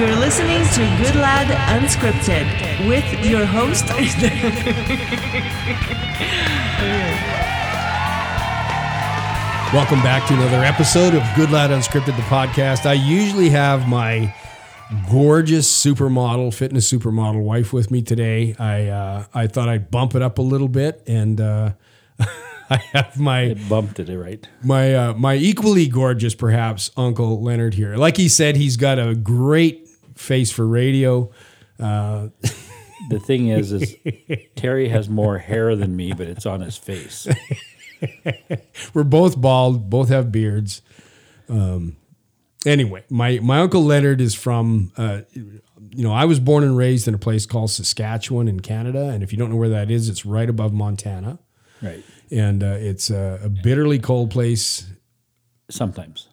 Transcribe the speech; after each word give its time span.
You're 0.00 0.16
listening 0.16 0.66
to 0.66 0.80
Good 0.96 1.14
Lad 1.14 1.48
Unscripted 1.68 2.88
with 2.88 3.04
your 3.22 3.44
host. 3.44 3.84
Welcome 9.74 10.02
back 10.02 10.26
to 10.28 10.32
another 10.32 10.64
episode 10.64 11.12
of 11.12 11.22
Good 11.36 11.50
Lad 11.50 11.68
Unscripted, 11.68 12.16
the 12.16 12.22
podcast. 12.22 12.86
I 12.86 12.94
usually 12.94 13.50
have 13.50 13.86
my 13.88 14.34
gorgeous 15.10 15.70
supermodel, 15.70 16.54
fitness 16.54 16.90
supermodel 16.90 17.42
wife 17.42 17.74
with 17.74 17.90
me 17.90 18.00
today. 18.00 18.56
I 18.58 18.86
uh, 18.86 19.24
I 19.34 19.48
thought 19.48 19.68
I'd 19.68 19.90
bump 19.90 20.14
it 20.14 20.22
up 20.22 20.38
a 20.38 20.42
little 20.42 20.68
bit, 20.68 21.02
and 21.06 21.38
uh, 21.42 21.72
I 22.70 22.76
have 22.94 23.20
my 23.20 23.42
It 23.42 23.68
bumped 23.68 24.00
it, 24.00 24.08
right? 24.16 24.48
my 24.64 24.94
uh, 24.94 25.12
my 25.12 25.34
equally 25.34 25.88
gorgeous, 25.88 26.34
perhaps, 26.34 26.90
Uncle 26.96 27.42
Leonard 27.42 27.74
here. 27.74 27.96
Like 27.96 28.16
he 28.16 28.30
said, 28.30 28.56
he's 28.56 28.78
got 28.78 28.98
a 28.98 29.14
great 29.14 29.88
face 30.20 30.50
for 30.50 30.66
radio. 30.66 31.30
Uh, 31.78 32.28
The 33.08 33.18
thing 33.18 33.48
is, 33.48 33.72
is 33.72 33.96
Terry 34.56 34.88
has 34.90 35.08
more 35.08 35.38
hair 35.38 35.74
than 35.74 35.96
me, 35.96 36.12
but 36.12 36.26
it's 36.28 36.44
on 36.44 36.60
his 36.60 36.76
face. 36.76 37.26
we're 38.94 39.04
both 39.04 39.40
bald, 39.40 39.88
both 39.88 40.10
have 40.10 40.30
beards. 40.30 40.82
Um, 41.48 41.96
anyway, 42.66 43.04
my 43.08 43.38
my 43.42 43.60
uncle 43.60 43.82
Leonard 43.82 44.20
is 44.20 44.34
from. 44.34 44.92
Uh, 44.96 45.22
you 45.34 46.04
know, 46.04 46.12
I 46.12 46.26
was 46.26 46.38
born 46.38 46.62
and 46.62 46.76
raised 46.76 47.08
in 47.08 47.14
a 47.14 47.18
place 47.18 47.46
called 47.46 47.70
Saskatchewan 47.70 48.46
in 48.48 48.60
Canada, 48.60 49.08
and 49.08 49.22
if 49.22 49.32
you 49.32 49.38
don't 49.38 49.48
know 49.50 49.56
where 49.56 49.70
that 49.70 49.90
is, 49.90 50.08
it's 50.10 50.24
right 50.26 50.48
above 50.48 50.72
Montana, 50.74 51.38
Right. 51.82 52.04
and 52.30 52.62
uh, 52.62 52.76
it's 52.78 53.08
a, 53.10 53.40
a 53.42 53.48
bitterly 53.48 53.98
cold 53.98 54.30
place. 54.30 54.86
Sometimes. 55.70 56.28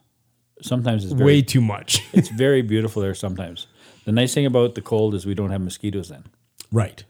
Sometimes 0.62 1.06
it's 1.06 1.14
very, 1.14 1.26
Way 1.26 1.42
too 1.44 1.62
much, 1.62 2.02
it's 2.14 2.30
very 2.46 2.62
beautiful 2.62 3.02
there 3.02 3.16
sometimes. 3.16 3.68
The 4.08 4.14
nice 4.14 4.34
thing 4.34 4.46
about 4.46 4.74
the 4.76 4.82
cold 4.82 5.14
is 5.16 5.26
we 5.26 5.34
don't 5.36 5.50
have 5.52 5.60
mosquitoes 5.62 6.08
then. 6.08 6.24
right? 6.72 7.04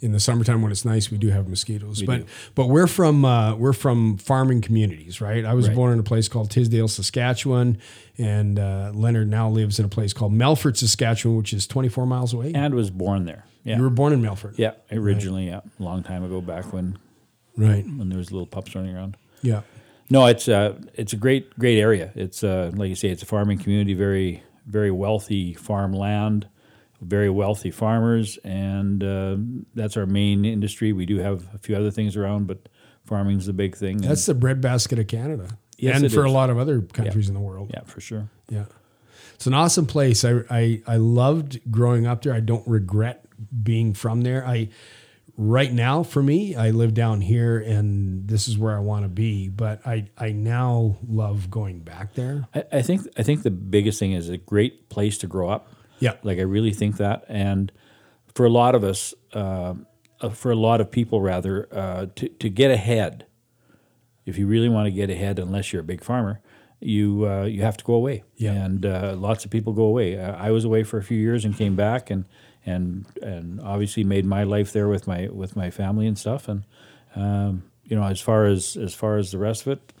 In 0.00 0.12
the 0.12 0.20
summertime 0.20 0.60
when 0.60 0.70
it's 0.70 0.84
nice, 0.84 1.10
we 1.10 1.16
do 1.16 1.28
have 1.28 1.48
mosquitoes, 1.48 2.02
but 2.02 2.18
do. 2.18 2.26
but 2.54 2.66
we're 2.68 2.86
from 2.86 3.24
uh, 3.24 3.54
we're 3.54 3.72
from 3.72 4.18
farming 4.18 4.60
communities, 4.60 5.22
right? 5.22 5.42
I 5.46 5.54
was 5.54 5.68
Right. 5.68 5.74
born 5.76 5.92
in 5.94 5.98
a 5.98 6.02
place 6.02 6.28
called 6.28 6.50
Tisdale, 6.50 6.88
Saskatchewan, 6.88 7.78
and 8.18 8.58
uh, 8.58 8.90
Leonard 8.94 9.30
now 9.30 9.48
lives 9.48 9.78
in 9.78 9.86
a 9.86 9.88
place 9.88 10.12
called 10.12 10.34
Melfort, 10.34 10.76
Saskatchewan, 10.76 11.38
which 11.38 11.54
is 11.54 11.66
24 11.66 12.06
miles 12.06 12.34
away. 12.34 12.52
And 12.54 12.74
was 12.74 12.90
born 12.90 13.24
there. 13.24 13.46
Yeah. 13.64 13.76
You 13.78 13.82
were 13.84 13.88
born 13.90 14.12
in 14.12 14.20
Melfort, 14.20 14.58
yeah, 14.58 14.72
originally, 14.92 15.46
yeah. 15.46 15.60
A 15.80 15.82
long 15.82 16.02
time 16.02 16.22
ago 16.22 16.42
back 16.42 16.70
when 16.74 16.98
right? 17.56 17.86
when 17.86 18.10
there 18.10 18.18
was 18.18 18.30
little 18.30 18.46
pups 18.46 18.74
running 18.74 18.94
around. 18.94 19.16
Yeah. 19.40 19.62
No, 20.10 20.26
it's 20.26 20.48
uh, 20.48 20.74
it's 20.92 21.14
a 21.14 21.16
great 21.16 21.58
great 21.58 21.78
area. 21.78 22.12
It's 22.14 22.44
uh, 22.44 22.70
like 22.74 22.90
you 22.90 22.94
say, 22.96 23.08
it's 23.08 23.22
a 23.22 23.26
farming 23.26 23.56
community, 23.60 23.94
very 23.94 24.42
very 24.66 24.90
wealthy 24.90 25.54
farmland, 25.54 26.48
very 27.00 27.30
wealthy 27.30 27.70
farmers, 27.70 28.38
and 28.44 29.02
uh, 29.04 29.36
that's 29.74 29.96
our 29.96 30.06
main 30.06 30.44
industry. 30.44 30.92
We 30.92 31.06
do 31.06 31.18
have 31.18 31.46
a 31.54 31.58
few 31.58 31.76
other 31.76 31.90
things 31.90 32.16
around, 32.16 32.46
but 32.46 32.68
farming's 33.04 33.46
the 33.46 33.52
big 33.52 33.76
thing. 33.76 33.96
and- 33.96 34.04
That's 34.04 34.26
the 34.26 34.34
breadbasket 34.34 34.98
of 34.98 35.06
Canada, 35.06 35.48
Yes, 35.76 36.00
and 36.02 36.12
for 36.12 36.24
a 36.24 36.30
lot 36.30 36.50
of 36.50 36.58
other 36.58 36.80
countries 36.80 37.28
in 37.28 37.34
the 37.34 37.40
world. 37.40 37.70
yeah, 37.74 37.82
for 37.84 38.00
sure. 38.00 38.30
Yeah. 38.48 38.64
It's 39.34 39.46
an 39.46 39.54
awesome 39.54 39.86
place. 39.86 40.24
I, 40.24 40.42
I 40.48 40.82
I 40.86 40.96
loved 40.96 41.60
growing 41.70 42.06
up 42.06 42.22
there. 42.22 42.32
I 42.32 42.40
don't 42.40 42.66
regret 42.68 43.26
being 43.62 43.92
from 43.92 44.20
there. 44.22 44.46
I 44.46 44.68
right 45.36 45.72
now 45.72 46.02
for 46.02 46.22
me, 46.22 46.54
I 46.54 46.70
live 46.70 46.94
down 46.94 47.20
here 47.20 47.58
and 47.58 48.28
this 48.28 48.48
is 48.48 48.56
where 48.56 48.76
I 48.76 48.80
want 48.80 49.04
to 49.04 49.08
be, 49.08 49.48
but 49.48 49.86
I 49.86 50.06
I 50.16 50.32
now 50.32 50.96
love 51.06 51.50
going 51.50 51.80
back 51.80 52.14
there. 52.14 52.46
I, 52.54 52.64
I 52.72 52.82
think 52.82 53.06
I 53.16 53.22
think 53.22 53.42
the 53.42 53.50
biggest 53.50 53.98
thing 53.98 54.12
is 54.12 54.28
a 54.28 54.38
great 54.38 54.88
place 54.88 55.18
to 55.18 55.26
grow 55.26 55.48
up. 55.48 55.72
Yeah. 55.98 56.14
Like 56.22 56.38
I 56.38 56.42
really 56.42 56.72
think 56.72 56.96
that, 56.98 57.24
and 57.28 57.72
for 58.34 58.46
a 58.46 58.50
lot 58.50 58.74
of 58.74 58.84
us, 58.84 59.14
uh, 59.32 59.74
for 60.32 60.50
a 60.50 60.56
lot 60.56 60.80
of 60.80 60.90
people 60.90 61.20
rather, 61.20 61.68
uh, 61.72 62.06
to 62.16 62.28
to 62.28 62.48
get 62.48 62.70
ahead, 62.70 63.26
if 64.26 64.38
you 64.38 64.46
really 64.46 64.68
want 64.68 64.86
to 64.86 64.90
get 64.90 65.10
ahead, 65.10 65.38
unless 65.38 65.72
you're 65.72 65.80
a 65.80 65.84
big 65.84 66.02
farmer, 66.02 66.40
you 66.84 67.26
uh, 67.28 67.44
you 67.44 67.62
have 67.62 67.76
to 67.78 67.84
go 67.84 67.94
away. 67.94 68.22
Yeah. 68.36 68.52
And 68.52 68.84
uh, 68.86 69.14
lots 69.16 69.44
of 69.44 69.50
people 69.50 69.72
go 69.72 69.84
away. 69.84 70.18
I 70.20 70.50
was 70.50 70.64
away 70.64 70.84
for 70.84 70.98
a 70.98 71.02
few 71.02 71.18
years 71.18 71.44
and 71.44 71.56
came 71.56 71.74
back, 71.76 72.10
and 72.10 72.24
and 72.66 73.06
and 73.22 73.60
obviously 73.60 74.04
made 74.04 74.24
my 74.24 74.44
life 74.44 74.72
there 74.72 74.88
with 74.88 75.06
my 75.06 75.28
with 75.28 75.56
my 75.56 75.70
family 75.70 76.06
and 76.06 76.18
stuff. 76.18 76.48
And 76.48 76.64
um, 77.16 77.62
you 77.84 77.96
know, 77.96 78.04
as 78.04 78.20
far 78.20 78.46
as 78.46 78.76
as 78.76 78.94
far 78.94 79.16
as 79.18 79.30
the 79.30 79.38
rest 79.38 79.62
of 79.66 79.68
it, 79.72 79.92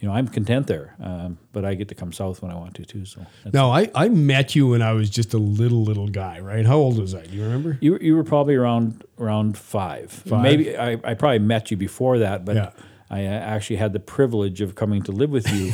you 0.00 0.08
know, 0.08 0.14
I'm 0.14 0.26
content 0.28 0.66
there. 0.66 0.94
Um, 1.00 1.38
but 1.52 1.64
I 1.64 1.74
get 1.74 1.88
to 1.88 1.94
come 1.94 2.12
south 2.12 2.42
when 2.42 2.50
I 2.50 2.54
want 2.56 2.74
to 2.74 2.84
too. 2.84 3.04
So 3.04 3.20
that's, 3.44 3.54
No, 3.54 3.70
I, 3.70 3.90
I 3.94 4.08
met 4.08 4.54
you 4.56 4.68
when 4.68 4.82
I 4.82 4.92
was 4.92 5.08
just 5.10 5.34
a 5.34 5.38
little 5.38 5.84
little 5.84 6.08
guy, 6.08 6.40
right? 6.40 6.66
How 6.66 6.76
old 6.78 6.98
was 6.98 7.14
I? 7.14 7.24
Do 7.26 7.36
you 7.36 7.42
remember? 7.44 7.78
you 7.80 7.92
were- 7.92 8.02
you 8.02 8.16
were 8.16 8.24
probably 8.24 8.54
around 8.56 9.04
around 9.18 9.56
five. 9.58 10.10
Five? 10.10 10.42
Maybe 10.42 10.76
I, 10.76 10.92
I 11.04 11.14
probably 11.14 11.38
met 11.40 11.70
you 11.70 11.76
before 11.76 12.18
that, 12.18 12.44
but. 12.44 12.56
Yeah. 12.56 12.70
I 13.12 13.26
uh, 13.26 13.28
actually 13.28 13.76
had 13.76 13.92
the 13.92 14.00
privilege 14.00 14.62
of 14.62 14.74
coming 14.74 15.02
to 15.02 15.12
live 15.12 15.30
with 15.30 15.46
you 15.52 15.72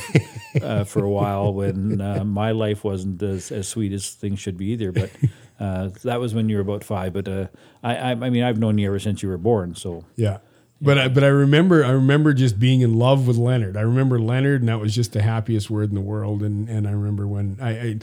uh, 0.63 0.83
for 0.83 1.05
a 1.05 1.09
while 1.09 1.55
when 1.55 2.01
uh, 2.01 2.25
my 2.25 2.51
life 2.51 2.83
wasn't 2.83 3.23
as, 3.23 3.53
as 3.53 3.69
sweet 3.69 3.93
as 3.93 4.11
things 4.11 4.41
should 4.41 4.57
be 4.57 4.67
either. 4.73 4.91
But 4.91 5.11
uh, 5.61 5.91
that 6.03 6.19
was 6.19 6.35
when 6.35 6.49
you 6.49 6.57
were 6.57 6.63
about 6.63 6.83
five. 6.83 7.13
But 7.13 7.29
uh, 7.29 7.47
I, 7.83 7.97
I, 7.97 8.11
I 8.11 8.31
mean, 8.31 8.43
I've 8.43 8.59
known 8.59 8.77
you 8.77 8.89
ever 8.89 8.99
since 8.99 9.23
you 9.23 9.29
were 9.29 9.39
born. 9.39 9.77
So 9.77 10.05
Yeah. 10.17 10.39
But 10.81 10.97
I, 10.97 11.09
but 11.09 11.25
I 11.25 11.29
remember 11.29 11.85
I 11.85 11.91
remember 11.91 12.33
just 12.33 12.61
being 12.61 12.83
in 12.83 12.95
love 12.95 13.27
with 13.27 13.37
Leonard. 13.37 13.77
I 13.77 13.81
remember 13.81 14.21
Leonard, 14.21 14.63
and 14.63 14.69
that 14.69 14.79
was 14.79 14.95
just 14.95 15.13
the 15.13 15.23
happiest 15.23 15.71
word 15.71 15.89
in 15.89 15.97
the 15.97 16.01
world. 16.01 16.41
And 16.41 16.69
and 16.69 16.87
I 16.87 16.93
remember 16.93 17.27
when 17.27 17.59
I, 17.61 17.71
I 17.71 17.99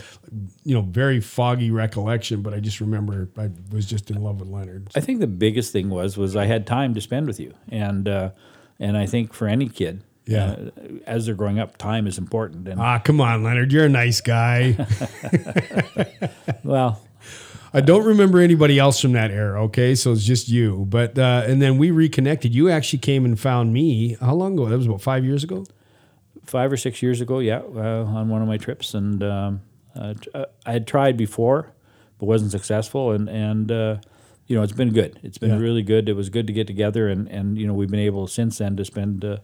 you 0.65 0.75
know, 0.75 0.81
very 0.81 1.21
foggy 1.21 1.71
recollection, 1.71 2.41
but 2.41 2.53
I 2.53 2.59
just 2.59 2.81
remember 2.81 3.29
I 3.37 3.49
was 3.71 3.85
just 3.85 4.11
in 4.11 4.21
love 4.21 4.41
with 4.41 4.49
Leonard. 4.49 4.89
I 4.93 4.99
think 4.99 5.21
the 5.21 5.27
biggest 5.27 5.71
thing 5.71 5.89
was 5.89 6.17
was 6.17 6.35
I 6.35 6.47
had 6.47 6.67
time 6.67 6.93
to 6.95 6.99
spend 6.99 7.27
with 7.27 7.39
you, 7.39 7.53
and 7.69 8.09
uh, 8.09 8.31
and 8.79 8.97
I 8.97 9.05
think 9.05 9.33
for 9.33 9.47
any 9.47 9.69
kid, 9.69 10.01
Yeah. 10.25 10.55
uh, 10.57 10.69
as 11.05 11.25
they're 11.25 11.35
growing 11.35 11.59
up, 11.59 11.77
time 11.77 12.07
is 12.07 12.17
important. 12.17 12.67
And 12.67 12.79
Ah, 12.81 12.99
come 12.99 13.21
on, 13.21 13.43
Leonard, 13.43 13.71
you're 13.71 13.85
a 13.85 13.89
nice 13.89 14.21
guy. 14.21 14.75
well, 16.63 17.01
I 17.73 17.81
don't 17.81 18.05
remember 18.05 18.39
anybody 18.39 18.79
else 18.79 18.99
from 18.99 19.13
that 19.13 19.31
era. 19.31 19.63
Okay, 19.65 19.95
so 19.95 20.11
it's 20.11 20.23
just 20.23 20.47
you. 20.49 20.85
But 20.89 21.17
uh, 21.19 21.43
and 21.45 21.61
then 21.61 21.77
we 21.77 21.91
reconnected. 21.91 22.53
You 22.55 22.69
actually 22.69 22.99
came 22.99 23.25
and 23.25 23.39
found 23.39 23.73
me. 23.73 24.15
How 24.21 24.33
long 24.33 24.53
ago? 24.53 24.67
That 24.67 24.77
was 24.77 24.85
about 24.87 25.01
five 25.01 25.25
years 25.25 25.43
ago. 25.43 25.65
five 26.45 26.71
or 26.71 26.77
six 26.77 27.01
years 27.01 27.21
ago, 27.21 27.39
yeah, 27.39 27.59
uh, 27.75 28.05
on 28.05 28.29
one 28.29 28.41
of 28.41 28.47
my 28.47 28.57
trips, 28.57 28.93
and 28.93 29.21
um, 29.23 29.61
uh, 29.95 30.13
uh, 30.33 30.45
I 30.65 30.71
had 30.73 30.85
tried 30.87 31.17
before, 31.17 31.73
but 32.19 32.27
wasn't 32.27 32.51
successful, 32.51 33.11
and 33.11 33.27
and 33.29 33.71
uh, 33.71 33.97
you 34.47 34.55
know 34.55 34.63
it's 34.63 34.73
been 34.73 34.93
good. 34.93 35.19
It's 35.23 35.37
been 35.37 35.51
Yeah. 35.51 35.57
really 35.59 35.83
good. 35.83 36.07
It 36.09 36.13
was 36.15 36.29
good 36.29 36.47
to 36.47 36.53
get 36.53 36.67
together, 36.67 37.07
and 37.07 37.27
and 37.27 37.57
you 37.57 37.65
know 37.67 37.73
we've 37.73 37.89
been 37.89 37.99
able 37.99 38.27
since 38.27 38.57
then 38.59 38.75
to 38.77 38.85
spend. 38.85 39.23
Uh, 39.25 39.37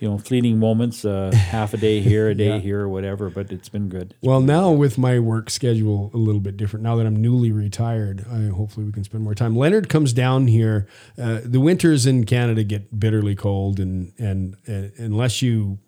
you 0.00 0.08
know, 0.10 0.18
fleeting 0.18 0.58
moments, 0.58 1.04
uh, 1.04 1.30
half 1.32 1.74
a 1.74 1.76
day 1.76 2.00
here, 2.00 2.28
a 2.28 2.34
day 2.34 2.48
Yeah. 2.48 2.58
here, 2.58 2.80
or 2.80 2.88
whatever. 2.88 3.30
But 3.30 3.52
it's 3.52 3.68
been 3.68 3.88
good. 3.88 4.14
Well, 4.20 4.40
now 4.40 4.72
with 4.72 4.98
my 4.98 5.20
work 5.20 5.48
schedule 5.48 6.10
a 6.12 6.16
little 6.16 6.40
bit 6.40 6.56
different, 6.56 6.82
now 6.82 6.96
that 6.96 7.06
I'm 7.06 7.14
newly 7.14 7.52
retired, 7.52 8.24
I, 8.28 8.46
hopefully 8.48 8.84
we 8.84 8.90
can 8.90 9.04
spend 9.04 9.22
more 9.22 9.36
time. 9.36 9.54
Leonard 9.54 9.88
comes 9.88 10.12
down 10.12 10.48
here. 10.48 10.88
Uh, 11.16 11.38
the 11.44 11.60
winters 11.60 12.04
in 12.04 12.24
Canada 12.26 12.64
get 12.64 12.98
bitterly 12.98 13.36
cold, 13.36 13.78
and 13.78 14.12
and, 14.18 14.56
and 14.66 14.90
unless 14.98 15.40
you, 15.40 15.78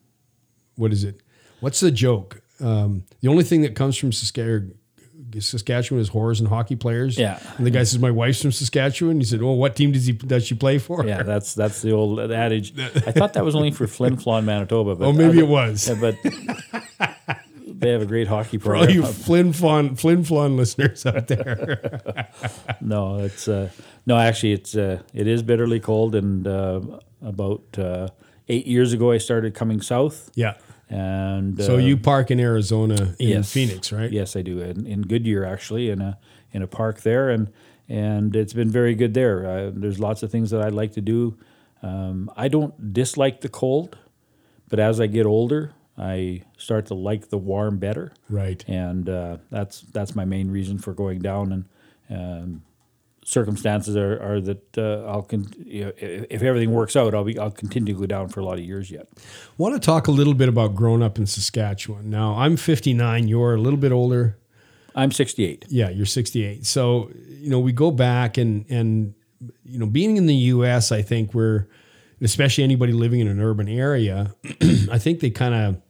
what 0.76 0.92
is 0.92 1.02
it? 1.02 1.20
What's 1.58 1.80
the 1.80 1.90
joke? 1.90 2.40
Um, 2.60 3.02
the 3.20 3.26
only 3.26 3.42
thing 3.42 3.62
that 3.62 3.74
comes 3.74 3.96
from 3.96 4.12
Saskatchewan, 4.12 4.78
Saskatchewan 5.40 6.00
is 6.00 6.10
whores 6.10 6.38
and 6.40 6.48
hockey 6.48 6.76
players. 6.76 7.18
Yeah. 7.18 7.38
And 7.56 7.66
the 7.66 7.70
guy 7.70 7.84
says, 7.84 7.98
"My 7.98 8.10
wife's 8.10 8.40
from 8.42 8.52
Saskatchewan." 8.52 9.18
He 9.18 9.24
said, 9.24 9.42
"Well, 9.42 9.56
what 9.56 9.76
team 9.76 9.92
does 9.92 10.06
he 10.06 10.12
does 10.12 10.46
she 10.46 10.54
play 10.54 10.78
for?" 10.78 11.04
Yeah, 11.06 11.22
that's 11.22 11.54
that's 11.54 11.82
the 11.82 11.92
old 11.92 12.18
adage. 12.32 12.78
I 12.78 13.12
thought 13.12 13.32
that 13.34 13.44
was 13.44 13.54
only 13.54 13.70
for 13.70 13.86
Flin 13.86 14.16
Flon, 14.16 14.44
Manitoba. 14.44 14.94
But 14.96 15.06
Oh, 15.06 15.12
maybe 15.12 15.38
it 15.38 15.48
was. 15.48 15.88
yeah, 15.88 15.94
but 16.00 16.16
they 17.66 17.90
have 17.90 18.02
a 18.02 18.06
great 18.06 18.28
hockey 18.28 18.58
For 18.58 18.76
all 18.76 18.88
you 18.88 19.02
program. 19.02 19.12
Flin 19.12 19.52
Flon 19.52 19.98
Flin 19.98 20.22
Flon 20.22 20.56
listeners 20.56 21.04
out 21.06 21.26
there. 21.28 22.28
No, 22.80 23.18
it's 23.20 23.48
uh, 23.48 23.70
no. 24.06 24.16
Actually, 24.18 24.52
it's 24.52 24.76
uh, 24.76 25.00
it 25.14 25.26
is 25.26 25.42
bitterly 25.42 25.80
cold, 25.80 26.14
and 26.14 26.46
uh, 26.46 26.80
about 27.22 27.62
uh, 27.78 28.08
eight 28.48 28.66
years 28.66 28.92
ago, 28.92 29.10
I 29.10 29.18
started 29.18 29.54
coming 29.54 29.80
south, 29.80 30.30
yeah. 30.34 30.54
And 30.88 31.62
So 31.62 31.74
uh, 31.74 31.78
you 31.78 31.96
park 31.96 32.30
in 32.30 32.40
Arizona 32.40 33.14
in 33.18 33.28
yes, 33.28 33.52
Phoenix, 33.52 33.92
right? 33.92 34.10
Yes, 34.10 34.36
I 34.36 34.42
do. 34.42 34.60
In, 34.60 34.86
in 34.86 35.02
Goodyear, 35.02 35.44
actually, 35.44 35.90
in 35.90 36.00
a 36.00 36.18
in 36.52 36.62
a 36.62 36.66
park 36.66 37.02
there, 37.02 37.30
and 37.30 37.50
and 37.88 38.34
it's 38.36 38.52
been 38.52 38.70
very 38.70 38.94
good 38.94 39.14
there. 39.14 39.46
Uh, 39.46 39.70
there's 39.74 39.98
lots 39.98 40.22
of 40.22 40.30
things 40.30 40.50
that 40.50 40.60
I 40.60 40.68
like 40.68 40.92
to 40.92 41.00
do. 41.00 41.36
Um, 41.82 42.30
I 42.36 42.48
don't 42.48 42.92
dislike 42.92 43.40
the 43.40 43.48
cold, 43.48 43.98
but 44.68 44.78
as 44.78 45.00
I 45.00 45.06
get 45.06 45.26
older, 45.26 45.72
I 45.98 46.42
start 46.56 46.86
to 46.86 46.94
like 46.94 47.28
the 47.28 47.38
warm 47.38 47.78
better. 47.78 48.12
Right. 48.28 48.64
and 48.68 49.08
uh, 49.08 49.36
that's 49.50 49.82
that's 49.82 50.14
my 50.14 50.24
main 50.24 50.50
reason 50.50 50.78
for 50.78 50.94
going 50.94 51.20
down. 51.20 51.52
And 51.52 51.64
um, 52.10 52.62
circumstances 53.24 53.96
are, 53.96 54.20
are 54.22 54.40
that 54.40 54.78
uh, 54.78 55.04
I'll 55.06 55.22
con- 55.22 55.52
you 55.58 55.86
know, 55.86 55.92
if, 55.96 56.42
everything 56.42 56.72
works 56.72 56.94
out, 56.94 57.14
I'll 57.14 57.24
be 57.24 57.38
I'll 57.38 57.50
continue 57.50 57.94
to 57.94 58.00
go 58.00 58.06
down 58.06 58.28
for 58.28 58.40
a 58.40 58.44
lot 58.44 58.54
of 58.54 58.64
years 58.64 58.90
yet. 58.90 59.08
Want 59.58 59.74
to 59.74 59.80
talk 59.80 60.06
a 60.06 60.10
little 60.10 60.34
bit 60.34 60.48
about 60.48 60.74
growing 60.74 61.02
up 61.02 61.18
in 61.18 61.26
Saskatchewan. 61.26 62.10
Now, 62.10 62.34
I'm 62.34 62.56
59. 62.56 63.28
You're 63.28 63.54
a 63.54 63.60
little 63.60 63.78
bit 63.78 63.92
older. 63.92 64.38
I'm 64.94 65.10
68. 65.10 65.66
Yeah, 65.68 65.88
you're 65.88 66.06
68. 66.06 66.64
So, 66.66 67.10
you 67.28 67.50
know, 67.50 67.58
we 67.58 67.72
go 67.72 67.90
back 67.90 68.38
and 68.38 68.64
and 68.70 69.14
you 69.64 69.78
know, 69.78 69.86
being 69.86 70.16
in 70.16 70.26
the 70.26 70.34
US, 70.34 70.92
I 70.92 71.02
think 71.02 71.34
we're 71.34 71.66
especially 72.20 72.64
anybody 72.64 72.92
living 72.92 73.20
in 73.20 73.28
an 73.28 73.40
urban 73.40 73.68
area, 73.68 74.34
I 74.90 74.98
think 74.98 75.20
they 75.20 75.30
kind 75.30 75.54
of 75.54 75.82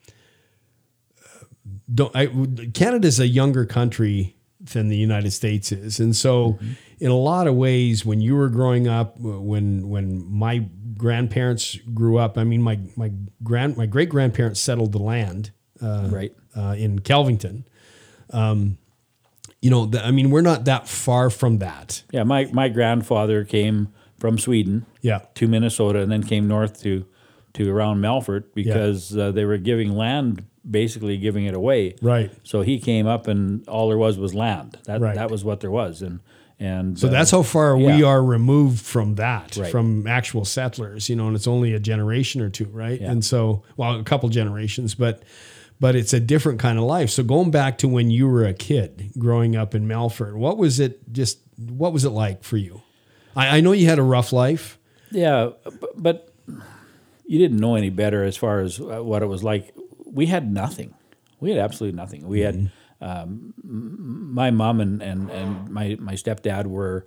don't 1.93 2.15
I 2.15 2.27
Canada's 2.73 3.21
a 3.21 3.27
younger 3.27 3.67
country 3.67 4.37
than 4.61 4.89
the 4.89 4.97
United 4.97 5.33
States 5.33 5.73
is. 5.73 6.01
And 6.01 6.17
so 6.17 6.59
in 7.01 7.11
a 7.11 7.17
lot 7.17 7.47
of 7.47 7.55
ways 7.55 8.05
when 8.05 8.21
you 8.21 8.37
were 8.37 8.49
growing 8.49 8.87
up 8.89 9.19
when 9.19 9.89
when 9.89 10.25
my 10.31 10.67
grandparents 10.97 11.77
grew 11.93 12.19
up, 12.19 12.39
I 12.39 12.45
mean 12.45 12.63
my 12.63 12.79
my 12.97 13.11
grand 13.43 13.77
my 13.77 13.87
great 13.87 14.09
grandparents 14.09 14.61
settled 14.61 14.93
the 14.93 14.99
land 15.03 15.51
uh, 15.83 16.09
Right. 16.11 16.33
uh, 16.57 16.75
in 16.79 17.01
Kelvington. 17.01 17.65
Um, 18.31 18.79
you 19.61 19.71
know, 19.71 19.87
the, 19.87 20.05
I 20.05 20.11
mean, 20.11 20.31
we're 20.31 20.43
not 20.43 20.67
that 20.67 20.89
far 20.89 21.31
from 21.31 21.59
that. 21.59 22.03
Yeah, 22.13 22.23
my, 22.25 22.45
my 22.53 22.69
grandfather 22.69 23.45
came 23.45 23.89
from 24.19 24.39
Sweden 24.39 24.85
Yeah. 25.01 25.21
to 25.37 25.49
Minnesota 25.49 26.01
and 26.01 26.13
then 26.13 26.23
came 26.23 26.47
north 26.49 26.83
to 26.83 27.07
to 27.55 27.71
around 27.71 28.01
Melfort 28.01 28.45
because 28.55 29.17
uh, 29.17 29.31
they 29.31 29.45
were 29.45 29.59
giving 29.59 29.95
land, 29.95 30.45
basically 30.69 31.17
giving 31.19 31.45
it 31.45 31.55
away. 31.55 31.95
Right. 32.03 32.33
So 32.43 32.63
he 32.63 32.81
came 32.81 33.07
up 33.07 33.29
and 33.29 33.67
all 33.69 33.89
there 33.89 33.97
was 33.99 34.19
was 34.19 34.35
land. 34.35 34.77
That 34.87 35.01
Right. 35.01 35.15
that 35.15 35.31
was 35.31 35.45
what 35.45 35.61
there 35.61 35.71
was, 35.71 36.03
and 36.03 36.19
and 36.61 36.99
So 36.99 37.09
that's 37.09 37.31
how 37.31 37.43
far 37.43 37.77
we 37.77 38.03
are 38.03 38.23
removed 38.23 38.81
from 38.85 39.17
that, 39.17 39.57
Right. 39.57 39.71
from 39.71 40.07
actual 40.07 40.45
settlers, 40.45 41.09
you 41.09 41.17
know, 41.17 41.27
and 41.27 41.37
it's 41.37 41.47
only 41.49 41.73
a 41.73 41.81
generation 41.81 42.41
or 42.41 42.49
two, 42.51 42.67
right? 42.67 43.01
Yeah. 43.01 43.11
And 43.11 43.25
so, 43.25 43.63
well, 43.77 43.99
a 43.99 44.05
couple 44.05 44.29
generations, 44.29 44.95
but 44.95 45.23
but 45.81 45.97
it's 45.97 46.13
a 46.13 46.21
different 46.21 46.61
kind 46.61 46.79
of 46.79 46.85
life. 46.85 47.11
So 47.11 47.23
going 47.25 47.51
back 47.51 47.79
to 47.79 47.89
when 47.89 48.09
you 48.11 48.29
were 48.29 48.45
a 48.45 48.55
kid 48.55 49.11
growing 49.19 49.57
up 49.57 49.75
in 49.75 49.89
Melfort, 49.89 50.35
what 50.35 50.57
was 50.57 50.79
it 50.79 51.13
just 51.13 51.39
what 51.57 51.93
was 51.93 52.05
it 52.05 52.11
like 52.11 52.45
for 52.45 52.57
you? 52.57 52.83
I, 53.37 53.59
I 53.59 53.61
know 53.61 53.73
you 53.73 53.87
had 53.89 53.99
a 53.99 54.03
rough 54.03 54.33
life. 54.33 54.79
Yeah, 55.11 55.51
but 55.97 56.33
you 57.27 57.39
didn't 57.39 57.59
know 57.59 57.75
any 57.75 57.91
better 57.91 58.23
as 58.25 58.37
far 58.37 58.61
as 58.61 58.81
uh, 58.81 59.03
what 59.03 59.23
it 59.23 59.27
was 59.27 59.43
like. 59.43 59.75
We 60.07 60.27
had 60.27 60.51
nothing. 60.53 60.95
We 61.41 61.51
had 61.51 61.59
absolutely 61.59 61.97
nothing. 61.97 62.27
We 62.29 62.41
had 62.41 62.71
um, 63.01 63.55
my 63.63 64.51
mom 64.51 64.81
and, 64.81 65.03
and, 65.03 65.31
and 65.31 65.69
my, 65.71 65.97
my 66.01 66.15
stepdad 66.15 66.67
were 66.67 67.07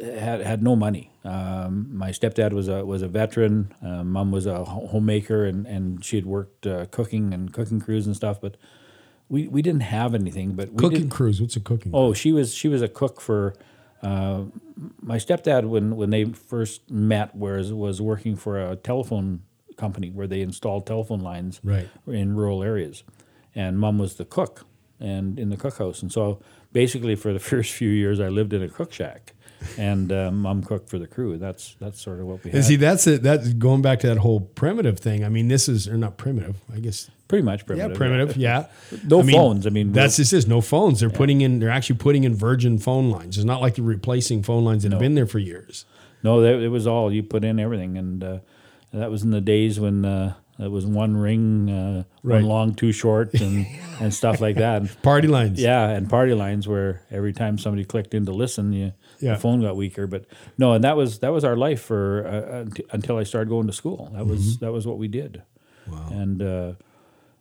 had 0.00 0.40
had 0.40 0.62
no 0.62 0.76
money. 0.76 1.10
Um, 1.24 1.88
my 1.96 2.10
stepdad 2.10 2.52
was 2.52 2.68
a 2.68 2.84
was 2.86 3.02
a 3.02 3.08
veteran. 3.08 3.74
Uh, 3.84 4.04
mom 4.04 4.30
was 4.30 4.46
a 4.46 4.64
homemaker, 4.64 5.44
and, 5.44 5.66
and 5.66 6.04
she 6.04 6.16
had 6.16 6.26
worked 6.26 6.66
uh, 6.66 6.86
cooking 6.86 7.34
and 7.34 7.52
cooking 7.52 7.80
crews 7.80 8.06
and 8.06 8.14
stuff. 8.14 8.40
But 8.40 8.56
we, 9.28 9.48
we 9.48 9.62
didn't 9.62 9.82
have 9.82 10.14
anything. 10.14 10.52
But 10.52 10.70
we 10.72 10.76
Cooking 10.78 11.08
didn't. 11.08 11.40
What's 11.40 11.56
a 11.56 11.60
cooking? 11.60 11.90
Oh, 11.92 12.12
she 12.12 12.32
was 12.32 12.54
she 12.54 12.68
was 12.68 12.82
a 12.82 12.88
cook 12.88 13.20
for 13.20 13.54
uh, 14.02 14.44
my 15.02 15.16
stepdad 15.16 15.64
when 15.68 15.96
when 15.96 16.10
they 16.10 16.24
first 16.24 16.88
met. 16.90 17.34
Was 17.34 17.72
was 17.72 18.00
working 18.00 18.36
for 18.36 18.60
a 18.60 18.76
telephone 18.76 19.42
company 19.76 20.10
where 20.10 20.28
they 20.28 20.40
installed 20.40 20.86
telephone 20.86 21.20
lines 21.20 21.60
Right. 21.64 21.88
in 22.06 22.36
rural 22.36 22.62
areas, 22.62 23.02
and 23.56 23.78
mom 23.78 23.98
was 23.98 24.14
the 24.14 24.24
cook 24.24 24.66
and 25.00 25.38
in 25.38 25.50
the 25.50 25.56
cookhouse. 25.56 26.02
And 26.02 26.12
so 26.12 26.40
basically, 26.72 27.16
for 27.16 27.32
the 27.32 27.38
first 27.50 27.72
few 27.72 27.90
years, 27.90 28.20
I 28.20 28.28
lived 28.28 28.52
in 28.52 28.62
a 28.62 28.68
cook 28.68 28.92
shack, 28.92 29.32
and 29.76 30.12
uh, 30.12 30.30
mom 30.30 30.62
cooked 30.62 30.88
for 30.88 30.98
the 30.98 31.06
crew. 31.06 31.38
That's 31.38 31.76
that's 31.80 32.00
sort 32.00 32.20
of 32.20 32.26
what 32.26 32.44
we 32.44 32.50
had. 32.50 32.56
And 32.56 32.64
see, 32.64 32.76
that's 32.76 33.06
it. 33.06 33.22
That's 33.22 33.52
going 33.54 33.82
back 33.82 34.00
to 34.00 34.06
that 34.08 34.18
whole 34.18 34.40
primitive 34.40 34.98
thing. 34.98 35.24
I 35.24 35.28
mean, 35.28 35.48
this 35.48 35.68
is 35.68 35.88
or 35.88 35.96
not 35.96 36.16
primitive. 36.16 36.56
I 36.72 36.78
guess 36.78 37.10
Pretty 37.30 37.44
much 37.44 37.64
primitive. 37.64 37.92
Yeah, 37.92 37.96
primitive. 37.96 38.36
Yeah. 38.36 38.66
No 39.04 39.20
I 39.20 39.22
mean, 39.22 39.36
phones. 39.36 39.64
I 39.64 39.70
mean, 39.70 39.92
that's 39.92 40.16
just 40.16 40.32
is 40.32 40.48
no 40.48 40.60
phones. 40.60 40.98
They're 40.98 41.10
putting 41.10 41.42
in. 41.42 41.60
They're 41.60 41.70
actually 41.70 41.98
putting 41.98 42.24
in 42.24 42.34
virgin 42.34 42.76
phone 42.76 43.08
lines. 43.08 43.38
It's 43.38 43.44
not 43.44 43.60
like 43.60 43.76
they're 43.76 43.84
replacing 43.84 44.42
phone 44.42 44.64
lines 44.64 44.82
that 44.82 44.90
have 44.90 45.00
been 45.00 45.14
there 45.14 45.28
for 45.28 45.38
years. 45.38 45.84
No, 46.24 46.40
that, 46.40 46.54
it 46.60 46.70
was 46.70 46.88
all 46.88 47.12
you 47.12 47.22
put 47.22 47.44
in 47.44 47.60
everything, 47.60 47.96
and 47.96 48.24
uh, 48.24 48.38
that 48.92 49.12
was 49.12 49.22
in 49.22 49.30
the 49.30 49.40
days 49.40 49.78
when 49.78 50.04
uh, 50.04 50.34
it 50.60 50.70
was 50.70 50.84
one 50.86 51.16
ring, 51.16 51.70
uh, 51.70 52.04
Right. 52.22 52.36
one 52.36 52.44
long, 52.44 52.74
two 52.74 52.92
short, 52.92 53.34
and 53.34 53.66
and 54.00 54.12
stuff 54.14 54.40
like 54.40 54.56
that. 54.56 55.02
Party 55.02 55.28
lines. 55.28 55.60
yeah, 55.60 55.88
and 55.88 56.08
party 56.08 56.34
lines 56.34 56.68
where 56.68 57.02
every 57.10 57.32
time 57.32 57.58
somebody 57.58 57.84
clicked 57.84 58.14
in 58.14 58.26
to 58.26 58.32
listen, 58.32 58.72
you, 58.72 58.92
Yeah. 59.20 59.34
the 59.34 59.40
phone 59.40 59.60
got 59.62 59.76
weaker. 59.76 60.06
But 60.06 60.24
no, 60.58 60.72
and 60.74 60.84
that 60.84 60.96
was 60.96 61.18
that 61.20 61.32
was 61.32 61.44
our 61.44 61.56
life 61.56 61.80
for 61.80 62.26
uh, 62.26 62.60
unt- 62.62 62.80
until 62.92 63.16
I 63.16 63.24
started 63.24 63.48
going 63.48 63.66
to 63.66 63.72
school. 63.72 64.10
That 64.14 64.26
was 64.26 64.40
Mm-hmm. 64.56 64.64
that 64.64 64.72
was 64.72 64.86
what 64.86 64.98
we 64.98 65.08
did. 65.08 65.42
Wow. 65.90 66.08
And 66.12 66.42
uh, 66.42 66.72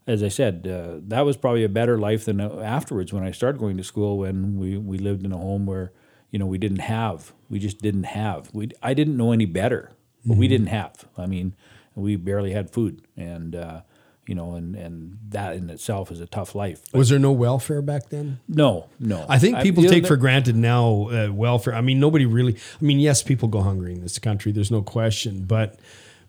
as 0.07 0.23
I 0.23 0.29
said, 0.29 0.65
uh, 0.67 0.99
that 1.07 1.21
was 1.25 1.37
probably 1.37 1.63
a 1.63 1.69
better 1.69 1.97
life 1.99 2.25
than 2.25 2.39
uh, 2.41 2.61
afterwards 2.63 3.13
when 3.13 3.23
I 3.23 3.31
started 3.31 3.59
going 3.59 3.77
to 3.77 3.83
school. 3.83 4.17
When 4.17 4.57
we 4.57 4.77
we 4.77 4.97
lived 4.97 5.23
in 5.25 5.31
a 5.31 5.37
home 5.37 5.65
where 5.65 5.91
you 6.31 6.39
know 6.39 6.47
we 6.47 6.57
didn't 6.57 6.79
have, 6.81 7.33
we 7.49 7.59
just 7.59 7.79
didn't 7.81 8.05
have. 8.05 8.49
We 8.53 8.69
I 8.81 8.93
didn't 8.93 9.17
know 9.17 9.31
any 9.33 9.45
better, 9.45 9.91
but 10.25 10.37
we 10.37 10.47
didn't 10.47 10.67
have. 10.67 11.05
I 11.17 11.25
mean, 11.27 11.53
we 11.99 12.15
barely 12.15 12.51
had 12.51 12.69
food, 12.71 13.01
and 13.17 13.55
uh, 13.55 13.81
you 14.27 14.35
know, 14.35 14.53
and 14.55 14.75
and 14.75 15.17
that 15.29 15.55
in 15.55 15.69
itself 15.69 16.11
is 16.11 16.19
a 16.19 16.25
tough 16.27 16.55
life. 16.55 16.81
But 16.91 16.97
Was 16.99 17.09
there 17.09 17.19
no 17.19 17.31
welfare 17.31 17.81
back 17.81 18.09
then? 18.09 18.39
no, 18.47 18.87
no. 18.99 19.25
I 19.27 19.39
think 19.39 19.59
people 19.61 19.83
know, 19.83 19.89
take 19.89 20.05
for 20.05 20.17
granted 20.17 20.55
now 20.55 21.09
uh, 21.09 21.29
welfare. 21.31 21.73
I 21.73 21.81
mean, 21.81 21.99
nobody 21.99 22.25
really. 22.25 22.55
I 22.55 22.83
mean, 22.85 22.99
yes, 22.99 23.23
people 23.23 23.47
go 23.47 23.61
hungry 23.61 23.93
in 23.93 24.01
this 24.01 24.19
country. 24.19 24.51
There's 24.51 24.71
no 24.71 24.81
question, 24.81 25.45
but 25.45 25.79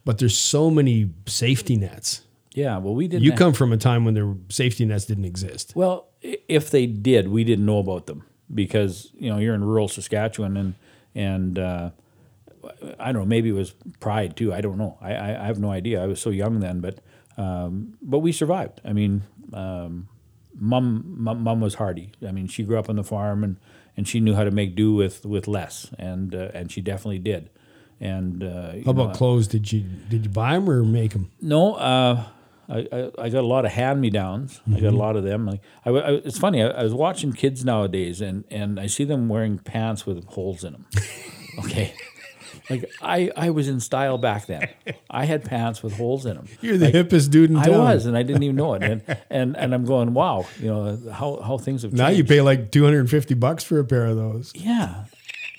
but 0.05 0.19
there's 0.19 0.37
so 0.37 0.71
many 0.71 1.11
safety 1.27 1.77
nets. 1.77 2.23
Yeah, 2.53 2.79
well, 2.79 2.95
we 2.95 3.07
didn't. 3.07 3.23
You 3.25 3.31
have- 3.33 3.39
come 3.39 3.53
from 3.53 3.73
a 3.73 3.77
time 3.77 4.05
when 4.05 4.15
there 4.15 4.35
safety 4.49 4.85
nets 4.85 5.05
didn't 5.05 5.25
exist. 5.27 5.73
Well, 5.77 6.09
if 6.23 6.71
they 6.71 6.87
did, 6.87 7.29
we 7.29 7.45
didn't 7.45 7.65
know 7.65 7.79
about 7.79 8.07
them 8.07 8.25
because 8.53 9.11
you 9.19 9.31
know 9.31 9.39
you're 9.39 9.55
in 9.55 9.63
rural 9.63 9.89
Saskatchewan 9.89 10.57
and 10.57 10.75
and 11.15 11.59
uh, 11.59 11.91
I 12.99 13.13
don't 13.13 13.23
know. 13.23 13.27
Maybe 13.27 13.49
it 13.51 13.55
was 13.55 13.75
pride 14.01 14.37
too. 14.37 14.53
I 14.53 14.61
don't 14.61 14.79
know. 14.79 14.99
I, 15.01 15.15
I, 15.15 15.43
I 15.43 15.47
have 15.47 15.59
no 15.59 15.71
idea. 15.71 16.03
I 16.03 16.07
was 16.07 16.21
so 16.21 16.31
young 16.31 16.61
then, 16.61 16.81
but 16.81 17.01
um, 17.37 17.95
but 18.03 18.19
we 18.21 18.33
survived. 18.33 18.81
I 18.85 18.93
mean, 18.93 19.23
um, 19.53 20.09
mom, 20.59 21.05
mom 21.19 21.43
mom 21.43 21.61
was 21.61 21.75
hardy. 21.75 22.13
I 22.27 22.33
mean, 22.33 22.47
she 22.49 22.63
grew 22.63 22.79
up 22.79 22.89
on 22.91 22.97
the 22.97 23.05
farm 23.05 23.43
and, 23.45 23.57
and 23.97 24.07
she 24.09 24.21
knew 24.21 24.35
how 24.35 24.45
to 24.45 24.51
make 24.51 24.75
do 24.77 24.93
with 24.95 25.25
with 25.25 25.49
less, 25.49 25.91
and 25.99 26.35
uh, 26.35 26.49
and 26.55 26.71
she 26.71 26.81
definitely 26.81 27.19
did. 27.19 27.51
And 28.03 28.43
uh, 28.43 28.73
How 28.85 28.93
about 28.93 29.09
know, 29.09 29.15
clothes? 29.15 29.47
Did 29.49 29.71
you 29.73 29.81
did 30.09 30.25
you 30.25 30.31
buy 30.31 30.55
them 30.55 30.69
or 30.71 30.83
make 30.83 31.13
them? 31.13 31.31
no, 31.41 31.75
uh, 31.75 32.25
I, 32.69 32.87
I, 32.93 33.11
I 33.19 33.29
got 33.29 33.41
a 33.43 33.47
lot 33.47 33.65
of 33.67 33.73
hand 33.73 34.01
me 34.01 34.09
downs. 34.11 34.61
I 34.75 34.81
got 34.81 34.95
a 34.95 34.97
lot 34.97 35.17
of 35.17 35.25
them. 35.25 35.45
Like 35.47 35.61
I, 35.85 35.91
I- 35.91 36.11
it's 36.25 36.39
funny. 36.39 36.63
I, 36.63 36.69
I 36.69 36.83
was 36.83 36.95
watching 36.95 37.33
kids 37.33 37.65
nowadays, 37.65 38.21
and, 38.21 38.45
and 38.51 38.79
I 38.81 38.87
see 38.87 39.05
them 39.05 39.29
wearing 39.29 39.59
pants 39.59 40.07
with 40.07 40.25
holes 40.29 40.63
in 40.65 40.73
them. 40.73 40.87
okay, 41.59 41.93
like 42.69 42.91
I, 43.03 43.31
I 43.37 43.51
was 43.51 43.69
in 43.69 43.81
style 43.81 44.19
back 44.19 44.47
then. 44.47 44.69
I 45.09 45.25
had 45.25 45.45
pants 45.45 45.83
with 45.83 45.97
holes 45.97 46.27
in 46.27 46.35
them. 46.37 46.47
You're 46.61 46.79
the 46.79 46.91
hippest 46.93 47.31
dude 47.31 47.51
in 47.51 47.57
town. 47.57 47.75
I 47.75 47.79
was, 47.79 48.07
and 48.07 48.17
I 48.17 48.23
didn't 48.23 48.43
even 48.43 48.57
know 48.57 48.75
it. 48.75 48.83
And 48.83 49.03
and, 49.31 49.57
and 49.57 49.75
I'm 49.75 49.85
going, 49.85 50.15
wow, 50.15 50.47
you 50.59 50.67
know 50.69 50.99
how, 51.13 51.41
how 51.41 51.59
things 51.59 51.83
have 51.83 51.91
changed. 51.93 51.99
Now 51.99 52.09
you 52.09 52.25
pay 52.25 52.41
like 52.41 52.71
250 52.71 53.35
bucks 53.35 53.65
for 53.65 53.79
a 53.79 53.85
pair 53.85 54.07
of 54.07 54.17
those. 54.17 54.53
yeah, 54.55 55.05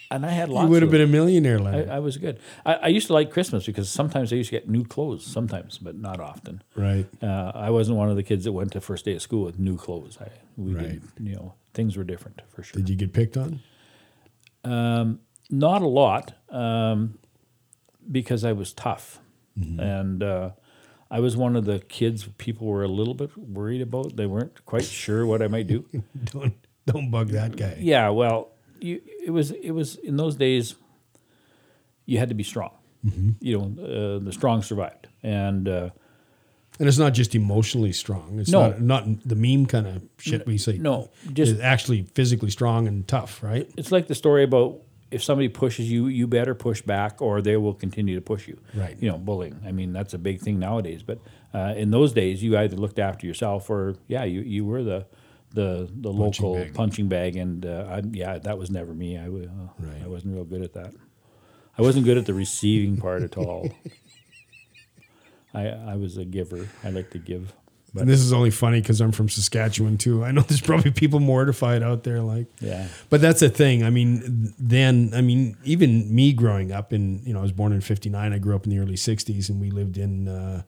and 0.09 0.25
I 0.25 0.29
had 0.29 0.49
lots. 0.49 0.65
You 0.65 0.71
would 0.71 0.81
have 0.81 0.91
been 0.91 1.01
a 1.01 1.07
millionaire. 1.07 1.61
I, 1.61 1.95
I 1.95 1.99
was 1.99 2.17
good. 2.17 2.39
I, 2.65 2.73
I 2.73 2.87
used 2.87 3.07
to 3.07 3.13
like 3.13 3.31
Christmas 3.31 3.65
because 3.65 3.89
sometimes 3.89 4.33
I 4.33 4.35
used 4.35 4.49
to 4.49 4.55
get 4.57 4.67
new 4.69 4.83
clothes, 4.83 5.25
sometimes, 5.25 5.77
but 5.77 5.95
not 5.95 6.19
often. 6.19 6.61
right. 6.75 7.07
Uh, 7.23 7.51
I 7.55 7.69
wasn't 7.69 7.97
one 7.97 8.09
of 8.09 8.15
the 8.17 8.23
kids 8.23 8.43
that 8.45 8.51
went 8.51 8.71
to 8.73 8.81
first 8.81 9.05
day 9.05 9.15
of 9.15 9.21
school 9.21 9.43
with 9.45 9.57
new 9.59 9.77
clothes. 9.77 10.17
I 10.19 10.27
we 10.57 10.73
Right. 10.75 10.89
did, 10.89 11.27
you 11.29 11.35
know, 11.35 11.53
things 11.73 11.95
were 11.95 12.03
different 12.03 12.41
for 12.53 12.61
sure. 12.63 12.77
Did 12.81 12.89
you 12.89 12.95
get 12.97 13.13
picked 13.13 13.37
on? 13.37 13.61
Not 15.51 15.81
a 15.81 15.87
lot, 15.87 16.33
um, 16.49 17.19
because 18.09 18.43
I 18.45 18.53
was 18.53 18.73
tough, 18.73 19.19
and 19.55 20.23
uh, 20.23 20.51
I 21.11 21.19
was 21.19 21.35
one 21.37 21.55
of 21.57 21.65
the 21.65 21.79
kids 21.79 22.27
people 22.37 22.67
were 22.67 22.83
a 22.83 22.87
little 22.87 23.13
bit 23.13 23.37
worried 23.37 23.81
about. 23.81 24.15
They 24.15 24.25
weren't 24.25 24.65
quite 24.65 24.85
sure 24.85 25.25
what 25.25 25.41
I 25.41 25.47
might 25.47 25.67
do. 25.67 25.85
Don't 26.25 26.53
don't 26.87 27.11
bug 27.11 27.27
that 27.29 27.55
guy. 27.57 27.77
yeah, 27.79 28.09
well, 28.09 28.53
you, 28.79 29.01
it 29.25 29.29
was 29.31 29.51
it 29.51 29.71
was 29.71 29.95
in 29.97 30.17
those 30.17 30.35
days. 30.35 30.75
You 32.05 32.17
had 32.17 32.29
to 32.29 32.35
be 32.35 32.43
strong. 32.43 32.71
You 33.39 33.57
know, 33.57 33.83
uh, 33.83 34.19
the 34.23 34.31
strong 34.31 34.61
survived, 34.63 35.07
and. 35.23 35.67
Uh, 35.67 35.89
And 36.79 36.87
it's 36.87 36.97
not 36.97 37.13
just 37.13 37.35
emotionally 37.35 37.91
strong. 37.93 38.39
It's 38.39 38.49
No. 38.49 38.69
not 38.69 38.81
not 38.81 39.03
the 39.27 39.35
meme 39.35 39.65
kind 39.67 39.85
of 39.87 40.01
shit 40.17 40.47
we 40.47 40.57
say. 40.57 40.77
no, 40.79 41.09
just 41.33 41.51
It's 41.51 41.61
actually 41.61 42.03
physically 42.15 42.49
strong 42.49 42.87
and 42.87 43.05
tough, 43.07 43.43
right? 43.43 43.69
it's 43.77 43.91
like 43.91 44.07
the 44.07 44.15
story 44.15 44.43
about 44.43 44.79
if 45.11 45.21
somebody 45.23 45.49
pushes 45.49 45.91
you, 45.91 46.07
you 46.07 46.25
better 46.27 46.55
push 46.55 46.81
back, 46.81 47.21
or 47.21 47.41
they 47.41 47.57
will 47.57 47.73
continue 47.73 48.15
to 48.15 48.21
push 48.21 48.47
you. 48.47 48.57
Right. 48.73 48.97
You 48.99 49.09
know, 49.11 49.17
bullying. 49.17 49.59
I 49.65 49.71
mean, 49.71 49.91
that's 49.93 50.13
a 50.13 50.17
big 50.17 50.39
thing 50.39 50.57
nowadays. 50.57 51.03
But 51.03 51.19
uh, 51.53 51.73
in 51.75 51.91
those 51.91 52.13
days, 52.13 52.41
you 52.41 52.57
either 52.57 52.77
looked 52.77 52.97
after 52.99 53.27
yourself, 53.27 53.69
or 53.69 53.95
yeah, 54.07 54.23
you, 54.23 54.41
you 54.41 54.65
were 54.65 54.83
the 54.83 55.05
the 55.53 55.89
the 55.93 56.11
local 56.11 56.55
bag. 56.55 56.73
punching 56.73 57.09
bag. 57.09 57.35
And 57.35 57.65
uh, 57.65 57.85
I, 57.89 58.01
yeah, 58.11 58.37
that 58.39 58.57
was 58.57 58.71
never 58.71 58.93
me. 58.93 59.17
I 59.17 59.25
uh, 59.25 59.29
Right. 59.79 60.01
I 60.03 60.07
wasn't 60.07 60.33
real 60.35 60.45
good 60.45 60.61
at 60.61 60.73
that. 60.73 60.93
I 61.77 61.81
wasn't 61.81 62.05
good 62.05 62.17
at 62.17 62.25
the 62.25 62.33
receiving 62.33 62.97
part 62.97 63.21
at 63.21 63.37
all. 63.37 63.69
I 65.53 65.67
I 65.67 65.95
was 65.95 66.17
a 66.17 66.25
giver. 66.25 66.69
I 66.83 66.89
like 66.89 67.09
to 67.11 67.19
give. 67.19 67.53
And 67.93 68.07
this 68.09 68.21
is 68.21 68.31
only 68.31 68.51
funny 68.51 68.79
because 68.79 69.01
I'm 69.01 69.11
from 69.11 69.27
Saskatchewan 69.27 69.97
too. 69.97 70.23
I 70.23 70.31
know 70.31 70.41
there's 70.43 70.61
probably 70.61 70.91
people 70.91 71.19
mortified 71.19 71.83
out 71.83 72.03
there, 72.03 72.21
like, 72.21 72.47
Yeah. 72.61 72.87
But 73.09 73.19
that's 73.19 73.41
the 73.41 73.49
thing. 73.49 73.83
I 73.83 73.89
mean, 73.89 74.53
then, 74.57 75.11
I 75.13 75.19
mean, 75.21 75.57
even 75.65 76.13
me 76.13 76.31
growing 76.31 76.71
up 76.71 76.93
in, 76.93 77.21
you 77.25 77.33
know, 77.33 77.39
I 77.39 77.41
was 77.41 77.51
born 77.51 77.73
in 77.73 77.81
'59. 77.81 78.31
I 78.31 78.37
grew 78.37 78.55
up 78.55 78.63
in 78.63 78.69
the 78.69 78.79
early 78.79 78.95
'60s, 78.95 79.49
and 79.49 79.59
we 79.59 79.71
lived 79.71 79.97
in 79.97 80.29
uh, 80.29 80.61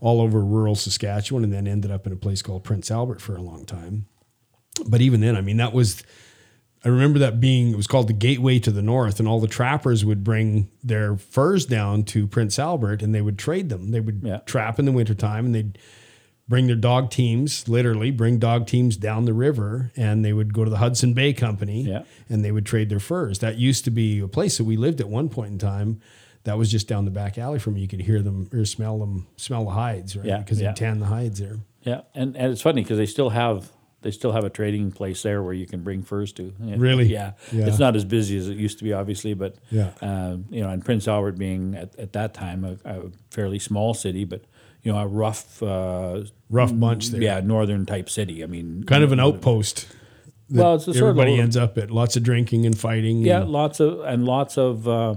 all 0.00 0.20
over 0.20 0.40
rural 0.44 0.76
Saskatchewan, 0.76 1.42
and 1.42 1.52
then 1.52 1.66
ended 1.66 1.90
up 1.90 2.06
in 2.06 2.12
a 2.12 2.16
place 2.16 2.40
called 2.40 2.62
Prince 2.62 2.88
Albert 2.90 3.20
for 3.20 3.34
a 3.36 3.42
long 3.42 3.64
time. 3.64 4.06
But 4.86 5.00
even 5.00 5.20
then, 5.20 5.34
I 5.36 5.40
mean, 5.40 5.56
that 5.56 5.72
was. 5.72 6.02
I 6.82 6.88
remember 6.88 7.18
that 7.18 7.40
being 7.40 7.72
it 7.72 7.76
was 7.76 7.86
called 7.86 8.06
the 8.08 8.14
gateway 8.14 8.58
to 8.60 8.70
the 8.70 8.80
north, 8.80 9.18
and 9.18 9.28
all 9.28 9.38
the 9.40 9.46
trappers 9.48 10.02
would 10.04 10.24
bring 10.24 10.70
their 10.82 11.16
furs 11.16 11.66
down 11.66 12.04
to 12.04 12.26
Prince 12.26 12.58
Albert, 12.58 13.02
and 13.02 13.14
they 13.14 13.20
would 13.20 13.38
trade 13.38 13.68
them. 13.68 13.90
They 13.90 14.00
would 14.00 14.22
Yeah. 14.24 14.38
trap 14.46 14.78
in 14.78 14.86
the 14.86 14.92
wintertime, 14.92 15.44
and 15.46 15.54
they'd 15.54 15.76
bring 16.50 16.66
their 16.66 16.74
dog 16.76 17.10
teams, 17.12 17.68
literally 17.68 18.10
bring 18.10 18.38
dog 18.40 18.66
teams 18.66 18.96
down 18.96 19.24
the 19.24 19.32
river, 19.32 19.92
and 19.96 20.24
they 20.24 20.32
would 20.32 20.52
go 20.52 20.64
to 20.64 20.70
the 20.70 20.78
Hudson 20.78 21.14
Bay 21.14 21.32
Company, 21.32 21.82
Yeah. 21.82 22.02
and 22.28 22.44
they 22.44 22.50
would 22.50 22.66
trade 22.66 22.88
their 22.90 22.98
furs. 22.98 23.38
That 23.38 23.56
used 23.56 23.84
to 23.84 23.90
be 23.92 24.18
a 24.18 24.26
place 24.26 24.58
that 24.58 24.64
we 24.64 24.76
lived 24.76 25.00
at 25.00 25.08
one 25.08 25.28
point 25.28 25.52
in 25.52 25.58
time. 25.58 26.00
That 26.44 26.58
was 26.58 26.68
just 26.70 26.88
down 26.88 27.04
the 27.04 27.10
back 27.12 27.38
alley 27.38 27.60
from 27.60 27.74
me. 27.74 27.82
You 27.82 27.88
could 27.88 28.00
hear 28.00 28.20
them 28.20 28.48
or 28.52 28.64
smell 28.64 28.98
them, 28.98 29.28
smell 29.36 29.64
the 29.64 29.70
hides, 29.70 30.16
right? 30.16 30.26
Yeah, 30.26 30.38
because 30.38 30.60
yeah. 30.60 30.70
they 30.72 30.74
tan 30.74 30.98
the 30.98 31.06
hides 31.06 31.38
there. 31.38 31.58
Yeah, 31.82 32.00
and, 32.14 32.36
and 32.36 32.52
it's 32.52 32.62
funny 32.62 32.82
because 32.82 32.98
they 32.98 33.06
still 33.06 33.30
have 33.30 33.70
they 34.02 34.10
still 34.10 34.32
have 34.32 34.44
a 34.44 34.50
trading 34.50 34.90
place 34.90 35.22
there 35.22 35.42
where 35.42 35.52
you 35.52 35.66
can 35.66 35.82
bring 35.82 36.02
furs 36.02 36.32
to. 36.32 36.54
And- 36.58 36.80
Really? 36.80 37.04
Yeah. 37.12 37.32
Yeah. 37.52 37.66
It's 37.66 37.78
not 37.78 37.94
as 37.96 38.04
busy 38.06 38.38
as 38.38 38.48
it 38.48 38.56
used 38.56 38.78
to 38.78 38.84
be, 38.84 38.94
obviously, 38.94 39.34
but 39.34 39.56
Yeah. 39.70 39.90
uh, 40.00 40.38
you 40.48 40.62
know, 40.62 40.70
and 40.70 40.82
Prince 40.82 41.06
Albert 41.06 41.36
being 41.36 41.74
at, 41.74 41.94
at 41.98 42.14
that 42.14 42.32
time 42.32 42.64
a, 42.64 42.78
a 42.86 43.10
fairly 43.30 43.58
small 43.58 43.92
city, 43.92 44.24
but 44.24 44.42
you 44.82 44.92
know, 44.92 44.98
a 44.98 45.06
rough, 45.06 45.62
uh, 45.62 46.22
Rough 46.48 46.78
bunch 46.78 47.08
there. 47.08 47.22
yeah, 47.22 47.40
northern 47.40 47.86
type 47.86 48.08
city. 48.08 48.42
I 48.42 48.46
mean, 48.46 48.84
kind 48.84 49.04
of 49.04 49.12
an 49.12 49.20
outpost. 49.20 49.86
that 50.48 50.62
Well, 50.62 50.74
it's 50.76 50.88
a 50.88 50.94
sort 50.94 51.10
of 51.10 51.18
everybody 51.18 51.38
ends 51.40 51.56
up 51.56 51.78
at 51.78 51.90
lots 51.90 52.16
of 52.16 52.22
drinking 52.22 52.66
and 52.66 52.78
fighting. 52.78 53.18
Yeah, 53.18 53.42
and- 53.42 53.50
lots 53.50 53.80
of 53.80 54.00
and 54.00 54.24
lots 54.24 54.56
of 54.58 54.88
uh, 54.88 55.14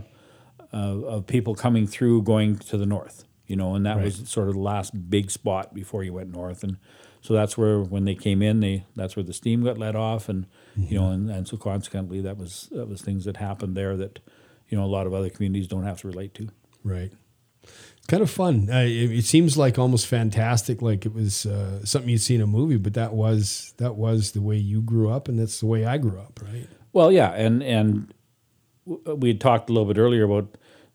uh, 0.74 0.78
of 0.78 1.28
people 1.28 1.56
coming 1.56 1.88
through 1.88 2.24
going 2.24 2.58
to 2.58 2.78
the 2.78 2.86
north. 2.86 3.24
You 3.48 3.58
know, 3.58 3.76
and 3.76 3.86
that 3.86 4.02
was 4.02 4.28
sort 4.30 4.48
of 4.48 4.54
the 4.56 4.62
last 4.62 5.10
big 5.10 5.30
spot 5.30 5.74
before 5.74 6.04
you 6.04 6.14
went 6.14 6.32
north, 6.32 6.64
and 6.64 6.78
so 7.22 7.34
that's 7.34 7.58
where 7.58 7.82
when 7.82 8.06
they 8.06 8.16
came 8.16 8.42
in, 8.42 8.62
they 8.62 8.86
that's 8.96 9.16
where 9.16 9.24
the 9.24 9.34
steam 9.34 9.64
got 9.64 9.78
let 9.78 9.96
off, 9.96 10.30
and 10.30 10.46
you 10.76 10.98
know, 10.98 11.10
and, 11.12 11.30
and 11.30 11.48
so 11.48 11.58
consequently, 11.58 12.22
that 12.22 12.38
was 12.38 12.70
that 12.72 12.88
was 12.88 13.02
things 13.02 13.26
that 13.26 13.38
happened 13.38 13.76
there 13.76 13.98
that 13.98 14.20
you 14.70 14.78
know 14.78 14.84
a 14.86 14.88
lot 14.88 15.06
of 15.08 15.14
other 15.14 15.30
communities 15.30 15.68
don't 15.68 15.84
have 15.84 16.00
to 16.02 16.08
relate 16.08 16.34
to. 16.36 16.48
Right. 16.84 17.12
Kind 18.08 18.22
of 18.22 18.30
fun. 18.30 18.70
Uh, 18.72 18.80
it, 18.82 19.12
it 19.12 19.26
seems 19.26 19.58
like 19.58 19.80
almost 19.80 20.08
fantastic, 20.08 20.82
like 20.82 21.06
it 21.06 21.14
was 21.14 21.46
uh, 21.46 21.86
something 21.86 22.10
you'd 22.10 22.20
see 22.22 22.36
in 22.36 22.42
a 22.42 22.48
movie, 22.48 22.76
but 22.78 22.94
that 22.96 23.14
was 23.14 23.74
that 23.78 23.96
was 23.96 24.32
the 24.34 24.42
way 24.42 24.58
you 24.58 24.82
grew 24.82 25.10
up, 25.10 25.30
and 25.30 25.40
that's 25.40 25.60
the 25.62 25.68
way 25.68 25.86
I 25.86 25.98
grew 25.98 26.20
up, 26.20 26.40
right? 26.44 26.68
Well, 26.92 27.12
yeah, 27.14 27.32
and 27.32 27.64
and 27.64 28.14
we 28.86 29.30
had 29.30 29.40
talked 29.40 29.70
a 29.70 29.74
little 29.74 29.88
bit 29.92 29.98
earlier 29.98 30.26
about 30.26 30.50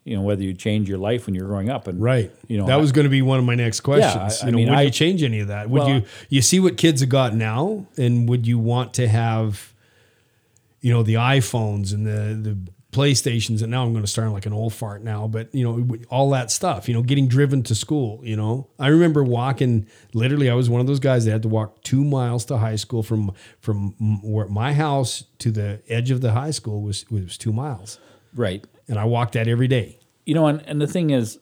you 0.05 0.17
know 0.17 0.23
whether 0.23 0.43
you 0.43 0.53
change 0.53 0.87
your 0.87 0.99
life 0.99 1.25
when 1.25 1.35
you're 1.35 1.47
growing 1.47 1.71
up, 1.71 1.87
and 1.87 1.99
Right. 2.01 2.31
you 2.47 2.59
know 2.59 2.67
that 2.67 2.77
was 2.79 2.93
going 2.93 3.05
to 3.05 3.11
be 3.11 3.23
one 3.23 3.39
of 3.39 3.45
my 3.47 3.55
next 3.55 3.81
questions. 3.81 4.43
I- 4.43 4.45
I 4.45 4.47
you 4.47 4.53
know, 4.53 4.57
mean, 4.59 4.69
would 4.69 4.79
I- 4.79 4.83
you 4.83 4.91
change 4.91 5.23
any 5.23 5.41
of 5.41 5.49
that? 5.49 5.71
Would 5.71 5.79
Well, 5.81 5.89
you 5.89 6.03
you 6.29 6.43
see 6.43 6.61
what 6.61 6.77
kids 6.77 7.01
have 7.01 7.09
got 7.09 7.35
now, 7.35 7.87
and 7.97 8.29
would 8.29 8.47
you 8.47 8.59
want 8.59 8.93
to 8.95 9.09
have, 9.09 9.73
you 10.83 10.93
know, 10.93 11.03
the 11.03 11.15
iPhones 11.15 11.95
and 11.95 12.07
the 12.07 12.51
the 12.51 12.59
PlayStations? 12.93 13.61
And 13.63 13.71
now 13.71 13.85
I'm 13.85 13.93
going 13.93 14.05
to 14.05 14.11
start 14.11 14.31
like 14.33 14.47
an 14.47 14.53
old 14.53 14.73
fart 14.73 15.03
now, 15.05 15.29
but 15.29 15.55
you 15.55 15.63
know, 15.65 15.97
all 16.11 16.31
that 16.31 16.51
stuff. 16.51 16.89
You 16.89 16.95
know, 16.95 17.03
getting 17.03 17.29
driven 17.29 17.63
to 17.65 17.75
school. 17.75 18.21
You 18.23 18.37
know, 18.37 18.69
I 18.79 18.89
remember 18.89 19.23
walking. 19.23 19.87
Literally, 20.15 20.49
I 20.51 20.55
was 20.55 20.71
one 20.71 20.81
of 20.81 20.87
those 20.87 21.01
guys 21.01 21.25
that 21.27 21.33
had 21.33 21.43
to 21.43 21.49
walk 21.49 21.83
two 21.83 22.03
miles 22.05 22.45
to 22.47 22.59
high 22.59 22.77
school 22.77 23.03
from 23.03 23.33
from 23.61 23.95
where 24.23 24.47
my 24.49 24.73
house 24.73 25.25
to 25.39 25.51
the 25.51 25.83
edge 25.89 26.11
of 26.11 26.21
the 26.21 26.33
high 26.33 26.51
school 26.53 26.83
was 26.83 27.05
was 27.11 27.37
two 27.37 27.53
miles, 27.53 27.99
right. 28.35 28.67
and 28.89 28.99
I 28.99 29.05
walked 29.05 29.35
that 29.35 29.49
every 29.49 29.69
day. 29.69 29.99
you 30.25 30.35
know, 30.35 30.47
and, 30.47 30.63
and 30.67 30.81
the 30.81 30.87
thing 30.87 31.11
is, 31.11 31.39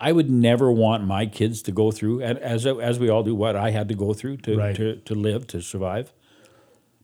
I 0.00 0.10
would 0.12 0.28
never 0.30 0.70
want 0.72 1.04
my 1.04 1.26
kids 1.26 1.62
to 1.62 1.72
go 1.72 1.90
through, 1.92 2.22
as 2.22 2.66
as 2.66 2.98
we 2.98 3.08
all 3.08 3.22
do, 3.22 3.34
what 3.34 3.54
I 3.54 3.70
had 3.70 3.88
to 3.88 3.94
go 3.94 4.12
through 4.12 4.38
to 4.38 4.56
Right. 4.56 4.76
to, 4.76 4.96
to 4.96 5.14
live 5.14 5.46
to 5.48 5.60
survive. 5.62 6.12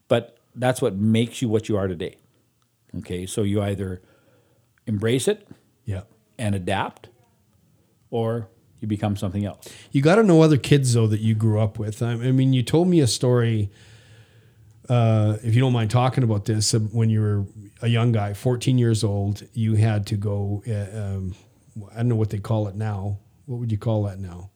But 0.09 0.39
that's 0.57 0.83
what 0.83 0.97
makes 0.97 1.41
you 1.41 1.49
what 1.49 1.69
you 1.69 1.77
are 1.77 1.87
today. 1.87 2.17
Okay, 2.99 3.27
so 3.27 3.43
you 3.43 3.63
either 3.63 4.03
embrace 4.87 5.29
it 5.29 5.47
Yeah. 5.85 6.03
and 6.39 6.55
adapt, 6.55 7.09
or 8.11 8.49
you 8.81 8.89
become 8.89 9.15
something 9.17 9.45
else. 9.45 9.69
You 9.93 10.03
got 10.03 10.17
to 10.17 10.23
know 10.23 10.43
other 10.43 10.57
kids 10.57 10.95
though 10.95 11.07
that 11.07 11.21
you 11.21 11.35
grew 11.35 11.61
up 11.61 11.79
with. 11.79 12.03
I, 12.03 12.13
I 12.13 12.33
mean, 12.33 12.53
you 12.53 12.63
told 12.63 12.89
me 12.89 13.01
a 13.01 13.07
story. 13.07 13.71
Uh, 14.89 15.37
if 15.45 15.55
you 15.55 15.61
don't 15.61 15.73
mind 15.73 15.91
talking 15.91 16.25
about 16.25 16.47
this, 16.47 16.75
uh, 16.75 16.79
when 16.81 17.11
you 17.11 17.21
were 17.21 17.45
a 17.81 17.89
young 17.89 18.11
guy, 18.11 18.35
14 18.35 18.77
years 18.77 19.05
old, 19.05 19.45
you 19.53 19.77
had 19.77 20.07
to 20.09 20.17
go. 20.17 20.63
Uh, 20.67 20.99
um, 21.17 21.35
I 21.93 21.97
don't 21.99 22.09
know 22.09 22.17
what 22.17 22.31
they 22.31 22.39
call 22.39 22.67
it 22.67 22.75
now. 22.75 23.19
What 23.47 23.61
would 23.61 23.71
you 23.71 23.79
call 23.79 24.03
that 24.05 24.19
now? 24.19 24.51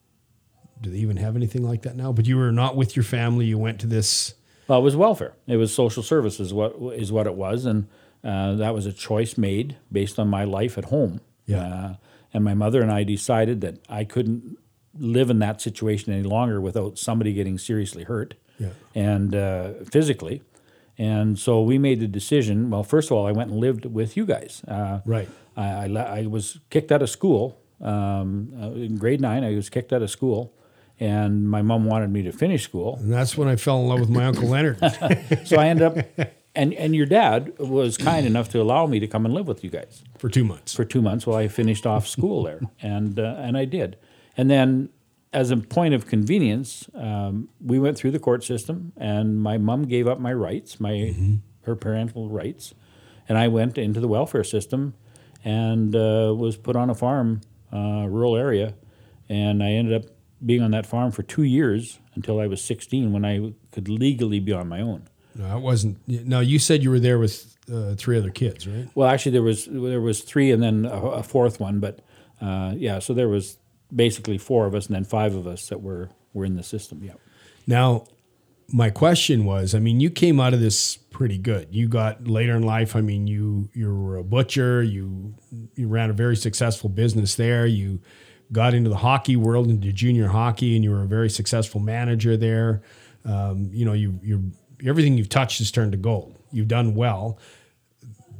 Do 0.81 0.89
they 0.89 0.97
even 0.97 1.15
have 1.17 1.37
anything 1.37 1.63
like 1.63 1.83
that 1.83 1.95
now? 1.95 2.11
But 2.11 2.25
you 2.25 2.35
were 2.35 2.51
not 2.51 2.75
with 2.75 2.97
your 2.97 3.03
family. 3.03 3.45
You 3.45 3.57
went 3.57 3.79
to 3.81 3.87
this. 3.87 4.33
Well, 4.67 4.79
it 4.79 4.83
was 4.83 4.95
welfare. 4.95 5.35
It 5.47 5.55
was 5.55 5.73
social 5.73 6.03
services. 6.03 6.53
What 6.53 6.75
is 6.95 7.11
what 7.13 7.27
it 7.27 7.35
was, 7.35 7.65
and 7.65 7.87
uh, 8.25 8.55
that 8.55 8.73
was 8.73 8.85
a 8.85 8.91
choice 8.93 9.37
made 9.37 9.77
based 9.91 10.17
on 10.19 10.27
my 10.27 10.43
life 10.43 10.77
at 10.77 10.85
home. 10.85 11.21
Yeah. 11.45 11.57
Uh, 11.67 11.95
and 12.33 12.43
my 12.43 12.53
mother 12.53 12.81
and 12.81 12.91
I 12.91 13.03
decided 13.03 13.61
that 13.61 13.75
I 13.87 14.03
couldn't 14.03 14.57
live 14.97 15.29
in 15.29 15.39
that 15.39 15.61
situation 15.61 16.11
any 16.13 16.23
longer 16.23 16.59
without 16.59 16.97
somebody 16.97 17.31
getting 17.33 17.57
seriously 17.57 18.03
hurt, 18.03 18.33
Yeah. 18.59 18.69
and 18.95 19.33
uh, 19.35 19.73
physically. 19.91 20.41
And 20.97 21.37
so 21.37 21.61
we 21.61 21.77
made 21.77 21.99
the 21.99 22.07
decision. 22.07 22.69
Well, 22.69 22.83
first 22.83 23.11
of 23.11 23.17
all, 23.17 23.27
I 23.27 23.31
went 23.33 23.51
and 23.51 23.59
lived 23.59 23.85
with 23.85 24.15
you 24.17 24.25
guys. 24.25 24.63
Uh, 24.67 24.99
Right. 25.05 25.27
I, 25.57 25.67
I, 25.83 25.87
le- 25.87 26.09
I 26.21 26.25
was 26.27 26.59
kicked 26.69 26.91
out 26.91 27.01
of 27.01 27.09
school 27.09 27.57
um, 27.81 28.53
uh, 28.61 28.71
in 28.71 28.95
grade 28.97 29.21
nine. 29.21 29.43
I 29.43 29.53
was 29.55 29.69
kicked 29.69 29.91
out 29.93 30.01
of 30.01 30.09
school, 30.09 30.53
and 30.99 31.49
my 31.49 31.61
mom 31.61 31.85
wanted 31.85 32.09
me 32.11 32.23
to 32.23 32.31
finish 32.31 32.63
school. 32.63 32.97
And 33.01 33.11
that's 33.11 33.37
when 33.37 33.47
I 33.49 33.55
fell 33.57 33.79
in 33.81 33.87
love 33.87 33.99
with 33.99 34.09
my 34.09 34.25
uncle 34.25 34.47
Leonard. 34.49 34.79
So 35.45 35.57
I 35.57 35.67
ended 35.67 35.85
up, 35.87 35.97
and 36.55 36.73
and 36.73 36.95
your 36.95 37.05
dad 37.05 37.57
was 37.59 37.97
kind 37.97 38.25
enough 38.25 38.49
to 38.49 38.61
allow 38.61 38.85
me 38.85 38.99
to 38.99 39.07
come 39.07 39.25
and 39.25 39.33
live 39.33 39.47
with 39.47 39.63
you 39.63 39.69
guys. 39.69 40.03
For 40.17 40.29
two 40.29 40.43
months. 40.43 40.73
for 40.73 40.85
two 40.85 41.01
months 41.01 41.27
while 41.27 41.37
I 41.37 41.47
finished 41.47 41.85
off 41.85 42.07
school 42.07 42.43
there, 42.43 42.61
and 42.81 43.19
uh, 43.19 43.35
and 43.37 43.57
I 43.57 43.65
did, 43.65 43.97
and 44.37 44.49
then 44.49 44.89
as 45.33 45.51
a 45.51 45.57
point 45.57 45.93
of 45.93 46.07
convenience, 46.07 46.89
um, 46.95 47.49
we 47.59 47.77
went 47.77 47.97
through 47.97 48.11
the 48.11 48.19
court 48.19 48.41
system, 48.43 48.93
and 48.95 49.41
my 49.41 49.57
mom 49.57 49.83
gave 49.83 50.07
up 50.07 50.17
my 50.19 50.31
rights, 50.31 50.79
my 50.79 51.13
her 51.63 51.75
parental 51.75 52.29
rights, 52.29 52.73
and 53.27 53.37
I 53.37 53.49
went 53.49 53.77
into 53.77 53.99
the 53.99 54.07
welfare 54.07 54.45
system, 54.45 54.93
and 55.43 55.93
uh, 55.95 56.33
was 56.35 56.55
put 56.55 56.75
on 56.75 56.89
a 56.89 56.95
farm, 56.95 57.41
uh, 57.73 58.05
rural 58.07 58.37
area, 58.37 58.75
and 59.27 59.61
I 59.61 59.71
ended 59.71 59.93
up 59.93 60.11
being 60.45 60.61
on 60.61 60.71
that 60.71 60.85
farm 60.85 61.11
for 61.11 61.23
two 61.23 61.43
years 61.43 61.99
until 62.13 62.39
I 62.39 62.47
was 62.47 62.63
16 62.63 63.11
when 63.11 63.25
I 63.25 63.53
could 63.71 63.89
legally 63.89 64.39
be 64.39 64.53
on 64.53 64.69
my 64.69 64.81
own. 64.81 65.07
No, 65.35 65.57
it 65.57 65.61
wasn't. 65.61 65.97
No, 66.07 66.39
you 66.39 66.59
said 66.59 66.81
you 66.81 66.89
were 66.89 66.99
there 66.99 67.19
with 67.19 67.57
uh, 67.71 67.95
three 67.95 68.17
other 68.17 68.29
kids, 68.29 68.67
right? 68.67 68.87
Well, 68.95 69.07
actually, 69.09 69.33
there 69.33 69.43
was 69.43 69.65
there 69.69 70.01
was 70.01 70.21
three, 70.21 70.51
and 70.51 70.63
then 70.63 70.85
a, 70.85 71.01
a 71.01 71.23
fourth 71.23 71.59
one. 71.59 71.79
But 71.79 71.99
uh, 72.41 72.73
yeah, 72.77 72.99
so 72.99 73.13
there 73.13 73.27
was 73.29 73.57
basically 73.93 74.37
four 74.37 74.65
of 74.65 74.73
us, 74.73 74.87
and 74.87 74.95
then 74.95 75.03
five 75.03 75.35
of 75.35 75.45
us 75.45 75.67
that 75.67 75.81
were 75.81 76.09
were 76.33 76.45
in 76.45 76.55
the 76.55 76.63
system. 76.63 77.03
Yeah. 77.03 77.13
Now, 77.67 78.05
my 78.69 78.89
question 78.89 79.45
was, 79.45 79.75
I 79.75 79.79
mean, 79.79 79.99
you 79.99 80.09
came 80.09 80.39
out 80.39 80.53
of 80.53 80.59
this 80.59 80.97
pretty 80.97 81.37
good. 81.37 81.67
You 81.71 81.87
got 81.87 82.27
later 82.27 82.55
in 82.55 82.63
life, 82.63 82.95
I 82.95 83.01
mean, 83.01 83.27
you 83.27 83.69
you 83.73 83.93
were 83.93 84.17
a 84.17 84.23
butcher, 84.23 84.83
you 84.83 85.35
you 85.75 85.87
ran 85.87 86.09
a 86.09 86.13
very 86.13 86.35
successful 86.35 86.89
business 86.89 87.35
there. 87.35 87.65
You 87.65 87.99
got 88.51 88.73
into 88.73 88.89
the 88.89 88.97
hockey 88.97 89.35
world, 89.35 89.69
into 89.69 89.91
junior 89.91 90.27
hockey, 90.27 90.75
and 90.75 90.83
you 90.83 90.91
were 90.91 91.03
a 91.03 91.07
very 91.07 91.29
successful 91.29 91.81
manager 91.81 92.37
there. 92.37 92.81
Um, 93.23 93.69
you 93.73 93.85
know, 93.85 93.93
you 93.93 94.19
you 94.23 94.51
everything 94.85 95.17
you've 95.17 95.29
touched 95.29 95.59
has 95.59 95.71
turned 95.71 95.91
to 95.93 95.97
gold. 95.97 96.37
You've 96.51 96.67
done 96.67 96.95
well. 96.95 97.37